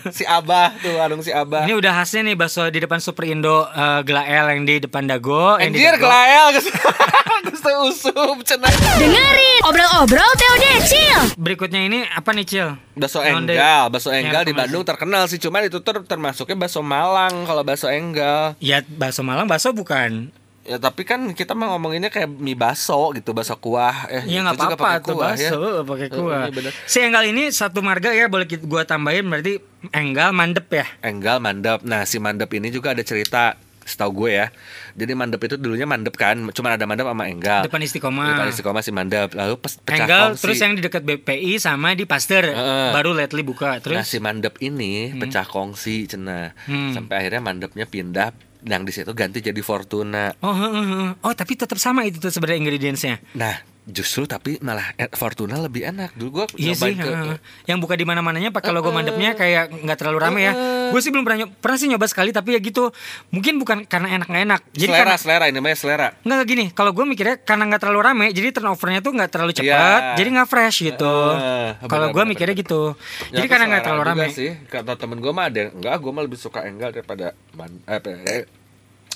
si 0.10 0.26
Abah 0.26 0.74
tuh 0.82 0.98
warung 0.98 1.22
si 1.22 1.30
Abah. 1.30 1.64
Ini 1.64 1.78
udah 1.78 2.02
khasnya 2.02 2.26
nih 2.26 2.36
bakso 2.36 2.66
di 2.68 2.82
depan 2.82 2.98
Superindo 2.98 3.64
uh, 3.64 4.02
Glael 4.02 4.58
yang 4.58 4.66
di 4.66 4.82
depan 4.82 5.06
Dago, 5.06 5.56
yang 5.62 5.70
di 5.72 5.80
Anjir 5.80 5.96
Dago. 5.96 6.04
kelael 6.10 6.46
Gus 6.58 7.62
teh 7.64 7.76
usup 7.78 8.38
cenah. 8.42 8.72
Dengerin 8.98 9.62
obrol-obrol 9.64 10.32
Teo 10.34 10.56
Decil. 10.58 11.20
Berikutnya 11.38 11.86
ini 11.86 12.04
apa 12.04 12.34
nih 12.34 12.44
Cil? 12.44 12.70
Bakso 13.00 13.20
enggal, 13.22 13.88
bakso 13.88 14.10
enggal 14.12 14.44
di. 14.44 14.52
Bandung 14.52 14.84
terkenal 14.84 15.24
sih, 15.26 15.38
cuman 15.38 15.64
itu 15.64 15.80
ter 15.80 15.96
termasuknya 16.04 16.56
bakso 16.58 16.80
Malang 16.80 17.48
kalau 17.48 17.64
bakso 17.64 17.88
enggal. 17.88 18.54
Ya 18.60 18.84
bakso 18.84 19.22
Malang 19.22 19.46
bakso 19.46 19.72
bukan? 19.72 20.30
Ya 20.62 20.78
tapi 20.78 21.02
kan 21.02 21.34
kita 21.34 21.58
mah 21.58 21.72
ngomonginnya 21.72 22.08
kayak 22.08 22.30
mie 22.30 22.54
bakso 22.54 23.10
gitu, 23.12 23.34
bakso 23.34 23.56
kuah. 23.56 24.06
Eh, 24.06 24.22
Ya 24.28 24.44
nggak 24.44 24.54
apa-apa 24.54 25.02
tuh 25.02 25.16
kuah, 25.16 25.34
bakso 25.34 25.60
pakai 25.82 26.08
kuah. 26.10 26.46
iya 26.46 26.52
bener. 26.52 26.72
Si 26.84 27.00
enggal 27.00 27.26
ini 27.26 27.50
satu 27.50 27.80
marga 27.80 28.12
ya 28.12 28.28
boleh 28.28 28.46
gua 28.62 28.84
tambahin 28.84 29.26
berarti 29.26 29.58
enggal 29.90 30.30
mandep 30.30 30.68
ya. 30.70 30.86
Enggal 31.02 31.40
mandep. 31.40 31.82
Nah, 31.82 32.04
si 32.04 32.20
mandep 32.20 32.52
ini 32.52 32.70
juga 32.70 32.94
ada 32.94 33.02
cerita 33.02 33.58
setahu 33.90 34.24
gue 34.24 34.32
ya. 34.36 34.48
Jadi 34.94 35.12
mandep 35.12 35.42
itu 35.42 35.56
dulunya 35.56 35.84
mandep 35.84 36.14
kan, 36.14 36.38
cuma 36.50 36.72
ada 36.72 36.86
mandep 36.86 37.04
sama 37.04 37.26
enggal. 37.26 37.66
Depan 37.66 37.82
Istiqomah. 37.82 38.28
Depan 38.32 38.48
istiqomah 38.48 38.80
si 38.80 38.92
mandep. 38.92 39.34
Lalu 39.34 39.56
pes- 39.58 39.80
pecah 39.80 39.98
Enggal 40.00 40.24
kongsi. 40.32 40.42
terus 40.46 40.58
yang 40.60 40.74
di 40.74 40.82
dekat 40.82 41.02
BPI 41.02 41.58
sama 41.58 41.92
di 41.92 42.06
Pasteur 42.06 42.46
Heeh. 42.46 42.90
baru 42.92 43.12
lately 43.12 43.42
buka 43.42 43.68
Nah 43.72 43.82
terus 43.82 44.06
si 44.06 44.18
mandep 44.18 44.54
ini 44.60 45.12
pecah 45.12 45.44
kongsi 45.44 46.06
cena 46.06 46.54
Hmm. 46.62 46.94
sampai 46.94 47.16
akhirnya 47.18 47.42
mandepnya 47.42 47.84
pindah 47.84 48.30
yang 48.62 48.84
di 48.84 48.92
situ 48.92 49.10
ganti 49.12 49.40
jadi 49.40 49.56
Fortuna. 49.60 50.36
Oh, 50.40 50.52
heeh, 50.52 50.84
heeh. 50.86 51.10
oh 51.18 51.34
tapi 51.34 51.56
tetap 51.56 51.76
sama 51.76 52.04
itu 52.04 52.18
tuh 52.18 52.28
sebenarnya 52.28 52.60
ingredientsnya. 52.62 53.16
Nah 53.34 53.56
Justru 53.90 54.24
tapi 54.24 54.62
malah 54.62 54.94
eh, 54.96 55.10
Fortuna 55.10 55.58
lebih 55.58 55.82
enak. 55.84 56.14
Dulu 56.14 56.30
gua 56.32 56.46
Iya 56.54 56.74
sih, 56.74 56.94
ke 56.94 57.02
heeh. 57.04 57.38
yang 57.66 57.78
buka 57.78 57.94
di 57.94 58.06
mana-mananya 58.06 58.50
pakai 58.50 58.70
logo 58.70 58.90
mandepnya 58.90 59.34
kayak 59.34 59.74
nggak 59.76 59.98
terlalu 59.98 60.18
rame 60.20 60.40
ya. 60.42 60.54
Heeh. 60.54 60.90
Gue 60.90 61.02
sih 61.02 61.10
belum 61.10 61.22
pernah 61.22 61.44
nyoba, 61.44 61.54
pernah 61.56 61.78
sih 61.78 61.88
nyoba 61.88 62.06
sekali 62.06 62.30
tapi 62.30 62.54
ya 62.54 62.60
gitu. 62.60 62.94
Mungkin 63.30 63.58
bukan 63.58 63.78
karena 63.84 64.14
enak 64.16 64.28
nggak 64.28 64.44
enak. 64.46 64.62
Jadi 64.72 64.86
selera, 64.86 65.00
karena 65.02 65.16
selera 65.18 65.46
ini 65.46 65.56
namanya 65.56 65.76
selera. 65.76 66.08
nggak 66.20 66.46
gini. 66.46 66.66
Kalau 66.72 66.92
gue 66.92 67.02
mikirnya 67.04 67.36
karena 67.40 67.64
nggak 67.66 67.82
terlalu 67.82 68.00
rame, 68.04 68.26
jadi 68.30 68.48
turnovernya 68.52 69.00
tuh 69.00 69.12
nggak 69.12 69.30
terlalu 69.30 69.52
cepat, 69.52 69.66
Iya. 70.06 70.16
jadi 70.16 70.30
nggak 70.32 70.48
fresh 70.48 70.78
gitu. 70.86 71.16
Heeh, 71.32 71.68
Kalau 71.84 72.08
gue 72.10 72.24
mikirnya 72.24 72.54
gitu. 72.54 72.82
Ya, 73.28 73.42
jadi 73.42 73.48
karena 73.48 73.66
nggak 73.68 73.84
terlalu 73.84 74.04
rame. 74.06 74.26
sih. 74.30 74.54
Kata 74.66 74.94
temen 74.94 75.18
gue 75.18 75.32
mah 75.32 75.46
ada 75.46 75.70
enggak, 75.70 75.96
gue 75.96 76.12
mah 76.12 76.24
lebih 76.24 76.38
suka 76.38 76.62
Enggal 76.62 76.90
daripada 76.92 77.34
man, 77.52 77.74
eh, 77.84 77.98
apa, 77.98 78.10
eh, 78.28 78.46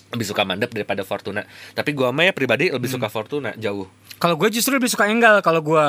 lebih 0.10 0.26
suka 0.26 0.42
mandep 0.44 0.70
daripada 0.70 1.02
Fortuna. 1.02 1.42
Tapi 1.72 1.90
gue 1.92 2.06
mah 2.06 2.24
ya 2.24 2.32
pribadi 2.32 2.70
lebih 2.70 2.86
Hmm. 2.86 2.98
suka 2.98 3.08
Fortuna 3.08 3.50
jauh. 3.56 3.90
Kalau 4.24 4.40
gue 4.40 4.48
justru 4.56 4.72
lebih 4.80 4.88
suka 4.88 5.12
enggal 5.12 5.44
kalau 5.44 5.60
gue. 5.60 5.88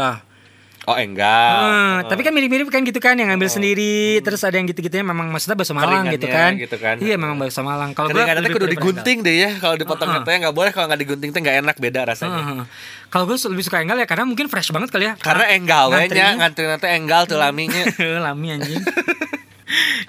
Oh 0.85 0.99
Enggal. 0.99 1.55
Hmm, 1.65 1.97
tapi 2.11 2.21
kan 2.27 2.35
mirip-mirip 2.35 2.67
kan 2.69 2.83
gitu 2.83 2.99
kan 3.01 3.15
yang 3.17 3.31
ngambil 3.33 3.47
sendiri 3.49 4.21
terus 4.21 4.43
ada 4.45 4.59
yang 4.59 4.67
gitu-gitunya 4.69 5.07
memang 5.07 5.33
maksudnya 5.33 5.57
bakso 5.57 5.73
Malang 5.73 6.11
gitu 6.13 6.27
kan. 6.27 6.59
gitu 6.59 6.77
kan. 6.77 6.99
Iya 6.99 7.15
memang 7.15 7.39
bakso 7.39 7.63
Malang. 7.63 7.95
Kalau 7.95 8.11
gue 8.11 8.21
nanti 8.21 8.51
kudu 8.51 8.67
digunting 8.69 9.23
deh 9.23 9.37
ya. 9.39 9.51
Kalau 9.63 9.79
dipotong 9.79 10.11
Heeh. 10.11 10.27
katanya 10.27 10.39
nggak 10.51 10.57
boleh. 10.59 10.71
Kalau 10.75 10.91
nggak 10.91 11.01
digunting 11.07 11.31
tuh 11.31 11.41
nggak 11.41 11.57
enak 11.63 11.77
beda 11.79 12.01
rasanya. 12.11 12.37
enggal. 12.37 12.57
Heeh. 12.61 12.67
Kalau 13.09 13.25
gue 13.31 13.37
lebih 13.39 13.65
suka 13.65 13.79
enggal 13.81 13.97
ya 14.03 14.07
karena 14.11 14.25
mungkin 14.27 14.47
fresh 14.51 14.75
banget 14.75 14.91
kali 14.91 15.05
ya. 15.09 15.15
Karena 15.17 15.45
enggal 15.55 15.85
nya 15.95 16.29
ngantri 16.37 16.67
nanti 16.67 16.87
enggal 16.91 17.23
tuh 17.31 17.39
laminya. 17.39 17.87
Lami 18.27 18.59
anjing. 18.59 18.83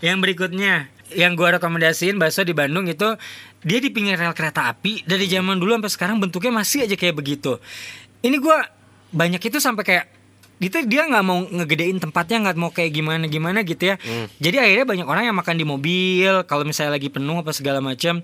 yang 0.04 0.20
berikutnya 0.20 0.92
yang 1.16 1.38
gua 1.38 1.58
rekomendasiin 1.58 2.20
bakso 2.20 2.44
di 2.44 2.52
Bandung 2.52 2.90
itu 2.90 3.16
dia 3.66 3.80
di 3.82 3.90
pinggir 3.90 4.20
rel 4.20 4.36
kereta 4.38 4.70
api 4.70 5.06
dari 5.08 5.26
zaman 5.26 5.58
dulu 5.58 5.78
sampai 5.80 5.92
sekarang 5.94 6.18
bentuknya 6.22 6.54
masih 6.54 6.86
aja 6.86 6.94
kayak 7.00 7.16
begitu. 7.18 7.58
Ini 8.26 8.42
gua 8.42 8.66
banyak 9.14 9.40
itu 9.40 9.62
sampai 9.62 9.86
kayak 9.86 10.06
gitu 10.56 10.88
dia 10.88 11.04
nggak 11.04 11.26
mau 11.26 11.44
ngegedein 11.44 12.00
tempatnya 12.00 12.48
nggak 12.48 12.56
mau 12.56 12.72
kayak 12.72 12.96
gimana 12.96 13.28
gimana 13.28 13.60
gitu 13.68 13.92
ya 13.92 13.96
jadi 14.40 14.64
akhirnya 14.64 14.88
banyak 14.88 15.08
orang 15.08 15.24
yang 15.28 15.36
makan 15.36 15.60
di 15.60 15.68
mobil 15.68 16.48
kalau 16.48 16.64
misalnya 16.64 16.96
lagi 16.96 17.12
penuh 17.12 17.44
apa 17.44 17.52
segala 17.52 17.84
macam 17.84 18.24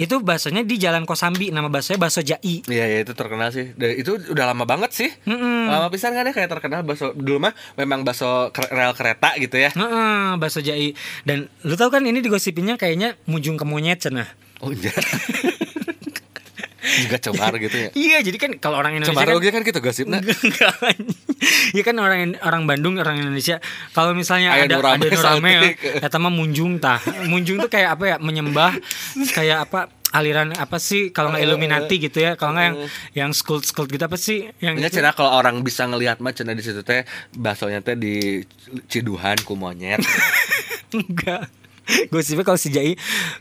itu 0.00 0.16
baksonya 0.24 0.64
di 0.64 0.80
Jalan 0.80 1.04
Kosambi 1.04 1.52
nama 1.52 1.68
baksonya 1.68 2.00
bakso 2.00 2.24
Jai 2.24 2.64
Iya 2.64 2.84
ya 2.88 2.98
itu 3.04 3.12
terkenal 3.12 3.52
sih. 3.52 3.76
Dan 3.76 4.00
itu 4.00 4.16
udah 4.16 4.48
lama 4.48 4.64
banget 4.64 4.96
sih. 4.96 5.12
Mm-mm. 5.28 5.68
Lama 5.68 5.92
pisan 5.92 6.16
kan 6.16 6.24
ya 6.24 6.32
kayak 6.32 6.48
terkenal 6.48 6.80
bakso 6.88 7.12
dulu 7.12 7.44
mah 7.44 7.52
memang 7.76 8.00
bakso 8.00 8.48
rel 8.72 8.96
kereta 8.96 9.36
gitu 9.36 9.60
ya. 9.60 9.68
Heeh, 9.68 10.40
bakso 10.40 10.64
Jai 10.64 10.96
dan 11.28 11.52
lu 11.68 11.76
tahu 11.76 11.92
kan 11.92 12.00
ini 12.00 12.24
digosipinnya 12.24 12.80
kayaknya 12.80 13.20
mujung 13.28 13.60
ke 13.60 13.68
monyet 13.68 14.00
cenah 14.00 14.24
Oh 14.64 14.72
iya. 14.72 14.88
Juga 17.06 17.16
cemar 17.22 17.52
gitu 17.60 17.76
ya. 17.76 17.88
Iya, 17.94 18.18
jadi 18.24 18.36
kan 18.40 18.50
kalau 18.58 18.76
orang 18.80 18.98
Indonesia 18.98 19.14
Cemar 19.14 19.28
kan 19.30 19.62
kan 19.62 19.62
gitu. 19.66 19.78
Enggak, 19.80 20.74
anjing. 20.82 21.18
Iya 21.76 21.82
kan 21.86 21.96
orang 22.02 22.20
orang 22.42 22.62
Bandung 22.66 22.98
orang 22.98 23.16
Indonesia 23.20 23.62
kalau 23.94 24.12
misalnya 24.12 24.52
Aya 24.56 24.66
ada 24.66 24.76
nu 24.76 24.82
rame 24.82 25.06
ada 25.06 25.16
nu 25.16 25.20
rame 25.22 25.50
ya, 25.78 26.18
mah 26.18 26.32
munjung 26.32 26.82
tah. 26.82 27.00
Munjung 27.30 27.62
tuh 27.62 27.70
kayak 27.70 27.96
apa 27.98 28.04
ya? 28.04 28.16
Menyembah 28.18 28.76
kayak 29.36 29.70
apa? 29.70 29.80
aliran 30.10 30.50
apa 30.58 30.82
sih 30.82 31.14
kalau 31.14 31.30
nggak 31.30 31.46
Illuminati 31.46 32.02
gitu 32.02 32.18
ya 32.18 32.34
kalau 32.34 32.58
nggak 32.58 32.66
yang 32.66 32.76
yang 33.14 33.30
school 33.30 33.62
school 33.62 33.86
gitu 33.86 34.02
apa 34.02 34.18
sih 34.18 34.50
yang 34.58 34.74
Ini 34.74 34.90
cina 34.90 35.14
kalau 35.14 35.30
orang 35.30 35.62
bisa 35.62 35.86
ngelihat 35.86 36.18
mah 36.18 36.34
cina 36.34 36.50
di 36.50 36.66
situ 36.66 36.82
teh 36.82 37.06
baksonya 37.38 37.78
teh 37.78 37.94
di 37.94 38.42
ciduhan 38.90 39.38
ku 39.46 39.54
monyet. 39.54 40.02
enggak 40.98 41.46
gosipnya 42.12 42.44
kalau 42.46 42.58
si 42.60 42.68
Jai 42.72 42.94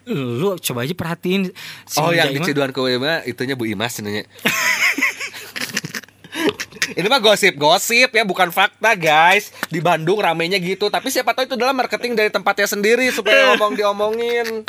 lu 0.10 0.58
coba 0.58 0.86
aja 0.86 0.94
perhatiin 0.94 1.52
si 1.86 1.98
oh 2.02 2.14
yang 2.14 2.34
Jai 2.34 2.38
di 2.38 2.74
ku 2.74 2.86
mah 3.02 3.24
itunya 3.26 3.54
Bu 3.58 3.66
Imas 3.70 3.98
cenanya. 3.98 4.26
Ini 6.92 7.06
mah 7.06 7.20
gosip-gosip 7.20 8.10
ya 8.10 8.24
bukan 8.24 8.50
fakta 8.50 8.94
guys. 8.94 9.52
Di 9.68 9.80
Bandung 9.80 10.18
ramenya 10.18 10.58
gitu 10.58 10.88
Tapi 10.88 11.10
siapa 11.10 11.32
tahu 11.32 11.46
itu 11.46 11.56
adalah 11.56 11.74
marketing 11.74 12.14
dari 12.14 12.30
tempatnya 12.30 12.66
sendiri 12.66 13.10
Supaya 13.10 13.54
ngomong 13.54 13.74
diomongin. 13.74 14.66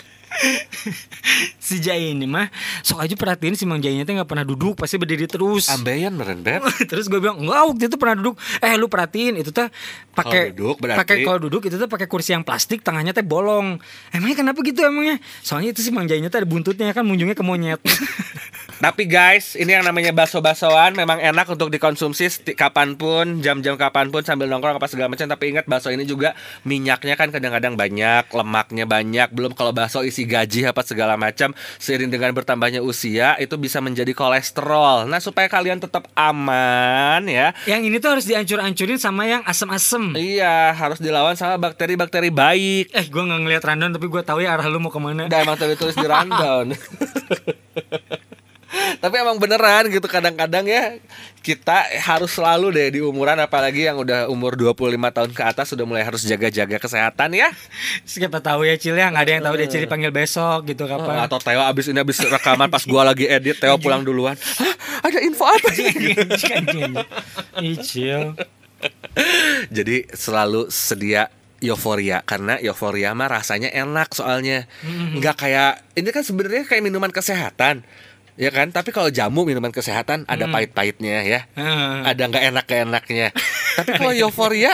Si 1.59 1.83
Jai 1.83 2.15
ini 2.15 2.23
mah 2.23 2.47
sok 2.81 3.03
aja 3.03 3.15
perhatiin 3.19 3.59
si 3.59 3.67
Mang 3.67 3.83
Jainya 3.83 4.07
tuh 4.07 4.15
nggak 4.15 4.31
pernah 4.31 4.47
duduk 4.47 4.79
pasti 4.79 4.95
berdiri 4.95 5.27
terus. 5.27 5.67
Ambeien 5.67 6.15
meren 6.15 6.41
Beb. 6.41 6.63
Terus 6.91 7.11
gue 7.11 7.19
bilang 7.19 7.43
enggak 7.43 7.61
waktu 7.67 7.85
itu 7.91 7.97
pernah 7.99 8.15
duduk. 8.15 8.39
Eh 8.63 8.79
lu 8.79 8.87
perhatiin 8.87 9.37
itu 9.37 9.51
tuh 9.51 9.67
pakai 10.15 10.55
duduk 10.55 10.79
berarti- 10.79 11.01
pakai 11.03 11.17
kalau 11.27 11.43
duduk 11.43 11.67
itu 11.67 11.77
tuh 11.77 11.91
pakai 11.91 12.07
kursi 12.07 12.31
yang 12.31 12.47
plastik 12.47 12.81
tengahnya 12.81 13.11
teh 13.11 13.27
bolong. 13.27 13.83
Emangnya 14.15 14.37
kenapa 14.41 14.63
gitu 14.63 14.87
emangnya? 14.87 15.19
Soalnya 15.43 15.75
itu 15.75 15.83
sih 15.83 15.91
Mang 15.91 16.07
Jainya 16.07 16.31
tuh 16.31 16.41
ada 16.41 16.49
buntutnya 16.49 16.95
kan 16.95 17.03
munjungnya 17.03 17.35
ke 17.35 17.43
monyet 17.43 17.83
Tapi 18.81 19.05
guys, 19.05 19.61
ini 19.61 19.77
yang 19.77 19.85
namanya 19.85 20.09
bakso-baksoan 20.17 20.97
memang 20.97 21.21
enak 21.21 21.45
untuk 21.53 21.69
dikonsumsi 21.69 22.57
kapan 22.57 22.97
pun, 22.97 23.45
jam-jam 23.45 23.77
kapan 23.77 24.09
pun 24.09 24.25
sambil 24.25 24.49
nongkrong 24.49 24.81
apa 24.81 24.89
segala 24.89 25.13
macam. 25.13 25.29
Tapi 25.29 25.53
ingat 25.53 25.69
bakso 25.69 25.93
ini 25.93 26.09
juga 26.09 26.33
minyaknya 26.65 27.13
kan 27.13 27.29
kadang-kadang 27.29 27.77
banyak, 27.77 28.33
lemaknya 28.33 28.89
banyak. 28.89 29.29
Belum 29.37 29.53
kalau 29.53 29.77
bakso 29.77 30.01
isi 30.01 30.25
gaji 30.25 30.65
apa 30.65 30.81
segala 30.81 31.21
macam, 31.21 31.53
seiring 31.77 32.09
dengan 32.09 32.33
bertambahnya 32.33 32.81
usia 32.81 33.37
itu 33.37 33.61
bisa 33.61 33.85
menjadi 33.85 34.17
kolesterol. 34.17 35.05
Nah 35.13 35.21
supaya 35.21 35.53
kalian 35.53 35.77
tetap 35.77 36.09
aman 36.17 37.21
ya, 37.29 37.53
yang 37.69 37.85
ini 37.85 38.01
tuh 38.01 38.17
harus 38.17 38.25
dihancur-hancurin 38.25 38.97
sama 38.97 39.29
yang 39.29 39.45
asem-asem 39.45 40.17
iya 40.17 40.73
harus 40.73 40.97
dilawan 41.05 41.37
sama 41.37 41.61
bakteri-bakteri 41.61 42.33
baik. 42.33 42.97
eh 42.97 43.05
gue 43.13 43.23
nggak 43.29 43.41
ngeliat 43.45 43.61
rundown 43.61 43.93
tapi 43.93 44.09
gue 44.09 44.23
tahu 44.25 44.41
ya 44.41 44.57
arah 44.57 44.73
lu 44.73 44.81
mau 44.81 44.89
ke 44.89 44.97
mana 44.97 45.29
Udah 45.29 45.41
emang 45.45 45.61
tadi 45.61 45.77
tulis 45.77 45.93
di 46.01 46.09
rundown. 46.09 46.73
Tapi 49.03 49.15
emang 49.17 49.37
beneran 49.41 49.89
gitu 49.89 50.05
kadang-kadang 50.07 50.67
ya 50.67 50.99
kita 51.41 51.89
harus 52.05 52.37
selalu 52.37 52.69
deh 52.77 52.89
di 52.97 53.01
umuran 53.01 53.41
apalagi 53.41 53.89
yang 53.89 53.97
udah 53.97 54.29
umur 54.29 54.61
25 54.61 54.77
tahun 55.01 55.31
ke 55.33 55.43
atas 55.43 55.73
sudah 55.73 55.89
mulai 55.89 56.05
harus 56.05 56.21
jaga-jaga 56.21 56.77
kesehatan 56.77 57.33
ya. 57.33 57.49
siapa 58.05 58.45
tahu 58.45 58.69
ya 58.69 58.77
Cil 58.77 59.01
ya 59.01 59.09
nggak 59.09 59.25
ada 59.25 59.33
yang 59.33 59.45
tahu 59.45 59.55
dia 59.57 59.69
Cil 59.69 59.83
dipanggil 59.89 60.13
besok 60.13 60.69
gitu 60.69 60.85
kapan. 60.85 61.25
Atau 61.25 61.41
Teo 61.41 61.65
abis 61.65 61.89
ini 61.89 62.01
abis 62.01 62.21
rekaman 62.29 62.69
pas 62.69 62.85
gua 62.85 63.09
lagi 63.09 63.25
edit 63.25 63.57
Teo 63.57 63.81
pulang 63.81 64.05
duluan. 64.05 64.37
Hah, 64.37 64.75
ada 65.09 65.19
info 65.25 65.49
apa 65.49 65.69
sih? 65.73 65.89
Ih, 67.65 67.77
Cil. 67.81 68.37
Jadi 69.69 70.09
selalu 70.13 70.69
sedia 70.69 71.29
euforia 71.61 72.25
karena 72.25 72.57
euforia 72.61 73.13
mah 73.13 73.29
rasanya 73.29 73.69
enak 73.73 74.13
soalnya. 74.17 74.65
Nggak 75.17 75.37
kayak 75.41 75.73
ini 75.97 76.09
kan 76.13 76.25
sebenarnya 76.25 76.65
kayak 76.65 76.85
minuman 76.85 77.13
kesehatan 77.13 77.85
ya 78.41 78.49
kan? 78.49 78.73
Tapi 78.73 78.89
kalau 78.89 79.13
jamu 79.13 79.45
minuman 79.45 79.69
kesehatan 79.69 80.25
ada 80.25 80.49
pahit-pahitnya 80.49 81.21
ya. 81.29 81.41
Heeh. 81.53 81.93
ada 82.09 82.23
nggak 82.25 82.45
enak 82.49 82.67
enaknya 82.67 83.29
tapi 83.77 84.01
kalau 84.01 84.13
euforia 84.17 84.73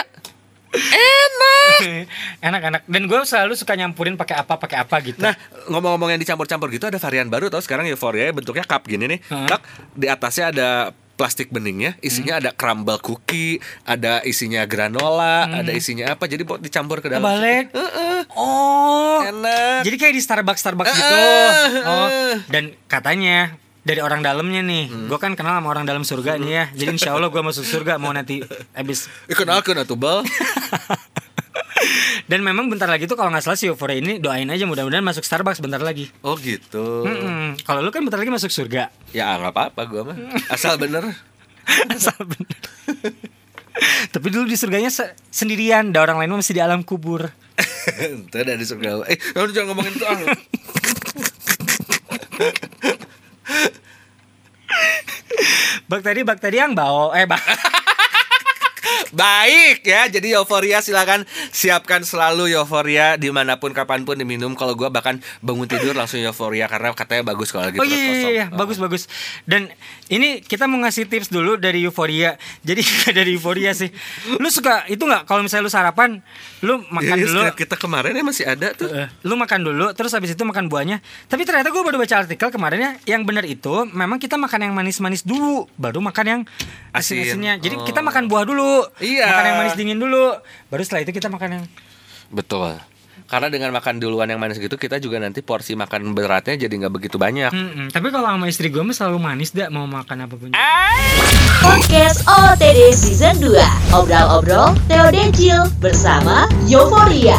enak. 0.77 2.07
Enak-enak. 2.43 2.81
Dan 2.91 3.07
gue 3.07 3.19
selalu 3.23 3.55
suka 3.55 3.73
nyampurin 3.79 4.19
pakai 4.19 4.35
apa 4.35 4.59
pakai 4.59 4.83
apa 4.83 4.99
gitu. 4.99 5.19
Nah 5.23 5.33
ngomong-ngomong 5.71 6.11
yang 6.11 6.21
dicampur-campur 6.21 6.67
gitu 6.75 6.91
ada 6.91 6.99
varian 6.99 7.31
baru. 7.31 7.47
Tau 7.47 7.63
sekarang 7.63 7.87
euforia 7.87 8.35
bentuknya 8.35 8.67
cup 8.67 8.83
gini 8.83 9.07
nih. 9.15 9.19
Tak 9.47 9.61
di 9.95 10.07
atasnya 10.11 10.51
ada 10.51 10.69
plastik 11.17 11.49
beningnya 11.49 11.97
isinya 11.99 12.37
ada 12.37 12.53
crumble 12.53 13.01
cookie 13.01 13.57
ada 13.83 14.21
isinya 14.21 14.63
granola 14.63 15.49
ada 15.49 15.73
isinya 15.73 16.13
apa 16.13 16.29
jadi 16.29 16.45
buat 16.45 16.61
dicampur 16.61 17.01
ke 17.01 17.09
dalam 17.09 17.25
Kebalik. 17.25 17.73
Heeh. 17.73 18.19
Oh. 18.31 19.19
enak 19.19 19.81
Jadi 19.81 19.95
kayak 19.97 20.13
di 20.13 20.21
Starbucks 20.21 20.61
Starbucks 20.61 20.93
gitu. 20.93 21.15
Eh, 21.17 21.57
Oh. 21.81 22.07
eh. 22.07 22.35
Dan 22.47 22.77
katanya 22.85 23.57
dari 23.81 23.97
orang 23.97 24.19
dalamnya 24.19 24.59
nih, 24.61 24.91
Hmm. 24.91 25.07
gue 25.07 25.15
kan 25.15 25.31
kenal 25.33 25.57
sama 25.57 25.71
orang 25.71 25.87
dalam 25.87 26.03
surga 26.03 26.35
nih 26.35 26.51
ya. 26.51 26.65
Jadi 26.75 26.89
insya 26.93 27.15
Allah 27.15 27.31
gue 27.31 27.39
masuk 27.39 27.63
surga 27.63 27.95
mau 27.95 28.11
nanti 28.11 28.43
habis. 28.71 29.07
Ikenalkeun 29.25 29.79
atuh 29.79 29.95
bal. 29.95 30.21
Dan 32.27 32.43
memang 32.43 32.67
bentar 32.67 32.91
lagi 32.91 33.07
tuh 33.07 33.15
kalau 33.15 33.31
nggak 33.31 33.39
salah 33.39 33.55
si 33.55 33.71
Euphoria 33.71 34.03
ini 34.03 34.19
doain 34.19 34.51
aja 34.51 34.67
mudah-mudahan 34.67 34.99
masuk 34.99 35.23
Starbucks 35.23 35.63
bentar 35.63 35.79
lagi. 35.79 36.11
Oh 36.21 36.35
gitu. 36.35 37.07
Mm-mm. 37.07 37.55
Kalau 37.63 37.79
lu 37.79 37.87
kan 37.87 38.03
bentar 38.03 38.19
lagi 38.19 38.27
masuk 38.27 38.51
surga. 38.51 38.91
Ya 39.15 39.39
nggak 39.39 39.55
apa-apa 39.55 39.81
gua 39.87 40.01
mah. 40.11 40.17
Asal 40.51 40.75
bener. 40.75 41.07
Asal 41.95 42.19
bener. 42.19 42.59
Tapi 44.11 44.27
dulu 44.27 44.43
di 44.43 44.59
surganya 44.59 44.91
se- 44.91 45.15
sendirian, 45.31 45.95
ada 45.95 46.03
orang 46.03 46.19
lain 46.19 46.35
masih 46.35 46.51
di 46.51 46.61
alam 46.61 46.83
kubur. 46.83 47.31
Itu 48.27 48.37
dari 48.43 48.65
surga. 48.67 49.07
Eh, 49.07 49.15
kamu 49.15 49.53
jangan 49.55 49.67
ngomongin 49.71 49.93
itu 49.95 50.03
ah. 50.03 50.17
Bakteri-bakteri 55.87 56.59
yang 56.59 56.75
bau, 56.75 57.15
eh 57.15 57.23
bah. 57.23 57.39
Baik 59.09 59.83
ya, 59.83 60.07
jadi 60.07 60.35
euforia 60.35 60.79
silakan 60.79 61.23
siapkan 61.49 62.01
selalu 62.01 62.51
euforia 62.51 63.15
di 63.15 63.29
mana 63.29 63.55
pun 63.55 63.71
kapan 63.71 64.03
pun 64.03 64.13
diminum. 64.13 64.51
Kalau 64.53 64.73
gua 64.73 64.87
bahkan 64.87 65.15
bangun 65.39 65.65
tidur 65.65 65.93
langsung 65.93 66.19
euforia 66.19 66.65
karena 66.65 66.91
katanya 66.91 67.23
bagus 67.25 67.49
kalau 67.49 67.67
lagi 67.67 67.77
Oh 67.77 67.83
iya, 67.83 67.95
iya, 67.95 68.29
iya, 68.29 68.45
bagus 68.49 68.77
bagus. 68.77 69.07
Dan 69.43 69.71
ini 70.07 70.39
kita 70.39 70.65
mau 70.65 70.79
ngasih 70.79 71.05
tips 71.05 71.27
dulu 71.27 71.55
dari 71.55 71.81
euforia. 71.81 72.35
Jadi 72.67 72.83
dari 73.09 73.33
euforia 73.33 73.71
sih. 73.71 73.87
Lu 74.33 74.47
suka 74.47 74.83
itu 74.87 74.99
nggak 74.99 75.23
kalau 75.23 75.39
misalnya 75.39 75.63
lu 75.63 75.71
sarapan, 75.71 76.19
lu 76.61 76.83
makan 76.87 77.15
Iya, 77.15 77.23
dulu. 77.23 77.41
kita 77.53 77.75
kemarin 77.75 78.11
ya 78.11 78.23
masih 78.23 78.45
ada 78.45 78.71
tuh. 78.71 78.87
Eh, 78.87 79.07
lu 79.23 79.35
makan 79.35 79.61
dulu 79.61 79.91
terus 79.91 80.11
habis 80.11 80.31
itu 80.31 80.41
makan 80.41 80.67
buahnya 80.67 80.99
tapi 81.25 81.43
ternyata 81.43 81.67
gue 81.67 81.79
baru 81.79 81.97
baca 81.97 82.15
artikel 82.17 82.49
kemarin 82.49 82.79
ya 82.79 82.91
yang 83.09 83.23
benar 83.23 83.43
itu 83.43 83.85
memang 83.87 84.17
kita 84.17 84.35
makan 84.35 84.65
yang 84.65 84.73
manis-manis 84.73 85.21
dulu 85.21 85.65
baru 85.75 85.99
makan 85.99 86.25
yang 86.25 86.41
Asin. 86.89 87.19
asin-asinnya 87.19 87.57
jadi 87.57 87.75
Oh. 87.75 87.83
kita 87.83 87.99
makan 87.99 88.25
buah 88.25 88.43
dulu 88.43 88.87
Iya. 88.97 89.25
makan 89.27 89.45
yang 89.45 89.57
manis 89.57 89.75
dingin 89.75 89.97
dulu 89.97 90.33
baru 90.67 90.81
setelah 90.81 91.01
itu 91.01 91.11
kita 91.11 91.27
makan 91.27 91.49
yang 91.53 91.65
Betul. 92.27 92.75
Karena 93.27 93.47
dengan 93.47 93.71
makan 93.71 93.99
duluan 93.99 94.25
yang 94.25 94.39
manis 94.39 94.55
gitu 94.55 94.73
kita 94.73 94.97
juga 94.97 95.17
nanti 95.17 95.41
porsi 95.41 95.75
makan 95.75 96.11
beratnya 96.11 96.55
jadi 96.57 96.71
nggak 96.71 96.93
begitu 96.93 97.15
banyak. 97.15 97.51
Mm-mm. 97.51 97.87
tapi 97.89 98.07
kalau 98.07 98.23
sama 98.25 98.47
istri 98.47 98.67
gue 98.67 98.79
mah 98.79 98.91
selalu 98.91 99.19
manis 99.19 99.51
dah 99.51 99.67
mau 99.67 99.83
makan 99.83 100.23
apa 100.23 100.33
pun 100.33 100.49
Podcast 101.57 102.23
OTD 102.23 102.93
Season 102.93 103.35
2 103.37 103.51
Obrol-obrol 103.91 104.77
Teo 104.85 105.09
Decil 105.09 105.67
bersama 105.77 106.45
Euforia 106.63 107.35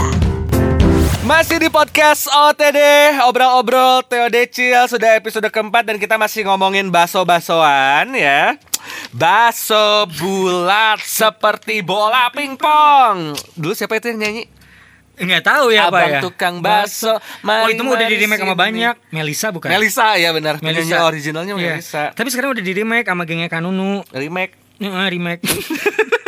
Masih 1.23 1.57
di 1.59 1.69
podcast 1.69 2.27
OTD 2.27 2.81
Obrol-obrol 3.23 4.03
Theo 4.03 4.29
Decil 4.29 4.85
Sudah 4.87 5.15
episode 5.15 5.47
keempat 5.47 5.85
dan 5.85 5.97
kita 5.97 6.17
masih 6.17 6.45
ngomongin 6.45 6.91
baso-basoan 6.91 8.13
ya 8.13 8.59
Baso 9.13 10.07
bulat 10.19 11.01
seperti 11.01 11.81
bola 11.81 12.29
pingpong. 12.35 13.35
Dulu 13.57 13.73
siapa 13.73 13.99
itu 13.99 14.13
yang 14.15 14.21
nyanyi? 14.23 14.45
nggak 15.19 15.43
tahu 15.43 15.75
ya 15.75 15.91
Abang 15.91 15.99
pak 15.99 16.11
ya. 16.15 16.21
tukang 16.23 16.63
baso 16.63 17.19
oh 17.19 17.67
itu 17.67 17.83
mah 17.83 17.99
udah 17.99 18.07
di 18.07 18.17
remake 18.23 18.39
sama 18.39 18.55
banyak. 18.55 18.95
Melisa 19.11 19.51
bukan? 19.51 19.67
Melisa 19.75 20.15
ya 20.15 20.31
benar. 20.31 20.63
Melisa. 20.63 21.03
originalnya 21.03 21.59
Iya. 21.59 21.75
Melisa 21.75 22.03
tapi 22.15 22.31
sekarang 22.31 22.55
udah 22.55 22.63
di 22.63 22.71
remake 22.71 23.11
sama 23.11 23.27
gengnya 23.27 23.51
Kanunu. 23.51 24.07
Remake. 24.15 24.55
Heeh, 24.79 25.07
remake. 25.11 25.43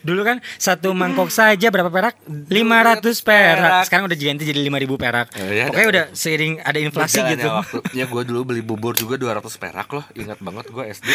Dulu 0.00 0.20
kan 0.22 0.36
satu 0.54 0.90
mangkok 0.90 1.28
saja 1.28 1.68
berapa 1.68 1.86
perak? 1.86 2.18
500 2.26 2.48
perak. 2.48 3.22
perak. 3.22 3.82
Sekarang 3.84 4.04
udah 4.04 4.14
diganti 4.14 4.42
jadi 4.42 4.60
5000 4.60 4.70
perak. 4.96 5.26
Oh, 5.34 5.48
iya, 5.48 5.64
Pokoknya 5.66 5.82
ada- 5.82 5.92
udah 5.92 6.06
seiring 6.12 6.54
ada 6.60 6.78
inflasi 6.78 7.18
gitu. 7.24 7.48
waktu. 7.48 7.78
Ya 7.92 8.04
gue 8.04 8.22
dulu 8.24 8.40
beli 8.44 8.60
bubur 8.60 8.92
juga 8.92 9.14
200 9.14 9.44
perak 9.54 9.88
loh 9.90 10.04
Ingat 10.12 10.38
banget 10.38 10.66
gue 10.66 10.84
SD 10.84 11.08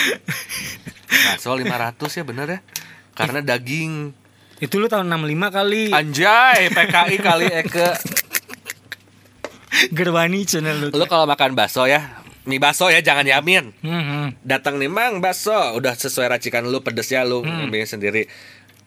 Bakso 1.08 1.52
500 1.52 1.94
ya 2.10 2.24
bener 2.24 2.48
ya 2.48 2.60
Karena 3.12 3.40
daging 3.40 4.12
Itu 4.58 4.78
lu 4.78 4.88
tahun 4.88 5.08
65 5.08 5.52
kali. 5.52 5.84
Anjay 5.92 6.60
PKI 6.70 7.18
kali 7.20 7.48
Eke 7.48 7.90
Gerwani 9.92 10.44
channel 10.44 10.78
lu. 10.80 10.88
Lu 10.92 11.06
kalau 11.06 11.26
makan 11.26 11.54
bakso 11.54 11.84
ya 11.84 12.23
Mie 12.44 12.58
bakso 12.58 12.88
ya 12.88 13.00
jangan 13.00 13.24
yamin 13.24 13.72
Hmm, 13.80 14.04
hmm. 14.04 14.28
Datang 14.42 14.76
nih 14.76 14.88
mang 14.88 15.18
bakso 15.18 15.56
Udah 15.74 15.94
sesuai 15.94 16.28
racikan 16.30 16.64
lu 16.64 16.80
pedesnya 16.80 17.24
lu 17.24 17.40
ambilin 17.40 17.86
sendiri 17.86 18.28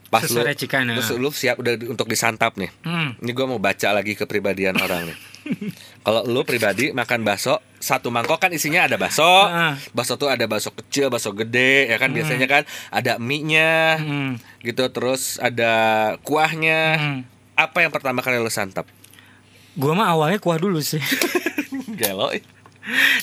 Pas 0.07 0.23
Hmm. 0.23 0.29
Sesuai 0.31 0.39
lu, 0.39 0.49
racikan, 0.49 0.83
ya. 0.85 0.95
terus 0.95 1.11
lu 1.13 1.29
siap 1.31 1.57
udah 1.57 1.75
untuk 1.87 2.05
disantap 2.05 2.55
nih 2.55 2.69
Hmm. 2.81 3.17
Ini 3.17 3.31
gue 3.31 3.47
mau 3.47 3.57
baca 3.57 3.89
lagi 3.91 4.13
kepribadian 4.13 4.77
orang 4.77 5.09
nih 5.09 5.19
Kalau 6.05 6.23
lu 6.23 6.43
pribadi 6.43 6.91
makan 6.91 7.23
bakso 7.23 7.57
Satu 7.77 8.09
mangkok 8.09 8.39
kan 8.39 8.51
isinya 8.51 8.85
ada 8.85 8.95
bakso 8.95 9.25
Heeh. 9.25 9.73
Bakso 9.91 10.15
tuh 10.15 10.29
ada 10.29 10.45
bakso 10.45 10.71
kecil, 10.71 11.09
bakso 11.09 11.33
gede 11.33 11.87
Ya 11.87 11.97
kan 11.97 12.11
biasanya 12.11 12.45
kan 12.45 12.63
ada 12.89 13.17
mie-nya 13.17 13.99
Hmm. 13.99 14.33
Gitu 14.61 14.85
terus 14.89 15.39
ada 15.39 15.73
kuahnya 16.21 16.81
Hmm. 16.97 17.21
Apa 17.55 17.81
yang 17.81 17.89
pertama 17.89 18.21
kali 18.21 18.37
lu 18.37 18.47
santap? 18.47 18.85
Gua 19.75 19.93
mah 19.93 20.09
awalnya 20.09 20.37
kuah 20.37 20.57
dulu 20.57 20.77
sih. 20.79 21.01
Gelo 21.97 22.29
eh. 22.29 22.45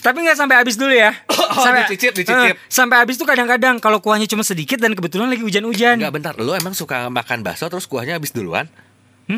Tapi 0.04 0.18
nggak 0.28 0.36
sampai 0.36 0.56
habis 0.60 0.76
dulu 0.76 0.92
ya. 0.92 1.16
Oh, 1.54 1.70
dicicip, 1.70 2.18
dicicip. 2.18 2.34
Eh, 2.34 2.58
sampai 2.66 2.98
habis 3.06 3.14
tuh 3.14 3.30
kadang-kadang 3.30 3.78
kalau 3.78 4.02
kuahnya 4.02 4.26
cuma 4.26 4.42
sedikit 4.42 4.82
dan 4.82 4.98
kebetulan 4.98 5.30
lagi 5.30 5.46
hujan-hujan. 5.46 6.02
Enggak 6.02 6.14
bentar, 6.18 6.34
lu 6.34 6.50
emang 6.50 6.74
suka 6.74 7.14
makan 7.14 7.46
bakso 7.46 7.70
terus 7.70 7.86
kuahnya 7.86 8.18
habis 8.18 8.34
duluan? 8.34 8.66
Hmm? 9.30 9.38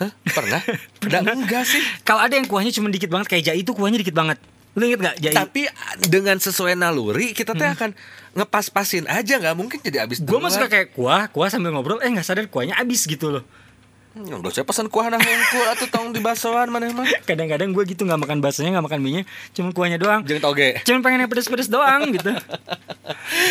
Hah? 0.00 0.08
Pernah? 0.24 0.64
Pernah 1.04 1.36
enggak 1.36 1.68
sih? 1.68 1.84
Kalau 2.00 2.24
ada 2.24 2.32
yang 2.32 2.48
kuahnya 2.48 2.72
cuma 2.72 2.88
dikit 2.88 3.12
banget 3.12 3.28
kayak 3.28 3.44
jai 3.52 3.60
itu 3.60 3.76
kuahnya 3.76 4.00
dikit 4.00 4.16
banget. 4.16 4.40
Lu 4.72 4.88
inget 4.88 5.04
gak 5.04 5.16
jai? 5.20 5.34
Tapi 5.36 5.68
dengan 6.08 6.40
sesuai 6.40 6.80
naluri 6.80 7.36
kita 7.36 7.52
teh 7.52 7.68
akan 7.68 7.92
ngepas-pasin 8.38 9.04
aja 9.10 9.36
nggak 9.36 9.56
mungkin 9.58 9.78
jadi 9.84 10.06
habis 10.06 10.22
Gue 10.24 10.38
duluan. 10.38 10.48
mah 10.48 10.52
suka 10.54 10.68
kayak 10.70 10.96
kuah, 10.96 11.28
kuah 11.28 11.50
sambil 11.52 11.74
ngobrol, 11.76 12.00
eh 12.00 12.08
nggak 12.08 12.24
sadar 12.24 12.46
kuahnya 12.48 12.78
habis 12.80 13.04
gitu 13.04 13.28
loh. 13.28 13.44
Hmm, 14.10 14.42
Udah 14.42 14.50
saya 14.50 14.66
pesan 14.66 14.90
kuah 14.90 15.06
nah 15.06 15.22
hungkul 15.22 15.66
atau 15.70 15.86
tong 15.86 16.10
di 16.10 16.18
baksoan 16.18 16.66
mana 16.66 16.90
mah. 16.90 17.06
Kadang-kadang 17.22 17.70
gue 17.70 17.84
gitu 17.86 18.02
nggak 18.02 18.18
makan 18.18 18.42
baksonya, 18.42 18.74
nggak 18.74 18.86
makan 18.90 18.98
mie-nya, 18.98 19.22
cuma 19.54 19.70
kuahnya 19.70 20.02
doang. 20.02 20.26
Jangan 20.26 20.50
toge. 20.50 20.82
Cuman 20.82 21.00
pengen 21.00 21.18
yang 21.22 21.30
pedes-pedes 21.30 21.70
doang 21.70 22.10
gitu. 22.10 22.34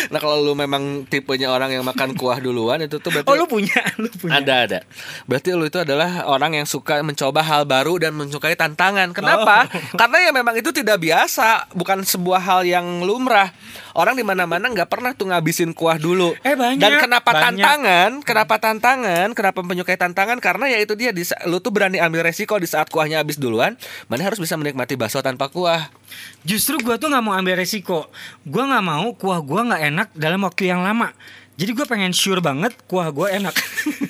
Nah 0.08 0.16
kalau 0.16 0.40
lu 0.40 0.56
memang 0.56 1.04
tipenya 1.04 1.52
orang 1.52 1.68
yang 1.70 1.84
makan 1.84 2.16
kuah 2.16 2.40
duluan 2.40 2.80
itu 2.80 2.96
tuh 2.96 3.12
berarti 3.12 3.28
Oh 3.28 3.36
lu 3.36 3.44
punya, 3.44 3.76
lu 4.02 4.08
punya. 4.08 4.40
Ada 4.40 4.54
ada. 4.66 4.78
Berarti 5.28 5.52
lu 5.52 5.68
itu 5.68 5.76
adalah 5.76 6.24
orang 6.26 6.56
yang 6.56 6.66
suka 6.66 7.04
mencoba 7.04 7.44
hal 7.44 7.68
baru 7.68 8.00
dan 8.00 8.16
menyukai 8.16 8.56
tantangan. 8.56 9.12
Kenapa? 9.12 9.68
Oh. 9.68 9.80
Karena 10.00 10.16
ya 10.24 10.30
memang 10.32 10.56
itu 10.56 10.72
tidak 10.72 10.98
biasa, 10.98 11.70
bukan 11.72 12.02
sebuah 12.02 12.40
hal 12.40 12.60
yang 12.64 13.04
lumrah. 13.04 13.52
Orang 13.92 14.16
di 14.16 14.24
mana-mana 14.24 14.64
nggak 14.64 14.88
pernah 14.88 15.12
tuh 15.12 15.28
ngabisin 15.28 15.76
kuah 15.76 16.00
dulu. 16.00 16.32
Eh, 16.40 16.56
banyak, 16.56 16.80
Dan 16.80 16.92
kenapa 16.96 17.30
banyak. 17.30 17.42
tantangan? 17.44 18.10
Kenapa 18.24 18.54
tantangan? 18.56 19.26
Kenapa 19.36 19.60
menyukai 19.60 19.98
tantangan? 19.98 20.38
Karena 20.50 20.66
ya 20.66 20.82
itu 20.82 20.98
dia 20.98 21.14
di 21.14 21.22
lu 21.46 21.62
tuh 21.62 21.70
berani 21.70 22.02
ambil 22.02 22.26
resiko 22.26 22.58
di 22.58 22.66
saat 22.66 22.90
kuahnya 22.90 23.22
habis 23.22 23.38
duluan. 23.38 23.78
Mana 24.10 24.26
harus 24.26 24.42
bisa 24.42 24.58
menikmati 24.58 24.98
bakso 24.98 25.22
tanpa 25.22 25.46
kuah. 25.46 25.86
Justru 26.42 26.82
gue 26.82 26.98
tuh 26.98 27.06
nggak 27.06 27.22
mau 27.22 27.38
ambil 27.38 27.54
resiko. 27.54 28.10
Gue 28.42 28.66
nggak 28.66 28.82
mau 28.82 29.14
kuah 29.14 29.38
gue 29.38 29.60
nggak 29.70 29.82
enak 29.94 30.08
dalam 30.18 30.42
waktu 30.42 30.74
yang 30.74 30.82
lama. 30.82 31.14
Jadi 31.54 31.70
gue 31.70 31.86
pengen 31.86 32.10
sure 32.10 32.42
banget 32.42 32.74
kuah 32.90 33.14
gue 33.14 33.30
enak. 33.30 33.54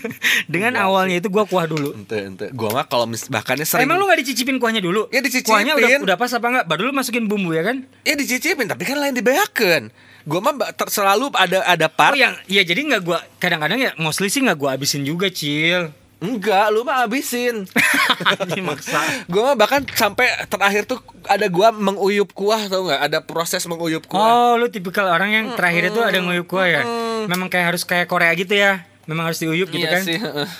Dengan 0.52 0.80
Iya 0.80 0.86
awalnya 0.88 1.20
itu 1.20 1.28
gue 1.28 1.44
kuah 1.44 1.68
dulu. 1.68 1.92
Ente 1.92 2.16
ente. 2.24 2.46
Gua 2.56 2.72
mah 2.72 2.88
kalau 2.88 3.04
bahkannya 3.04 3.68
sering 3.68 3.84
Emang 3.84 4.00
lu 4.00 4.08
gak 4.08 4.22
dicicipin 4.24 4.56
kuahnya 4.56 4.80
dulu? 4.80 5.12
Ya, 5.12 5.20
dicicipin. 5.20 5.52
Kuahnya 5.52 5.76
udah, 5.76 6.08
udah 6.08 6.16
pas 6.16 6.32
apa 6.32 6.46
enggak? 6.46 6.64
Baru 6.70 6.88
lu 6.88 6.96
masukin 6.96 7.28
bumbu 7.28 7.52
ya 7.52 7.68
kan? 7.68 7.84
Ya 8.08 8.16
dicicipin 8.16 8.64
tapi 8.64 8.88
kan 8.88 8.96
lain 8.96 9.12
dibeakeun. 9.12 9.92
Gua 10.24 10.40
mah 10.40 10.72
selalu 10.88 11.34
ada 11.36 11.66
ada 11.68 11.86
part 11.90 12.14
Oh 12.14 12.20
yang, 12.22 12.32
ya 12.46 12.62
jadi 12.64 12.80
nggak 12.86 13.02
gua 13.02 13.18
kadang-kadang 13.42 13.82
ya 13.82 13.90
mostly 13.98 14.30
sih 14.30 14.40
nggak 14.46 14.54
gua 14.56 14.78
habisin 14.78 15.02
juga 15.02 15.26
cil. 15.26 15.90
Enggak, 16.20 16.68
lu 16.68 16.84
mah 16.84 17.02
habisin. 17.02 17.64
Ini 18.44 18.60
maksa. 18.60 19.00
gua 19.24 19.52
mah 19.52 19.56
bahkan 19.56 19.80
sampai 19.88 20.28
terakhir 20.46 20.84
tuh 20.84 21.00
ada 21.24 21.48
gua 21.48 21.72
menguyup 21.72 22.30
kuah 22.30 22.68
tau 22.68 22.84
nggak? 22.84 23.00
Ada 23.08 23.18
proses 23.24 23.64
menguyup 23.64 24.04
kuah. 24.04 24.20
Oh 24.20 24.52
lu 24.54 24.68
tipikal 24.68 25.08
orang 25.08 25.32
yang 25.32 25.46
terakhir 25.56 25.88
itu 25.88 26.00
ada 26.00 26.20
nguyup 26.20 26.44
kuah 26.46 26.68
ya? 26.68 26.82
Memang 27.24 27.48
kayak 27.48 27.72
harus 27.72 27.82
kayak 27.82 28.04
Korea 28.04 28.32
gitu 28.32 28.52
ya? 28.52 28.84
Memang 29.08 29.26
harus 29.26 29.40
diuyup 29.40 29.72
gitu 29.72 29.80
Iya 29.80 29.90
kan? 29.90 30.02
sih. 30.04 30.18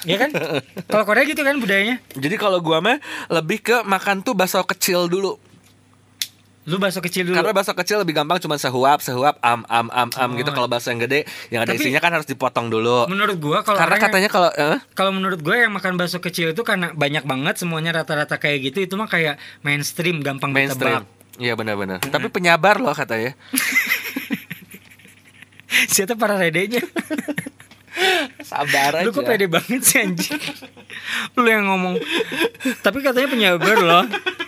Iya 0.09 0.17
kan? 0.19 0.31
Kalau 0.91 1.05
Korea 1.05 1.23
gitu 1.23 1.45
kan 1.45 1.61
budayanya? 1.61 2.01
Jadi 2.17 2.35
kalau 2.35 2.59
gua 2.59 2.81
mah 2.81 2.97
lebih 3.29 3.61
ke 3.61 3.85
makan 3.85 4.25
tuh 4.25 4.33
bakso 4.33 4.65
kecil 4.65 5.07
dulu. 5.07 5.37
Lu 6.61 6.77
bakso 6.77 7.01
kecil 7.01 7.25
dulu. 7.25 7.35
Karena 7.35 7.53
bakso 7.53 7.73
kecil 7.73 7.99
lebih 7.99 8.13
gampang 8.13 8.37
cuma 8.37 8.55
sehuap, 8.55 9.01
sehuap, 9.01 9.41
am 9.41 9.65
am 9.65 9.87
am 9.89 10.09
am 10.11 10.31
Oh. 10.31 10.37
gitu. 10.37 10.51
Kalau 10.51 10.67
bakso 10.67 10.89
yang 10.89 11.01
gede 11.01 11.25
yang 11.49 11.61
ada 11.61 11.73
Tapi- 11.73 11.81
isinya 11.81 11.99
kan 11.99 12.13
harus 12.13 12.25
dipotong 12.25 12.69
dulu. 12.69 13.05
menurut 13.07 13.37
gua 13.37 13.61
kalau 13.61 13.79
Karena 13.81 13.97
katanya 13.97 14.29
kalau 14.29 14.49
eh? 14.51 14.77
kalau 14.93 15.11
menurut 15.11 15.39
gue 15.39 15.55
yang 15.57 15.71
makan 15.71 15.97
bakso 15.97 16.19
kecil 16.19 16.51
itu 16.51 16.61
karena 16.61 16.91
banyak 16.93 17.23
banget 17.23 17.55
semuanya 17.57 17.95
rata-rata 17.95 18.37
kayak 18.37 18.67
gitu 18.67 18.83
itu 18.83 18.95
mah 18.95 19.07
kayak 19.07 19.39
mainstream 19.61 20.21
gampang 20.21 20.51
mainstream. 20.51 21.05
Iya 21.37 21.55
benar-benar. 21.55 22.03
Tapi 22.03 22.27
penyabar 22.29 22.77
loh 22.77 22.93
katanya. 22.93 23.33
Siapa 25.89 26.15
para 26.15 26.37
redenya? 26.37 26.81
Sabar 28.43 29.01
aja. 29.01 29.07
Lu 29.07 29.13
kok 29.15 29.25
pede 29.25 29.47
banget 29.47 29.81
sih 29.85 30.01
anjing? 30.03 30.41
Lu 31.37 31.47
yang 31.47 31.69
ngomong. 31.69 32.01
Tapi 32.81 32.99
katanya 33.05 33.29
penyabar 33.29 33.77
loh. 33.81 34.05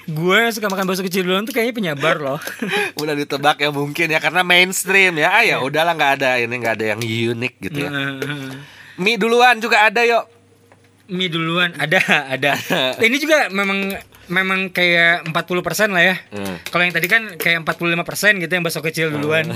Gue 0.08 0.36
yang 0.42 0.52
suka 0.52 0.68
makan 0.68 0.84
bakso 0.88 1.06
kecil 1.06 1.24
duluan 1.24 1.46
tuh 1.46 1.54
kayaknya 1.54 1.74
penyabar 1.76 2.18
loh. 2.18 2.38
Udah 2.98 3.14
ditebak 3.14 3.62
ya 3.62 3.70
mungkin 3.70 4.10
ya 4.10 4.18
karena 4.18 4.42
mainstream 4.42 5.20
ya. 5.20 5.28
Ah 5.30 5.44
ya 5.44 5.62
udahlah 5.62 5.94
nggak 5.94 6.12
ada 6.20 6.30
ini 6.40 6.54
nggak 6.58 6.74
ada 6.80 6.84
yang 6.96 7.00
unik 7.00 7.54
gitu 7.70 7.78
ya. 7.86 7.90
Mie 9.00 9.16
duluan 9.16 9.56
juga 9.62 9.88
ada 9.88 10.04
yuk. 10.04 10.24
Mie 11.12 11.28
duluan 11.28 11.74
ada 11.76 11.98
ada. 12.30 12.56
Ini 13.06 13.16
juga 13.18 13.50
memang 13.50 13.92
memang 14.30 14.70
kayak 14.70 15.28
40% 15.28 15.92
lah 15.92 16.02
ya. 16.02 16.16
Hmm. 16.30 16.56
Kalau 16.64 16.82
yang 16.86 16.94
tadi 16.94 17.06
kan 17.10 17.22
kayak 17.36 17.66
45% 17.66 18.40
gitu 18.40 18.52
yang 18.52 18.64
bakso 18.64 18.80
kecil 18.80 19.12
duluan 19.12 19.50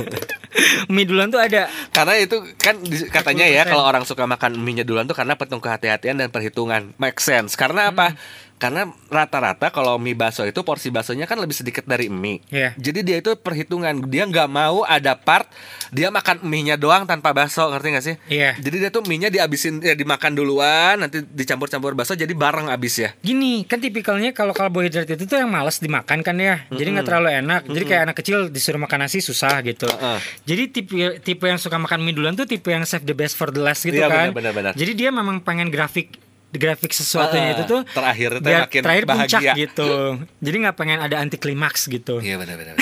Mie 0.94 1.08
duluan 1.08 1.32
tuh 1.32 1.40
ada 1.40 1.68
karena 1.92 2.14
itu 2.20 2.36
kan 2.60 2.76
katanya 3.08 3.48
ya 3.48 3.64
40%. 3.64 3.72
kalau 3.72 3.84
orang 3.88 4.04
suka 4.04 4.24
makan 4.28 4.60
mie 4.60 4.84
duluan 4.84 5.08
tuh 5.08 5.16
karena 5.16 5.34
penuh 5.36 5.60
kehati-hatian 5.60 6.20
dan 6.20 6.28
perhitungan 6.28 6.92
make 7.00 7.18
sense 7.20 7.56
karena 7.56 7.88
apa 7.88 8.14
Karena 8.62 8.86
rata-rata 9.10 9.74
kalau 9.74 9.98
mie 9.98 10.14
bakso 10.14 10.46
itu 10.46 10.62
porsi 10.62 10.94
baksonya 10.94 11.26
kan 11.26 11.34
lebih 11.42 11.50
sedikit 11.50 11.82
dari 11.82 12.06
mie. 12.06 12.46
Iya. 12.46 12.78
Jadi 12.78 13.02
dia 13.02 13.18
itu 13.18 13.34
perhitungan 13.34 14.06
dia 14.06 14.22
nggak 14.22 14.46
mau 14.46 14.86
ada 14.86 15.18
part 15.18 15.50
dia 15.90 16.14
makan 16.14 16.46
mie-nya 16.46 16.78
doang 16.80 17.04
tanpa 17.04 17.36
bakso, 17.36 17.68
ngerti 17.68 17.88
gak 17.92 18.04
sih? 18.06 18.16
Iya. 18.32 18.56
Jadi 18.56 18.76
dia 18.86 18.90
tuh 18.94 19.04
mie-nya 19.04 19.28
dihabisin 19.28 19.84
ya 19.84 19.92
dimakan 19.92 20.32
duluan, 20.32 20.96
nanti 20.96 21.20
dicampur-campur 21.20 21.92
bakso 21.92 22.16
jadi 22.16 22.32
bareng 22.32 22.72
abis 22.72 22.94
ya. 22.96 23.10
Gini, 23.20 23.68
kan 23.68 23.82
tipikalnya 23.82 24.32
kalau 24.32 24.56
karbohidrat 24.56 25.04
itu 25.04 25.28
tuh 25.28 25.42
yang 25.42 25.52
males 25.52 25.82
dimakan 25.84 26.24
kan 26.24 26.38
ya. 26.40 26.64
Jadi 26.72 26.88
nggak 26.96 27.06
terlalu 27.10 27.28
enak. 27.44 27.60
Jadi 27.68 27.84
kayak 27.84 28.02
anak 28.08 28.16
kecil 28.22 28.48
disuruh 28.48 28.80
makan 28.80 29.04
nasi 29.04 29.20
susah 29.20 29.60
gitu. 29.66 29.84
Heeh. 29.90 30.18
Jadi 30.42 30.62
tipe 30.68 30.94
tipe 31.20 31.44
yang 31.44 31.56
suka 31.56 31.76
makan 31.76 32.02
mie 32.02 32.10
duluan 32.10 32.34
tuh 32.34 32.44
tipe 32.44 32.66
yang 32.66 32.82
save 32.82 33.02
the 33.02 33.12
best 33.12 33.34
for 33.34 33.48
the 33.48 33.58
last 33.58 33.80
gitu 33.80 33.94
Iya, 33.94 34.10
kan. 34.10 34.28
benar, 34.30 34.34
benar, 34.34 34.52
benar. 34.52 34.72
Jadi 34.74 34.92
dia 34.92 35.08
memang 35.08 35.38
pengen 35.38 35.68
grafik 35.68 36.18
grafik 36.50 36.92
sesuatunya 36.92 37.54
Heeh. 37.54 37.56
itu 37.56 37.64
tuh 37.64 37.80
Terakhir 37.88 38.30
biar 38.38 38.66
makin 38.66 38.80
terakhir 38.82 39.04
puncak 39.06 39.40
bahagia. 39.40 39.52
gitu. 39.56 39.90
Jadi 40.36 40.56
nggak 40.58 40.76
pengen 40.76 40.98
ada 40.98 41.16
anti 41.16 41.36
klimaks 41.36 41.86
gitu. 41.86 42.18
Iya 42.18 42.36
benar-benar. 42.36 42.76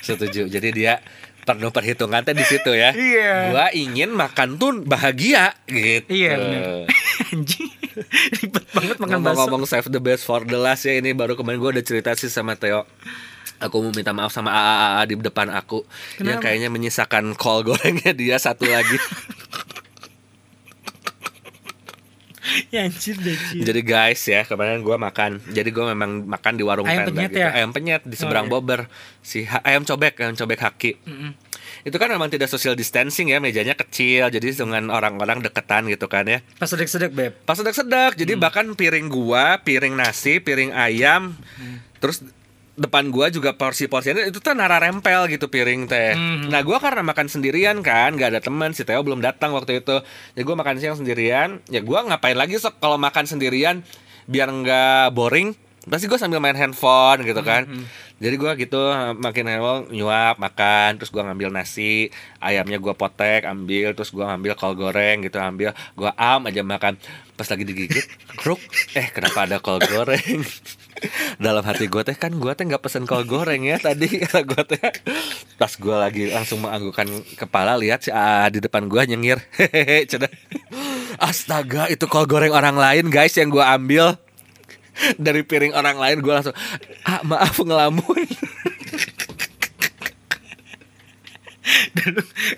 Setuju. 0.00 0.46
Jadi 0.46 0.68
dia 0.70 1.02
penuh 1.42 1.68
perhitungan 1.68 2.22
di 2.22 2.44
situ 2.46 2.70
ya. 2.70 2.94
Iya. 3.10 3.34
Gua 3.50 3.66
ingin 3.74 4.14
makan 4.14 4.56
tuh 4.56 4.80
bahagia 4.80 5.52
gitu. 5.66 6.06
Iya 6.08 6.32
benar. 6.38 6.62
Anjing. 7.34 7.68
Ribet 8.32 8.64
banget 8.70 8.96
makan. 8.96 9.20
Ngomong-ngomong 9.20 9.66
save 9.66 9.90
the 9.90 10.00
best 10.00 10.22
for 10.22 10.40
the 10.40 10.56
last 10.56 10.86
ya 10.86 10.94
ini 10.94 11.12
baru 11.12 11.34
kemarin 11.34 11.58
gue 11.58 11.70
udah 11.76 11.84
cerita 11.84 12.14
sih 12.14 12.30
sama 12.30 12.54
Theo. 12.54 12.86
Aku 13.62 13.78
mau 13.78 13.94
minta 13.94 14.10
maaf 14.10 14.34
sama 14.34 14.50
AAA 14.50 15.02
di 15.06 15.14
depan 15.16 15.46
aku 15.48 15.86
yang 16.18 16.36
Kenapa? 16.36 16.50
kayaknya 16.50 16.68
menyisakan 16.68 17.38
kol 17.38 17.62
gorengnya 17.62 18.10
dia 18.10 18.36
satu 18.36 18.66
lagi. 18.66 18.98
Ya 22.68 22.84
anjir 22.84 23.16
deh. 23.16 23.38
Jadi 23.64 23.80
guys 23.80 24.20
ya 24.28 24.42
kemarin 24.44 24.82
gua 24.84 24.98
makan. 25.00 25.40
Jadi 25.54 25.70
gua 25.72 25.94
memang 25.94 26.26
makan 26.26 26.52
di 26.58 26.64
warung 26.66 26.84
Ayam 26.84 27.08
tenda 27.08 27.24
penyet 27.24 27.30
gitu. 27.32 27.40
ya? 27.40 27.48
Ayam 27.54 27.70
penyet 27.72 28.02
di 28.04 28.16
seberang 28.18 28.44
Oh, 28.44 28.48
iya. 28.50 28.54
Bobber. 28.60 28.80
Si 29.24 29.46
ayam 29.62 29.86
cobek, 29.86 30.20
ayam 30.20 30.34
cobek 30.36 30.60
haki. 30.60 30.92
Itu 31.86 31.96
kan 31.96 32.10
memang 32.12 32.28
tidak 32.28 32.50
social 32.52 32.76
distancing 32.76 33.30
ya, 33.30 33.38
mejanya 33.40 33.72
kecil. 33.78 34.28
Jadi 34.28 34.52
dengan 34.52 34.90
orang-orang 34.90 35.40
deketan 35.40 35.86
gitu 35.88 36.10
kan 36.10 36.28
ya. 36.28 36.42
Pas 36.58 36.68
sedek-sedek 36.68 37.14
beb. 37.14 37.32
Pas 37.46 37.56
sedek-sedek. 37.56 38.18
Jadi 38.20 38.32
bahkan 38.36 38.66
piring 38.74 39.06
gua, 39.08 39.62
piring 39.62 39.94
nasi, 39.96 40.42
piring 40.42 40.74
ayam, 40.74 41.38
terus 42.02 42.26
depan 42.72 43.12
gua 43.12 43.28
juga 43.28 43.52
porsi-porsinya 43.52 44.24
itu 44.24 44.40
tuh 44.40 44.56
nara 44.56 44.80
rempel 44.80 45.28
gitu 45.28 45.48
piring 45.48 45.84
teh. 45.84 46.16
Mhm. 46.16 46.48
Nah, 46.48 46.64
gua 46.64 46.80
karena 46.80 47.04
makan 47.04 47.28
sendirian 47.28 47.84
kan, 47.84 48.16
nggak 48.16 48.36
ada 48.36 48.40
teman, 48.40 48.72
si 48.72 48.82
Theo 48.88 49.04
belum 49.04 49.20
datang 49.20 49.52
waktu 49.52 49.84
itu. 49.84 50.00
Jadi 50.32 50.42
gua 50.44 50.56
makan 50.56 50.76
siang 50.80 50.96
sendirian. 50.96 51.60
Ya 51.68 51.84
gua 51.84 52.04
ngapain 52.08 52.36
lagi 52.36 52.56
sok 52.56 52.80
kalau 52.80 52.96
makan 52.96 53.28
sendirian 53.28 53.84
biar 54.24 54.48
nggak 54.48 55.12
boring. 55.12 55.52
Pasti 55.82 56.06
gue 56.06 56.14
sambil 56.14 56.38
main 56.38 56.54
handphone 56.54 57.26
gitu 57.26 57.42
kan. 57.42 57.66
Jadi 58.22 58.38
gua 58.38 58.54
gitu 58.54 58.78
makin 59.18 59.50
handphone 59.50 59.90
nyuap 59.90 60.38
makan, 60.38 60.94
terus 60.94 61.10
gua 61.10 61.26
ngambil 61.26 61.50
nasi, 61.50 62.06
ayamnya 62.38 62.78
gua 62.78 62.94
potek, 62.94 63.42
ambil, 63.42 63.90
terus 63.90 64.14
gua 64.14 64.30
ngambil 64.30 64.54
kol 64.54 64.78
goreng 64.78 65.26
gitu, 65.26 65.42
ambil, 65.42 65.74
gua 65.98 66.14
am 66.14 66.46
aja 66.46 66.62
makan. 66.62 66.94
Pas 67.42 67.58
lagi 67.58 67.66
digigit, 67.66 68.06
kruk, 68.38 68.62
eh 68.94 69.10
kenapa 69.10 69.42
ada 69.42 69.58
kol 69.58 69.82
goreng? 69.82 70.46
Dalam 71.42 71.66
hati 71.66 71.90
gue 71.90 71.98
teh 72.06 72.14
kan 72.14 72.30
gue 72.30 72.54
teh 72.54 72.62
nggak 72.62 72.78
pesen 72.78 73.02
kol 73.02 73.26
goreng 73.26 73.66
ya 73.66 73.82
tadi 73.82 74.22
gue 74.22 74.62
teh. 74.62 74.78
Pas 75.58 75.74
gue 75.74 75.96
lagi 75.98 76.30
langsung 76.30 76.62
menganggukkan 76.62 77.34
kepala 77.34 77.74
lihat 77.82 78.06
si 78.06 78.14
AA 78.14 78.46
di 78.54 78.58
depan 78.62 78.86
gue 78.86 79.02
nyengir, 79.10 79.42
hehehe. 79.58 80.06
Astaga 81.18 81.90
itu 81.90 82.06
kol 82.06 82.30
goreng 82.30 82.54
orang 82.54 82.78
lain 82.78 83.10
guys 83.10 83.34
yang 83.34 83.50
gua 83.50 83.74
ambil 83.74 84.14
dari 85.18 85.42
piring 85.42 85.74
orang 85.74 85.98
lain 85.98 86.22
gue 86.22 86.30
langsung 86.30 86.54
ah 87.02 87.26
maaf 87.26 87.58
ngelamun 87.58 88.22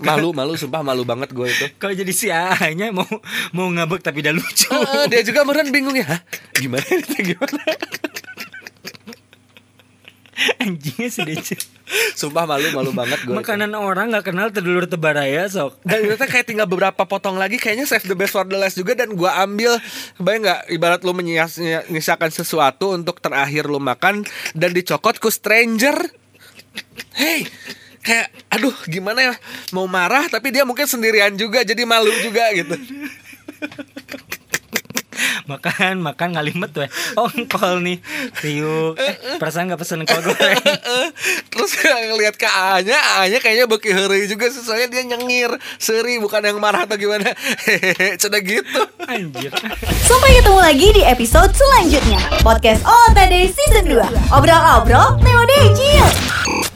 malu 0.01 0.31
malu 0.31 0.55
sumpah 0.55 0.81
malu 0.81 1.03
banget 1.03 1.31
gue 1.31 1.47
itu. 1.47 1.67
Kalau 1.77 1.95
jadi 1.95 2.13
si 2.13 2.29
A-nya 2.31 2.91
mau 2.91 3.07
mau 3.53 3.69
ngabek 3.71 4.01
tapi 4.01 4.21
udah 4.25 4.35
lucu. 4.35 4.69
Eh, 4.71 5.07
dia 5.11 5.21
juga 5.23 5.45
meren 5.45 5.69
bingung 5.71 5.95
ya. 5.95 6.07
"Hah? 6.07 6.21
gimana 6.57 6.85
itu 6.87 7.35
gimana? 7.35 7.63
Anjingnya 10.59 11.09
Dece. 11.31 11.55
sumpah 12.19 12.43
malu 12.43 12.67
malu 12.75 12.91
banget 12.91 13.23
gue 13.23 13.31
Makanan 13.31 13.71
orang 13.79 14.11
nggak 14.11 14.35
kenal 14.35 14.51
terdulur 14.51 14.89
tebaraya 14.91 15.47
sok. 15.47 15.79
dan 15.87 16.03
ternyata 16.03 16.27
kayak 16.27 16.47
tinggal 16.51 16.67
beberapa 16.67 17.07
potong 17.07 17.39
lagi 17.39 17.55
kayaknya 17.55 17.87
save 17.87 18.03
the 18.03 18.19
best 18.19 18.35
for 18.35 18.43
the 18.43 18.59
last 18.59 18.75
juga 18.75 18.99
dan 18.99 19.15
gua 19.15 19.39
ambil. 19.47 19.79
Bayang 20.19 20.43
nggak? 20.43 20.61
Ibarat 20.75 21.01
lu 21.07 21.15
menyisakan 21.15 22.31
sesuatu 22.35 22.99
untuk 22.99 23.23
terakhir 23.23 23.71
lu 23.71 23.79
makan 23.79 24.27
dan 24.59 24.75
dicokot 24.75 25.23
ku 25.23 25.31
stranger. 25.31 25.95
Hey 27.15 27.47
kayak 28.05 28.29
aduh 28.53 28.77
gimana 28.85 29.33
ya 29.33 29.35
mau 29.73 29.89
marah 29.89 30.29
tapi 30.29 30.53
dia 30.53 30.69
mungkin 30.69 30.85
sendirian 30.85 31.33
juga 31.35 31.65
jadi 31.65 31.83
malu 31.89 32.13
juga 32.21 32.53
gitu 32.53 32.77
Makan, 35.45 36.01
makan 36.01 36.35
ngalimet 36.35 36.71
tuh. 36.73 36.89
Oh, 37.21 37.29
kol 37.53 37.85
nih. 37.85 38.01
Rio, 38.41 38.97
eh, 38.97 39.37
perasaan 39.37 39.69
nggak 39.69 39.81
pesen 39.81 40.03
kol 40.09 40.21
goreng. 40.25 40.65
terus 41.53 41.71
ngeliat 41.85 42.35
ke 42.35 42.49
A-nya 42.49 42.97
A-nya 43.21 43.39
kayaknya 43.39 43.69
beki 43.69 43.93
heri 43.93 44.27
juga 44.27 44.49
sih 44.51 44.65
soalnya 44.65 44.89
dia 44.91 45.03
nyengir 45.07 45.53
seri 45.77 46.19
bukan 46.19 46.43
yang 46.43 46.59
marah 46.59 46.89
atau 46.89 46.99
gimana 46.99 47.31
hehehe 47.69 48.17
ceda 48.19 48.41
gitu 48.43 48.81
Anjir. 49.07 49.53
Sampai 50.03 50.41
ketemu 50.41 50.61
lagi 50.61 50.89
di 50.97 51.03
episode 51.07 51.53
selanjutnya. 51.55 52.21
Podcast 52.43 52.83
OOTD 52.83 53.53
Season 53.53 53.85
2. 53.87 54.35
Obrol-obrol 54.35 55.21
Theo 55.23 55.43
Decil. 55.47 56.74